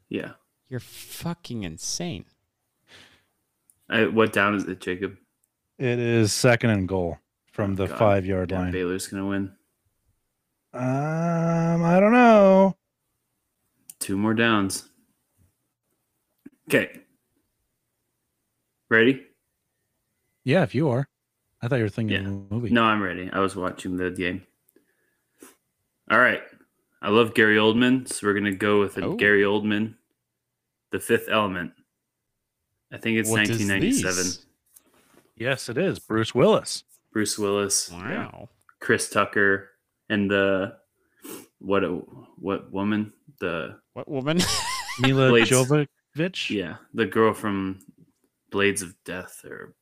[0.09, 0.32] Yeah.
[0.68, 2.24] You're fucking insane.
[3.88, 5.16] I, what down is it, Jacob?
[5.78, 7.18] It is second and goal
[7.52, 7.98] from the Oh, God.
[7.98, 8.72] five yard Yeah, line.
[8.72, 9.52] Baylor's gonna win.
[10.72, 12.76] Um, I don't know.
[13.98, 14.88] Two more downs.
[16.68, 17.01] Okay.
[18.90, 19.22] Ready?
[20.44, 21.09] Yeah, if you are.
[21.62, 22.28] I thought you were thinking Yeah.
[22.28, 22.70] of the movie.
[22.70, 23.31] No, I'm ready.
[23.33, 24.47] I was watching the game.
[26.11, 26.43] All right.
[27.03, 29.16] I love Gary Oldman, so we're gonna go with a Oh.
[29.16, 29.95] Gary Oldman,
[30.91, 31.73] The Fifth Element.
[32.93, 34.45] I think it's What is 1997.
[35.37, 35.99] Yes, it is.
[35.99, 36.85] Bruce Willis.
[37.12, 37.91] Bruce Willis.
[37.91, 38.49] Wow.
[38.81, 39.70] Chris Tucker,
[40.09, 40.77] and the
[41.59, 41.83] what
[42.39, 44.39] what woman the What woman?
[45.01, 45.51] Mila Blades.
[45.51, 46.51] Jovovich.
[46.51, 47.81] yeah the girl from
[48.51, 49.74] Blades of Death or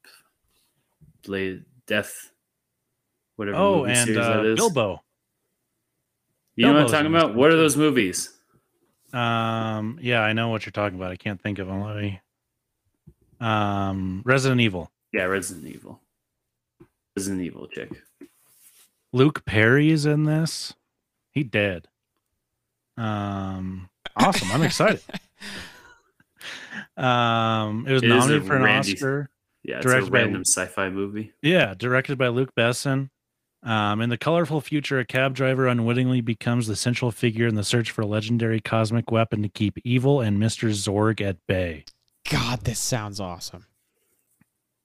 [1.25, 2.31] Blade Death
[3.37, 4.55] whatever Oh, and uh.
[4.55, 5.03] Bilbo.
[6.57, 7.35] You know what I'm talking about?
[7.35, 8.31] What are those movies?
[9.13, 11.11] Um, yeah, I know what you're talking about.
[11.11, 11.81] I can't think of them.
[11.83, 12.21] Let me.
[13.41, 14.91] Um, Resident Evil.
[15.13, 16.01] Yeah, Resident Evil.
[17.17, 17.91] Resident Evil chick.
[19.13, 20.75] Luke Perry is in this.
[21.33, 21.89] He dead.
[22.97, 24.51] Um, awesome.
[24.53, 25.01] I'm excited.
[26.97, 29.29] Um, it was It nominated for an Randy- Oscar.
[29.65, 31.33] Yeah, it's Directed a by- random sci-fi movie.
[31.43, 33.11] Yeah, directed by Luc Besson.
[33.63, 37.65] Um, in the colorful future, a cab driver unwittingly becomes the central figure in the
[37.65, 40.69] search for a legendary cosmic weapon to keep evil and Mr.
[40.69, 41.85] Zorg at bay.
[42.31, 43.65] God, this sounds awesome.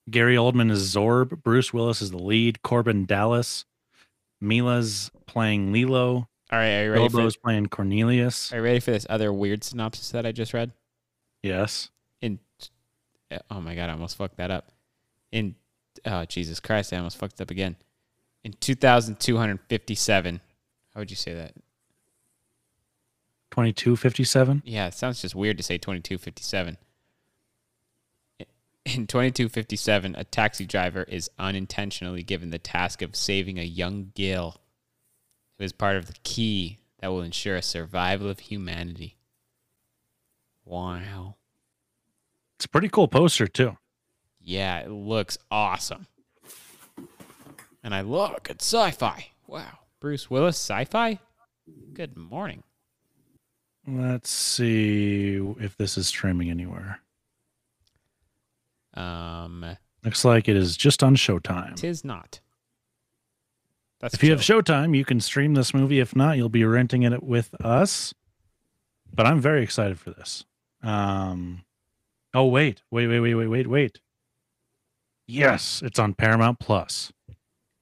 [0.10, 1.44] Gary Oldman is Zorb.
[1.44, 2.60] Bruce Willis is the lead.
[2.64, 3.66] Korben Dallas.
[4.42, 6.30] Mila's playing Lilo.
[6.52, 7.42] All right, are you ready Bilbo's for?
[7.42, 8.52] playing Cornelius.
[8.54, 10.72] Are you ready for this other weird synopsis that I just read?
[11.44, 11.90] Yes.
[13.50, 14.72] Oh my god, I almost fucked that up.
[15.32, 15.56] In
[16.06, 17.76] oh Jesus Christ, I almost fucked it up again.
[18.44, 20.42] In 2257,
[20.94, 21.54] how would you say that?
[23.52, 24.64] 2257.
[24.66, 26.78] Yeah, it sounds just weird to say 2257.
[28.86, 34.56] In 2257, a taxi driver is unintentionally given the task of saving a young Gil
[35.58, 39.18] who is part of the key that will ensure a survival of humanity.
[40.66, 41.36] Wow.
[42.60, 43.78] It's a pretty cool poster, too.
[44.42, 46.08] Yeah, it looks awesome.
[47.82, 49.28] And I look at sci fi.
[49.48, 49.80] Wow.
[50.02, 51.20] Bruce Willis, sci fi?
[51.94, 52.64] Good morning.
[53.88, 57.00] Let's see if this is streaming anywhere.
[58.94, 61.78] Um, Looks like it is just on Showtime.
[61.78, 62.42] tis not.
[64.02, 66.02] That's if you have Showtime, you can stream this movie.
[66.02, 68.14] If not, you'll be renting it with us.
[69.14, 70.44] But I'm very excited for this.
[70.84, 71.64] Um,
[72.34, 74.00] oh wait, wait, wait, wait, wait, wait, wait.
[75.28, 77.12] Yes, it's on Paramount Plus.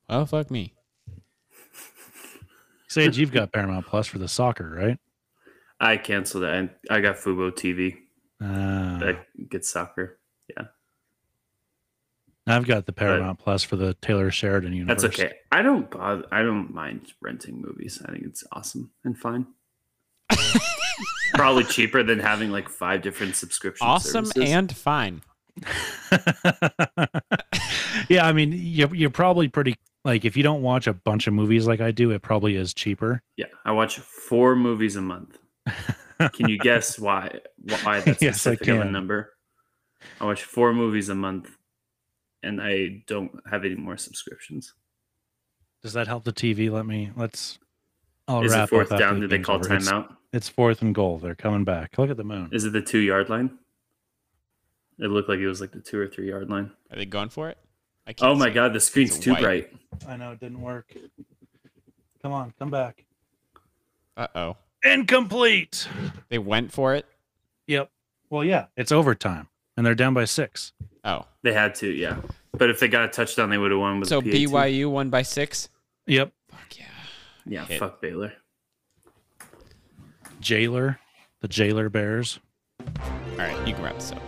[0.10, 0.74] Oh fuck me.
[2.88, 4.98] Sage, you've got Paramount Plus for the soccer, right?
[5.80, 6.72] I canceled it.
[6.90, 7.98] I, I got Fubo TV.
[8.42, 10.20] Uh, That gets soccer.
[10.50, 10.66] Yeah,
[12.48, 15.02] I've got the Paramount Plus for the Taylor Sheridan universe.
[15.02, 15.34] that's okay.
[15.52, 16.24] I don't bother.
[16.32, 18.02] I don't mind renting movies.
[18.06, 19.48] I think it's awesome and fine.
[21.34, 23.86] Probably cheaper than having like five different subscription.
[23.86, 24.52] Awesome services.
[24.54, 25.22] and fine.
[28.10, 29.76] yeah, I mean, you're, you're probably pretty
[30.06, 32.74] like if you don't watch a bunch of movies like I do, it probably is
[32.74, 33.22] cheaper.
[33.36, 33.48] yeah.
[33.66, 35.38] I watch four movies a month.
[36.34, 37.40] Can you guess why?
[37.84, 38.92] Why that Yes, I specific of a can.
[38.92, 39.34] number?
[40.22, 41.50] I watch four movies a month,
[42.44, 44.74] and I don't have any more subscriptions.
[45.84, 46.72] Does that help the TV?
[46.72, 47.60] Let me let's.
[48.28, 49.20] I'll Is it fourth up down?
[49.22, 49.68] Did they call over.
[49.70, 50.14] Timeout?
[50.34, 51.18] It's fourth and goal.
[51.20, 51.98] They're coming back.
[51.98, 52.50] Look at the moon.
[52.52, 53.52] Is it the two yard line?
[55.00, 56.72] It looked like it was like the two or three yard line.
[56.92, 57.58] Are they going for it?
[58.08, 58.54] I Oh my see.
[58.54, 59.42] god, the screen's It's too white.
[59.42, 59.74] bright.
[60.08, 60.94] I know it didn't work.
[62.22, 63.06] Come on, come back.
[64.18, 64.58] Uh oh.
[64.84, 65.88] Incomplete.
[66.30, 67.06] They went for it.
[67.68, 67.90] Yep.
[68.30, 69.48] Well, yeah, it's overtime,
[69.78, 70.74] and they're down by six.
[71.04, 71.26] Oh.
[71.44, 72.18] They had to, yeah.
[72.58, 74.32] But if they got a touchdown, they would have won with So PAT.
[74.32, 75.70] BYU won by six.
[76.08, 76.32] Yep.
[76.50, 76.86] Fuck yeah,
[77.48, 77.80] Hit.
[77.80, 78.34] fuck Baylor.
[80.40, 81.00] Jailer,
[81.42, 82.40] the Jailer Bears.
[82.80, 84.22] All right, you can wrap this up.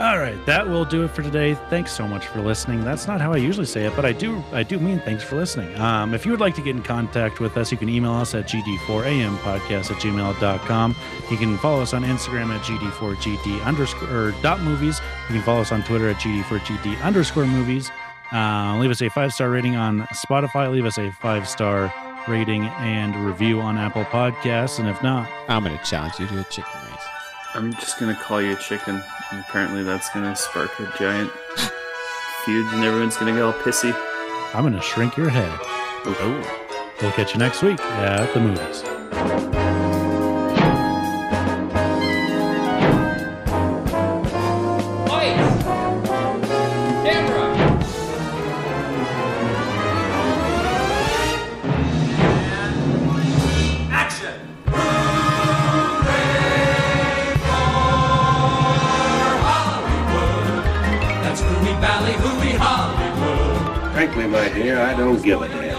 [0.00, 1.54] All right, that will do it for today.
[1.70, 2.82] Thanks so much for listening.
[2.82, 5.36] That's not how I usually say it, but I do I do mean thanks for
[5.36, 5.78] listening.
[5.78, 8.34] Um, if you would like to get in contact with us, you can email us
[8.34, 10.96] at gd4ampodcast at gmail.com.
[11.30, 15.00] You can follow us on Instagram at gd4gd underscore or dot movies.
[15.28, 17.90] You can follow us on Twitter at gd4gd underscore movies.
[18.32, 20.72] Uh, leave us a five star rating on Spotify.
[20.72, 21.92] Leave us a five star
[22.28, 24.78] rating and review on Apple Podcasts.
[24.78, 27.04] And if not, I'm going to challenge you to a chicken race.
[27.54, 29.02] I'm just gonna call you a chicken.
[29.30, 31.30] And apparently that's gonna spark a giant
[32.44, 33.92] feud and everyone's gonna get all pissy.
[34.54, 35.58] I'm going to shrink your head.
[36.04, 36.58] Oh.
[37.00, 40.01] We'll catch you next week at the movies.
[64.12, 65.72] Frankly, my dear, I don't give a damn.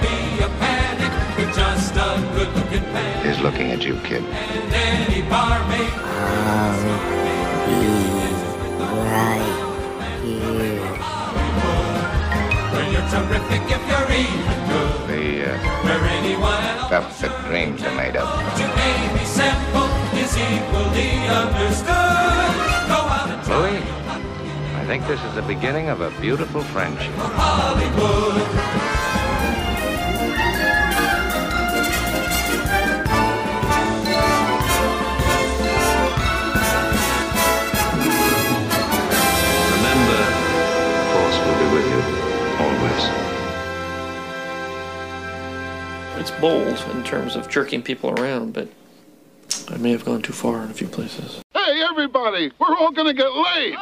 [0.00, 0.08] Be.
[3.28, 4.24] He's looking at you, kid.
[4.24, 5.12] If
[13.86, 14.92] you're even good.
[15.08, 18.26] The uh, stuff that dreams are made of.
[23.48, 24.07] Louis,
[24.88, 27.12] think this is the beginning of a beautiful friendship.
[27.16, 28.40] Hollywood.
[39.76, 40.20] Remember,
[41.12, 42.00] Force will be with you
[42.64, 43.04] always.
[46.18, 48.68] It's bold in terms of jerking people around, but
[49.68, 51.42] I may have gone too far in a few places.
[51.52, 53.76] Hey, everybody, we're all gonna get laid.